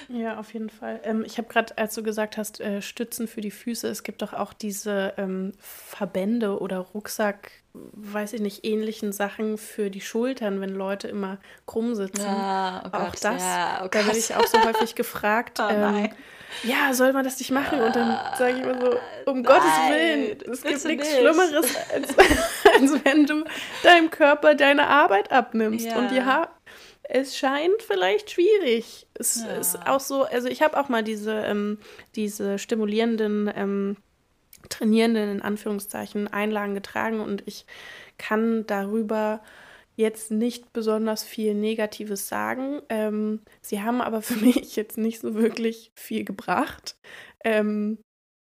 Ja, 0.08 0.38
auf 0.38 0.54
jeden 0.54 0.70
Fall. 0.70 1.00
Ähm, 1.02 1.24
ich 1.26 1.36
habe 1.36 1.48
gerade, 1.48 1.76
als 1.78 1.96
du 1.96 2.02
gesagt 2.04 2.36
hast, 2.36 2.60
äh, 2.60 2.80
Stützen 2.80 3.26
für 3.26 3.40
die 3.40 3.50
Füße, 3.50 3.88
es 3.88 4.04
gibt 4.04 4.22
doch 4.22 4.34
auch 4.34 4.52
diese 4.52 5.14
ähm, 5.16 5.52
Verbände 5.58 6.60
oder 6.60 6.78
Rucksack, 6.78 7.50
weiß 7.72 8.34
ich 8.34 8.40
nicht, 8.40 8.64
ähnlichen 8.64 9.12
Sachen 9.12 9.58
für 9.58 9.90
die 9.90 10.00
Schultern, 10.00 10.60
wenn 10.60 10.70
Leute 10.70 11.08
immer 11.08 11.38
krumm 11.66 11.96
sitzen. 11.96 12.24
Ja, 12.24 12.84
oh 12.86 12.96
auch 12.96 13.16
das, 13.16 13.42
ja, 13.42 13.82
oh 13.84 13.88
da 13.90 14.06
werde 14.06 14.16
ich 14.16 14.32
auch 14.36 14.46
so 14.46 14.62
häufig 14.62 14.94
gefragt. 14.94 15.58
oh 15.58 15.68
ähm, 15.68 16.10
ja, 16.62 16.94
soll 16.94 17.12
man 17.12 17.24
das 17.24 17.38
nicht 17.38 17.50
machen? 17.50 17.80
Und 17.80 17.96
dann 17.96 18.18
sage 18.38 18.58
ich 18.58 18.62
immer 18.62 18.80
so, 18.80 18.98
um 19.26 19.42
nein, 19.42 19.44
Gottes 19.44 19.72
Willen, 19.88 20.52
es 20.52 20.62
gibt 20.62 20.84
nichts 20.84 20.84
nicht. 20.84 21.16
Schlimmeres, 21.18 21.76
als, 21.92 22.18
als, 22.74 23.04
wenn 23.04 23.26
du 23.26 23.44
deinem 23.82 24.10
Körper 24.10 24.54
deine 24.54 24.86
Arbeit 24.86 25.32
abnimmst. 25.32 25.86
Ja. 25.86 25.98
Und 25.98 26.12
ja, 26.12 26.48
es 27.08 27.36
scheint 27.36 27.82
vielleicht 27.82 28.30
schwierig. 28.30 29.06
Es 29.14 29.42
ja. 29.42 29.56
ist 29.56 29.86
auch 29.86 30.00
so, 30.00 30.24
also 30.24 30.48
ich 30.48 30.62
habe 30.62 30.78
auch 30.78 30.88
mal 30.88 31.02
diese, 31.02 31.32
ähm, 31.32 31.78
diese 32.14 32.58
stimulierenden, 32.58 33.50
ähm, 33.54 33.96
trainierenden, 34.68 35.30
in 35.30 35.42
Anführungszeichen, 35.42 36.28
Einlagen 36.28 36.74
getragen 36.74 37.20
und 37.20 37.42
ich 37.46 37.66
kann 38.18 38.66
darüber 38.66 39.42
jetzt 39.94 40.30
nicht 40.30 40.72
besonders 40.72 41.22
viel 41.22 41.54
Negatives 41.54 42.28
sagen. 42.28 42.82
Ähm, 42.88 43.40
sie 43.62 43.82
haben 43.82 44.00
aber 44.00 44.22
für 44.22 44.36
mich 44.44 44.76
jetzt 44.76 44.98
nicht 44.98 45.20
so 45.20 45.34
wirklich 45.34 45.92
viel 45.94 46.24
gebracht. 46.24 46.96
Ähm, 47.44 47.98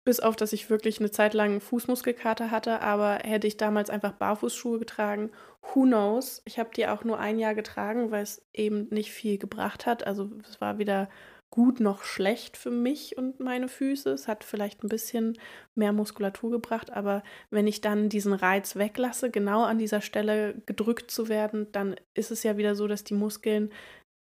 bis 0.04 0.20
auf, 0.20 0.34
dass 0.34 0.52
ich 0.52 0.70
wirklich 0.70 0.98
eine 0.98 1.10
Zeit 1.10 1.34
lang 1.34 1.60
Fußmuskelkater 1.60 2.50
hatte, 2.50 2.80
aber 2.80 3.20
hätte 3.22 3.46
ich 3.46 3.56
damals 3.56 3.90
einfach 3.90 4.12
Barfußschuhe 4.12 4.78
getragen, 4.78 5.30
who 5.62 5.82
knows? 5.82 6.42
Ich 6.44 6.58
habe 6.58 6.70
die 6.74 6.86
auch 6.86 7.04
nur 7.04 7.18
ein 7.18 7.38
Jahr 7.38 7.54
getragen, 7.54 8.10
weil 8.10 8.22
es 8.22 8.42
eben 8.52 8.88
nicht 8.90 9.12
viel 9.12 9.38
gebracht 9.38 9.86
hat. 9.86 10.06
Also 10.06 10.30
es 10.48 10.60
war 10.60 10.78
weder 10.78 11.08
gut 11.50 11.80
noch 11.80 12.04
schlecht 12.04 12.56
für 12.56 12.70
mich 12.70 13.18
und 13.18 13.40
meine 13.40 13.68
Füße. 13.68 14.10
Es 14.10 14.28
hat 14.28 14.44
vielleicht 14.44 14.84
ein 14.84 14.88
bisschen 14.88 15.36
mehr 15.74 15.92
Muskulatur 15.92 16.50
gebracht, 16.50 16.92
aber 16.92 17.24
wenn 17.50 17.66
ich 17.66 17.80
dann 17.80 18.08
diesen 18.08 18.32
Reiz 18.32 18.76
weglasse, 18.76 19.30
genau 19.30 19.64
an 19.64 19.78
dieser 19.78 20.00
Stelle 20.00 20.54
gedrückt 20.66 21.10
zu 21.10 21.28
werden, 21.28 21.70
dann 21.72 21.96
ist 22.14 22.30
es 22.30 22.44
ja 22.44 22.56
wieder 22.56 22.76
so, 22.76 22.86
dass 22.86 23.02
die 23.02 23.14
Muskeln 23.14 23.72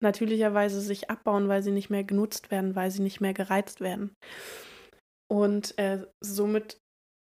natürlicherweise 0.01 0.79
sich 0.79 1.09
abbauen, 1.09 1.49
weil 1.49 1.63
sie 1.63 1.71
nicht 1.71 1.89
mehr 1.89 2.03
genutzt 2.03 2.49
werden, 2.49 2.75
weil 2.75 2.91
sie 2.91 3.01
nicht 3.01 3.19
mehr 3.19 3.33
gereizt 3.33 3.81
werden. 3.81 4.15
Und 5.29 5.77
äh, 5.77 6.05
somit 6.21 6.77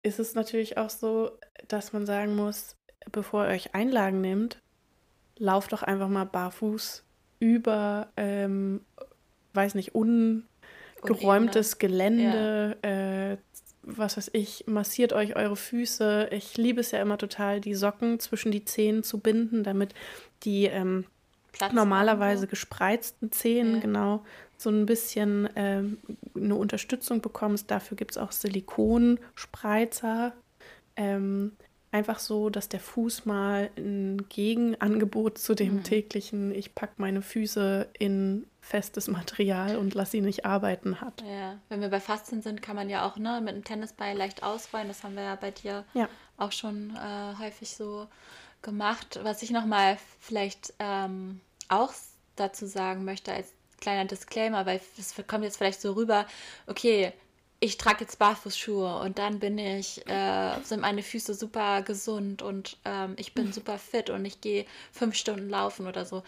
ist 0.04 0.18
es 0.18 0.34
natürlich 0.34 0.76
auch 0.76 0.90
so, 0.90 1.38
dass 1.66 1.92
man 1.92 2.04
sagen 2.04 2.36
muss, 2.36 2.77
bevor 3.12 3.44
ihr 3.44 3.50
euch 3.50 3.74
Einlagen 3.74 4.20
nehmt, 4.20 4.60
lauft 5.36 5.72
doch 5.72 5.82
einfach 5.82 6.08
mal 6.08 6.24
barfuß 6.24 7.04
über, 7.40 8.08
ähm, 8.16 8.80
weiß 9.54 9.74
nicht, 9.74 9.94
ungeräumtes 9.94 11.78
Gelände, 11.78 12.76
ja. 12.82 13.32
äh, 13.32 13.38
was 13.82 14.16
weiß 14.16 14.30
ich, 14.34 14.64
massiert 14.66 15.12
euch 15.12 15.36
eure 15.36 15.56
Füße. 15.56 16.28
Ich 16.32 16.56
liebe 16.56 16.80
es 16.80 16.90
ja 16.90 17.00
immer 17.00 17.16
total, 17.16 17.60
die 17.60 17.74
Socken 17.74 18.20
zwischen 18.20 18.52
die 18.52 18.64
Zehen 18.64 19.02
zu 19.02 19.18
binden, 19.18 19.62
damit 19.62 19.94
die 20.42 20.66
ähm, 20.66 21.04
normalerweise 21.72 22.46
gespreizten 22.46 23.32
Zehen, 23.32 23.76
ja. 23.76 23.80
genau, 23.80 24.24
so 24.58 24.70
ein 24.70 24.86
bisschen 24.86 25.48
ähm, 25.56 25.98
eine 26.36 26.56
Unterstützung 26.56 27.22
bekommst. 27.22 27.70
Dafür 27.70 27.96
gibt 27.96 28.12
es 28.12 28.18
auch 28.18 28.32
Silikonspreizer. 28.32 30.34
Ähm, 30.96 31.52
einfach 31.90 32.18
so, 32.18 32.50
dass 32.50 32.68
der 32.68 32.80
Fuß 32.80 33.24
mal 33.24 33.70
ein 33.76 34.28
Gegenangebot 34.28 35.38
zu 35.38 35.54
dem 35.54 35.76
mhm. 35.76 35.82
täglichen, 35.84 36.54
ich 36.54 36.74
packe 36.74 36.94
meine 36.96 37.22
Füße 37.22 37.88
in 37.98 38.46
festes 38.60 39.08
Material 39.08 39.76
und 39.76 39.94
lass 39.94 40.10
sie 40.10 40.20
nicht 40.20 40.44
arbeiten 40.44 41.00
hat. 41.00 41.22
Ja, 41.22 41.58
wenn 41.70 41.80
wir 41.80 41.88
bei 41.88 42.00
Fasten 42.00 42.42
sind, 42.42 42.60
kann 42.60 42.76
man 42.76 42.90
ja 42.90 43.06
auch 43.06 43.16
ne, 43.16 43.40
mit 43.40 43.54
einem 43.54 43.64
Tennisball 43.64 44.14
leicht 44.14 44.42
ausrollen. 44.42 44.88
Das 44.88 45.02
haben 45.02 45.16
wir 45.16 45.22
ja 45.22 45.36
bei 45.36 45.50
dir 45.50 45.84
ja. 45.94 46.08
auch 46.36 46.52
schon 46.52 46.94
äh, 46.94 47.38
häufig 47.38 47.70
so 47.74 48.06
gemacht. 48.60 49.20
Was 49.22 49.42
ich 49.42 49.50
nochmal 49.50 49.96
vielleicht 50.20 50.74
ähm, 50.78 51.40
auch 51.68 51.92
dazu 52.36 52.66
sagen 52.66 53.04
möchte 53.04 53.32
als 53.32 53.52
kleiner 53.80 54.04
Disclaimer, 54.04 54.66
weil 54.66 54.80
es 54.98 55.14
kommt 55.26 55.44
jetzt 55.44 55.56
vielleicht 55.56 55.80
so 55.80 55.92
rüber, 55.92 56.26
okay, 56.66 57.12
ich 57.60 57.76
trage 57.76 58.00
jetzt 58.02 58.18
Barfußschuhe 58.18 59.00
und 59.00 59.18
dann 59.18 59.40
bin 59.40 59.58
ich, 59.58 60.06
äh, 60.08 60.60
sind 60.62 60.80
meine 60.80 61.02
Füße 61.02 61.34
super 61.34 61.82
gesund 61.82 62.42
und 62.42 62.76
ähm, 62.84 63.14
ich 63.16 63.34
bin 63.34 63.52
super 63.52 63.78
fit 63.78 64.10
und 64.10 64.24
ich 64.24 64.40
gehe 64.40 64.64
fünf 64.92 65.16
Stunden 65.16 65.48
laufen 65.48 65.86
oder 65.86 66.04
so. 66.04 66.22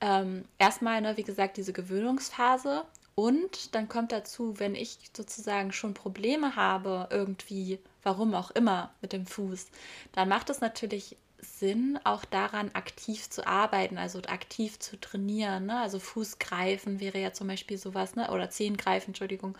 Ähm, 0.00 0.44
erstmal, 0.58 1.00
ne, 1.00 1.16
wie 1.16 1.22
gesagt, 1.22 1.56
diese 1.56 1.72
Gewöhnungsphase 1.72 2.84
und 3.14 3.74
dann 3.74 3.88
kommt 3.88 4.10
dazu, 4.10 4.58
wenn 4.58 4.74
ich 4.74 4.98
sozusagen 5.16 5.72
schon 5.72 5.94
Probleme 5.94 6.56
habe, 6.56 7.08
irgendwie, 7.10 7.78
warum 8.02 8.34
auch 8.34 8.50
immer, 8.50 8.92
mit 9.00 9.12
dem 9.12 9.26
Fuß, 9.26 9.66
dann 10.12 10.28
macht 10.28 10.50
es 10.50 10.60
natürlich 10.60 11.16
Sinn, 11.44 11.98
auch 12.04 12.24
daran 12.24 12.70
aktiv 12.72 13.28
zu 13.28 13.46
arbeiten, 13.46 13.98
also 13.98 14.20
aktiv 14.20 14.78
zu 14.78 14.98
trainieren. 15.00 15.66
Ne? 15.66 15.80
Also 15.80 15.98
Fußgreifen 15.98 17.00
wäre 17.00 17.18
ja 17.18 17.32
zum 17.32 17.48
Beispiel 17.48 17.78
sowas, 17.78 18.14
ne? 18.14 18.30
oder 18.30 18.48
Zehengreifen, 18.48 19.08
Entschuldigung, 19.08 19.58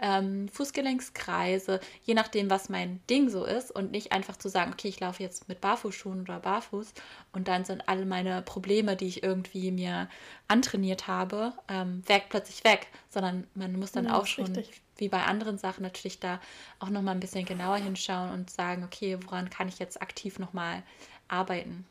ähm, 0.00 0.48
Fußgelenkskreise, 0.48 1.80
je 2.02 2.14
nachdem, 2.14 2.48
was 2.48 2.70
mein 2.70 3.00
Ding 3.10 3.28
so 3.28 3.44
ist 3.44 3.70
und 3.70 3.92
nicht 3.92 4.12
einfach 4.12 4.36
zu 4.36 4.48
sagen, 4.48 4.72
okay, 4.72 4.88
ich 4.88 5.00
laufe 5.00 5.22
jetzt 5.22 5.48
mit 5.48 5.60
Barfußschuhen 5.60 6.22
oder 6.22 6.40
Barfuß 6.40 6.94
und 7.32 7.46
dann 7.46 7.66
sind 7.66 7.88
alle 7.88 8.06
meine 8.06 8.40
Probleme, 8.40 8.96
die 8.96 9.08
ich 9.08 9.22
irgendwie 9.22 9.70
mir 9.70 10.08
antrainiert 10.48 11.08
habe, 11.08 11.52
ähm, 11.68 12.02
weg, 12.08 12.26
plötzlich 12.30 12.64
weg, 12.64 12.86
sondern 13.10 13.46
man 13.54 13.78
muss 13.78 13.92
dann 13.92 14.06
ja, 14.06 14.14
auch 14.14 14.26
schon 14.26 14.46
richtig 14.46 14.80
wie 14.98 15.08
bei 15.08 15.22
anderen 15.22 15.58
Sachen 15.58 15.82
natürlich 15.82 16.20
da 16.20 16.40
auch 16.80 16.90
noch 16.90 17.02
mal 17.02 17.12
ein 17.12 17.20
bisschen 17.20 17.44
genauer 17.44 17.76
hinschauen 17.76 18.30
und 18.30 18.50
sagen, 18.50 18.84
okay, 18.84 19.18
woran 19.24 19.48
kann 19.48 19.68
ich 19.68 19.78
jetzt 19.78 20.02
aktiv 20.02 20.38
noch 20.38 20.52
mal 20.52 20.82
arbeiten. 21.28 21.86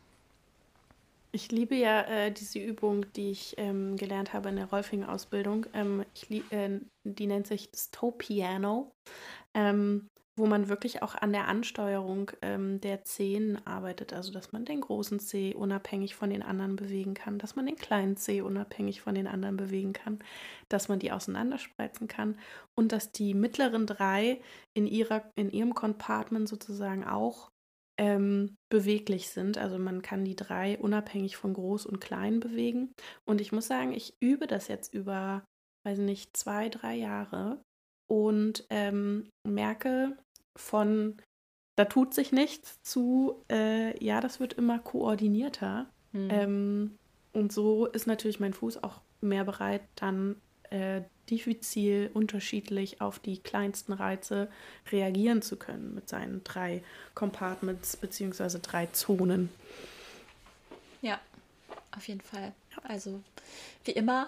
Ich 1.31 1.51
liebe 1.51 1.75
ja 1.75 2.01
äh, 2.01 2.31
diese 2.31 2.59
Übung, 2.59 3.05
die 3.13 3.31
ich 3.31 3.55
ähm, 3.57 3.95
gelernt 3.95 4.33
habe 4.33 4.49
in 4.49 4.55
der 4.55 4.69
Rolfing-Ausbildung. 4.69 5.67
Ähm, 5.73 6.03
äh, 6.29 6.79
die 7.03 7.27
nennt 7.27 7.47
sich 7.47 7.69
das 7.69 7.91
Toe 7.91 8.11
Piano. 8.13 8.91
Ähm, 9.53 10.09
wo 10.38 10.45
man 10.45 10.69
wirklich 10.69 11.01
auch 11.01 11.15
an 11.15 11.33
der 11.33 11.47
Ansteuerung 11.47 12.31
ähm, 12.43 12.79
der 12.79 13.03
Zehen 13.03 13.59
arbeitet. 13.65 14.13
Also, 14.13 14.31
dass 14.31 14.51
man 14.51 14.65
den 14.65 14.81
großen 14.81 15.19
Zeh 15.19 15.55
unabhängig 15.55 16.15
von 16.15 16.29
den 16.29 16.43
anderen 16.43 16.75
bewegen 16.75 17.15
kann, 17.15 17.39
dass 17.39 17.55
man 17.55 17.65
den 17.65 17.75
kleinen 17.75 18.15
Zeh 18.17 18.41
unabhängig 18.41 19.01
von 19.01 19.15
den 19.15 19.25
anderen 19.25 19.57
bewegen 19.57 19.93
kann, 19.93 20.19
dass 20.69 20.89
man 20.89 20.99
die 20.99 21.11
auseinanderspreizen 21.11 22.07
kann 22.07 22.38
und 22.75 22.91
dass 22.91 23.11
die 23.11 23.33
mittleren 23.33 23.88
drei 23.88 24.39
in, 24.75 24.85
ihrer, 24.85 25.23
in 25.35 25.49
ihrem 25.49 25.73
Compartment 25.73 26.47
sozusagen 26.47 27.03
auch 27.03 27.49
ähm, 27.97 28.55
beweglich 28.69 29.29
sind. 29.29 29.57
Also 29.57 29.77
man 29.77 30.01
kann 30.01 30.25
die 30.25 30.35
drei 30.35 30.77
unabhängig 30.77 31.37
von 31.37 31.53
groß 31.53 31.85
und 31.85 31.99
klein 31.99 32.39
bewegen. 32.39 32.91
Und 33.25 33.41
ich 33.41 33.51
muss 33.51 33.67
sagen, 33.67 33.93
ich 33.93 34.15
übe 34.19 34.47
das 34.47 34.67
jetzt 34.67 34.93
über, 34.93 35.43
weiß 35.85 35.99
nicht, 35.99 36.35
zwei, 36.37 36.69
drei 36.69 36.95
Jahre 36.95 37.61
und 38.09 38.65
ähm, 38.69 39.29
merke, 39.45 40.17
von 40.55 41.17
da 41.75 41.85
tut 41.85 42.13
sich 42.13 42.31
nichts 42.31 42.81
zu, 42.81 43.43
äh, 43.51 44.03
ja, 44.03 44.19
das 44.19 44.39
wird 44.39 44.53
immer 44.53 44.79
koordinierter. 44.79 45.89
Mhm. 46.11 46.29
Ähm, 46.31 46.97
und 47.33 47.51
so 47.51 47.85
ist 47.85 48.07
natürlich 48.07 48.39
mein 48.39 48.53
Fuß 48.53 48.83
auch 48.83 49.01
mehr 49.21 49.43
bereit, 49.43 49.83
dann 49.95 50.41
äh, 50.69 51.01
diffizil, 51.30 52.09
unterschiedlich 52.13 53.01
auf 53.01 53.19
die 53.19 53.38
kleinsten 53.39 53.93
Reize 53.93 54.49
reagieren 54.91 55.41
zu 55.41 55.55
können 55.57 55.93
mit 55.93 56.09
seinen 56.09 56.43
drei 56.43 56.84
Compartments 57.15 57.97
bzw. 57.97 58.59
drei 58.61 58.88
Zonen. 58.88 59.49
Ja, 61.01 61.19
auf 61.95 62.07
jeden 62.07 62.21
Fall. 62.21 62.53
Also 62.84 63.21
wie 63.86 63.91
immer 63.91 64.28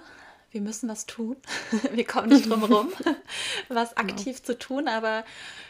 wir 0.52 0.62
müssen 0.62 0.90
was 0.90 1.06
tun. 1.06 1.38
wir 1.92 2.06
kommen 2.06 2.30
nicht 2.30 2.50
drum 2.50 2.68
herum, 2.68 2.92
was 3.70 3.96
genau. 3.96 4.10
aktiv 4.10 4.38
genau. 4.38 4.46
zu 4.46 4.58
tun. 4.58 4.88
Aber 4.88 5.24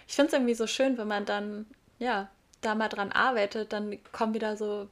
ich 0.07 0.15
finde 0.15 0.27
es 0.27 0.33
irgendwie 0.33 0.55
so 0.55 0.67
schön, 0.67 0.97
wenn 0.97 1.07
man 1.07 1.25
dann, 1.25 1.65
ja, 1.97 2.29
da 2.61 2.75
mal 2.75 2.89
dran 2.89 3.11
arbeitet, 3.11 3.73
dann 3.73 3.97
kommen 4.11 4.33
wieder 4.33 4.57
so 4.57 4.87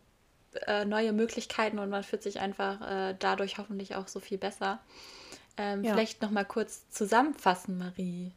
äh, 0.65 0.85
neue 0.85 1.13
Möglichkeiten 1.13 1.79
und 1.79 1.89
man 1.89 2.03
fühlt 2.03 2.23
sich 2.23 2.39
einfach 2.39 2.81
äh, 2.81 3.15
dadurch 3.19 3.57
hoffentlich 3.57 3.95
auch 3.95 4.07
so 4.07 4.19
viel 4.19 4.37
besser. 4.37 4.79
Ähm, 5.57 5.83
ja. 5.83 5.93
Vielleicht 5.93 6.21
noch 6.21 6.31
mal 6.31 6.45
kurz 6.45 6.89
zusammenfassen, 6.89 7.77
Marie. 7.77 8.31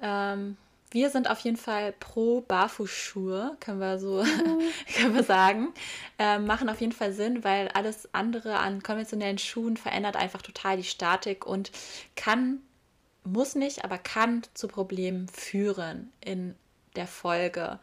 Ähm, 0.00 0.56
wir 0.92 1.10
sind 1.10 1.30
auf 1.30 1.38
jeden 1.40 1.56
Fall 1.56 1.92
pro 1.92 2.40
Barfußschuhe, 2.40 3.56
können 3.60 3.78
wir 3.78 3.98
so 3.98 4.24
können 4.96 5.14
wir 5.14 5.22
sagen. 5.22 5.68
Ähm, 6.18 6.46
machen 6.46 6.68
auf 6.68 6.80
jeden 6.80 6.92
Fall 6.92 7.12
Sinn, 7.12 7.44
weil 7.44 7.68
alles 7.68 8.12
andere 8.12 8.58
an 8.58 8.82
konventionellen 8.82 9.38
Schuhen 9.38 9.76
verändert 9.76 10.16
einfach 10.16 10.42
total 10.42 10.76
die 10.76 10.84
Statik 10.84 11.46
und 11.46 11.70
kann, 12.16 12.58
muss 13.24 13.54
nicht, 13.54 13.84
aber 13.84 13.98
kann 13.98 14.42
zu 14.54 14.66
Problemen 14.66 15.28
führen 15.28 16.12
in 16.20 16.56
der 16.96 17.06
Folge. 17.06 17.78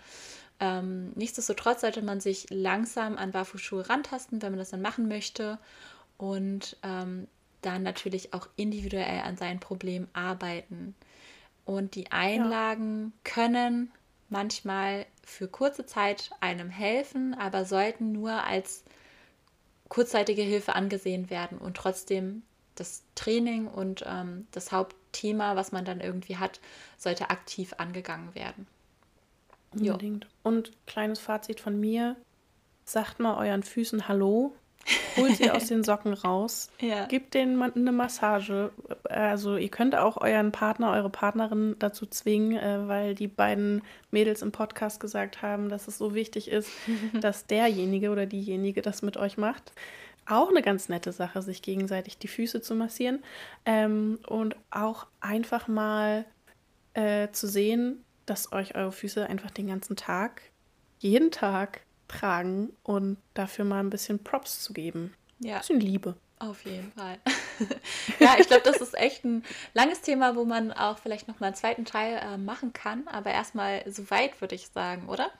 Ähm, 0.59 1.11
nichtsdestotrotz 1.15 1.81
sollte 1.81 2.01
man 2.01 2.19
sich 2.19 2.47
langsam 2.49 3.17
an 3.17 3.31
Barfußschuhe 3.31 3.89
rantasten, 3.89 4.41
wenn 4.41 4.51
man 4.51 4.59
das 4.59 4.71
dann 4.71 4.81
machen 4.81 5.07
möchte. 5.07 5.59
Und 6.17 6.77
ähm, 6.83 7.27
dann 7.61 7.83
natürlich 7.83 8.33
auch 8.33 8.47
individuell 8.55 9.21
an 9.21 9.37
seinen 9.37 9.59
Problemen 9.59 10.07
arbeiten. 10.13 10.95
Und 11.65 11.95
die 11.95 12.11
Einlagen 12.11 13.13
ja. 13.25 13.31
können 13.31 13.91
manchmal 14.29 15.05
für 15.23 15.47
kurze 15.47 15.85
Zeit 15.85 16.31
einem 16.39 16.69
helfen, 16.69 17.33
aber 17.33 17.65
sollten 17.65 18.11
nur 18.11 18.43
als 18.43 18.83
kurzzeitige 19.89 20.41
Hilfe 20.41 20.75
angesehen 20.75 21.29
werden 21.29 21.57
und 21.57 21.77
trotzdem 21.77 22.43
das 22.75 23.03
Training 23.15 23.67
und 23.67 24.03
ähm, 24.05 24.47
das 24.51 24.71
Hauptthema, 24.71 25.55
was 25.55 25.71
man 25.71 25.85
dann 25.85 25.99
irgendwie 25.99 26.37
hat, 26.37 26.59
sollte 26.97 27.29
aktiv 27.29 27.73
angegangen 27.77 28.35
werden. 28.35 28.67
Unbedingt. 29.71 30.25
Jo. 30.25 30.29
Und 30.43 30.71
kleines 30.85 31.19
Fazit 31.19 31.59
von 31.59 31.79
mir: 31.79 32.15
Sagt 32.85 33.19
mal 33.19 33.37
euren 33.37 33.63
Füßen 33.63 34.07
Hallo, 34.07 34.55
Holt 35.17 35.37
sie 35.37 35.51
aus 35.51 35.67
den 35.67 35.83
Socken 35.83 36.13
raus. 36.13 36.69
Ja. 36.79 37.05
Gebt 37.05 37.33
denen 37.33 37.61
eine 37.61 37.91
Massage. 37.91 38.71
Also 39.03 39.57
ihr 39.57 39.69
könnt 39.69 39.95
auch 39.95 40.17
euren 40.17 40.51
Partner, 40.51 40.91
eure 40.91 41.09
Partnerin 41.09 41.75
dazu 41.79 42.05
zwingen, 42.05 42.57
äh, 42.57 42.87
weil 42.87 43.15
die 43.15 43.27
beiden 43.27 43.81
Mädels 44.11 44.41
im 44.41 44.51
Podcast 44.51 44.99
gesagt 44.99 45.41
haben, 45.41 45.69
dass 45.69 45.87
es 45.87 45.97
so 45.97 46.13
wichtig 46.13 46.49
ist, 46.49 46.69
dass 47.21 47.45
derjenige 47.47 48.11
oder 48.11 48.25
diejenige 48.25 48.81
das 48.81 49.01
mit 49.01 49.17
euch 49.17 49.37
macht. 49.37 49.73
Auch 50.25 50.49
eine 50.49 50.61
ganz 50.61 50.89
nette 50.89 51.13
Sache, 51.13 51.41
sich 51.41 51.61
gegenseitig 51.61 52.17
die 52.17 52.27
Füße 52.27 52.61
zu 52.61 52.75
massieren. 52.75 53.23
Ähm, 53.65 54.19
und 54.27 54.55
auch 54.71 55.07
einfach 55.21 55.67
mal 55.67 56.25
äh, 56.93 57.29
zu 57.31 57.47
sehen, 57.47 58.03
dass 58.25 58.51
euch 58.51 58.75
eure 58.75 58.91
Füße 58.91 59.25
einfach 59.25 59.51
den 59.51 59.67
ganzen 59.67 59.95
Tag, 59.95 60.41
jeden 60.99 61.31
Tag 61.31 61.81
tragen 62.07 62.73
und 62.83 63.17
dafür 63.33 63.65
mal 63.65 63.79
ein 63.79 63.89
bisschen 63.89 64.23
Props 64.23 64.63
zu 64.63 64.73
geben. 64.73 65.13
Ja. 65.39 65.55
Ein 65.55 65.59
bisschen 65.59 65.79
Liebe. 65.79 66.15
Auf 66.39 66.65
jeden 66.65 66.91
Fall. 66.91 67.17
ja, 68.19 68.35
ich 68.37 68.47
glaube, 68.47 68.63
das 68.63 68.77
ist 68.77 68.95
echt 68.95 69.25
ein 69.25 69.43
langes 69.73 70.01
Thema, 70.01 70.35
wo 70.35 70.45
man 70.45 70.71
auch 70.71 70.99
vielleicht 70.99 71.27
noch 71.27 71.39
mal 71.39 71.47
einen 71.47 71.55
zweiten 71.55 71.83
Teil 71.83 72.17
äh, 72.17 72.37
machen 72.37 72.73
kann. 72.73 73.07
Aber 73.07 73.31
erstmal 73.31 73.89
so 73.91 74.09
weit, 74.11 74.39
würde 74.39 74.53
ich 74.53 74.67
sagen, 74.67 75.09
oder? 75.09 75.31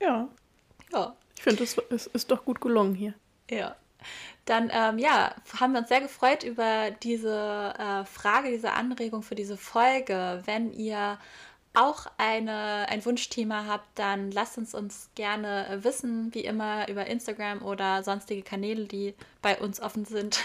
Ja. 0.00 0.28
Ja. 0.90 1.14
Ich 1.36 1.42
finde, 1.42 1.64
es 1.64 1.74
ist, 1.74 2.06
ist 2.08 2.30
doch 2.30 2.44
gut 2.44 2.60
gelungen 2.62 2.94
hier. 2.94 3.14
Ja. 3.50 3.76
Dann 4.46 4.70
ähm, 4.72 4.98
ja, 4.98 5.34
haben 5.60 5.72
wir 5.72 5.80
uns 5.80 5.88
sehr 5.88 6.00
gefreut 6.00 6.44
über 6.44 6.90
diese 7.02 7.74
äh, 7.78 8.04
Frage, 8.06 8.50
diese 8.50 8.72
Anregung 8.72 9.22
für 9.22 9.34
diese 9.34 9.58
Folge. 9.58 10.42
Wenn 10.46 10.72
ihr 10.72 11.18
auch 11.74 12.06
eine, 12.18 12.86
ein 12.88 13.04
Wunschthema 13.04 13.64
habt, 13.66 13.86
dann 13.98 14.32
lasst 14.32 14.58
uns 14.58 14.74
uns 14.74 15.10
gerne 15.14 15.78
wissen, 15.82 16.34
wie 16.34 16.40
immer 16.40 16.88
über 16.88 17.06
Instagram 17.06 17.62
oder 17.62 18.02
sonstige 18.02 18.42
Kanäle, 18.42 18.86
die 18.86 19.14
bei 19.40 19.58
uns 19.58 19.80
offen 19.80 20.04
sind. 20.04 20.40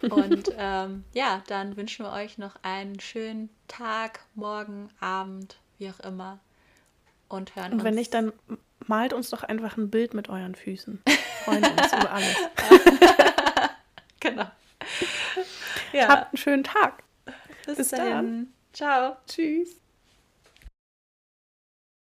Und 0.10 0.50
ähm, 0.58 1.04
ja, 1.12 1.42
dann 1.46 1.76
wünschen 1.76 2.04
wir 2.04 2.12
euch 2.12 2.38
noch 2.38 2.56
einen 2.62 2.98
schönen 2.98 3.50
Tag, 3.68 4.20
Morgen, 4.34 4.88
Abend, 5.00 5.58
wie 5.78 5.90
auch 5.90 6.00
immer. 6.00 6.40
Und 7.28 7.54
hören 7.54 7.72
Und 7.72 7.84
wenn 7.84 7.92
uns. 7.92 7.98
nicht, 7.98 8.14
dann 8.14 8.32
malt 8.86 9.12
uns 9.12 9.30
doch 9.30 9.42
einfach 9.44 9.76
ein 9.76 9.90
Bild 9.90 10.14
mit 10.14 10.28
euren 10.28 10.54
Füßen. 10.54 11.02
Freuen 11.44 11.64
uns 11.64 11.92
über 11.92 12.10
alles. 12.10 12.36
genau. 14.20 14.46
Ja. 15.92 16.08
Habt 16.08 16.32
einen 16.32 16.36
schönen 16.36 16.64
Tag. 16.64 17.02
Bis, 17.64 17.76
Bis 17.76 17.88
dahin. 17.90 18.10
Dann. 18.10 18.52
Ciao. 18.72 19.16
Tschüss. 19.26 19.85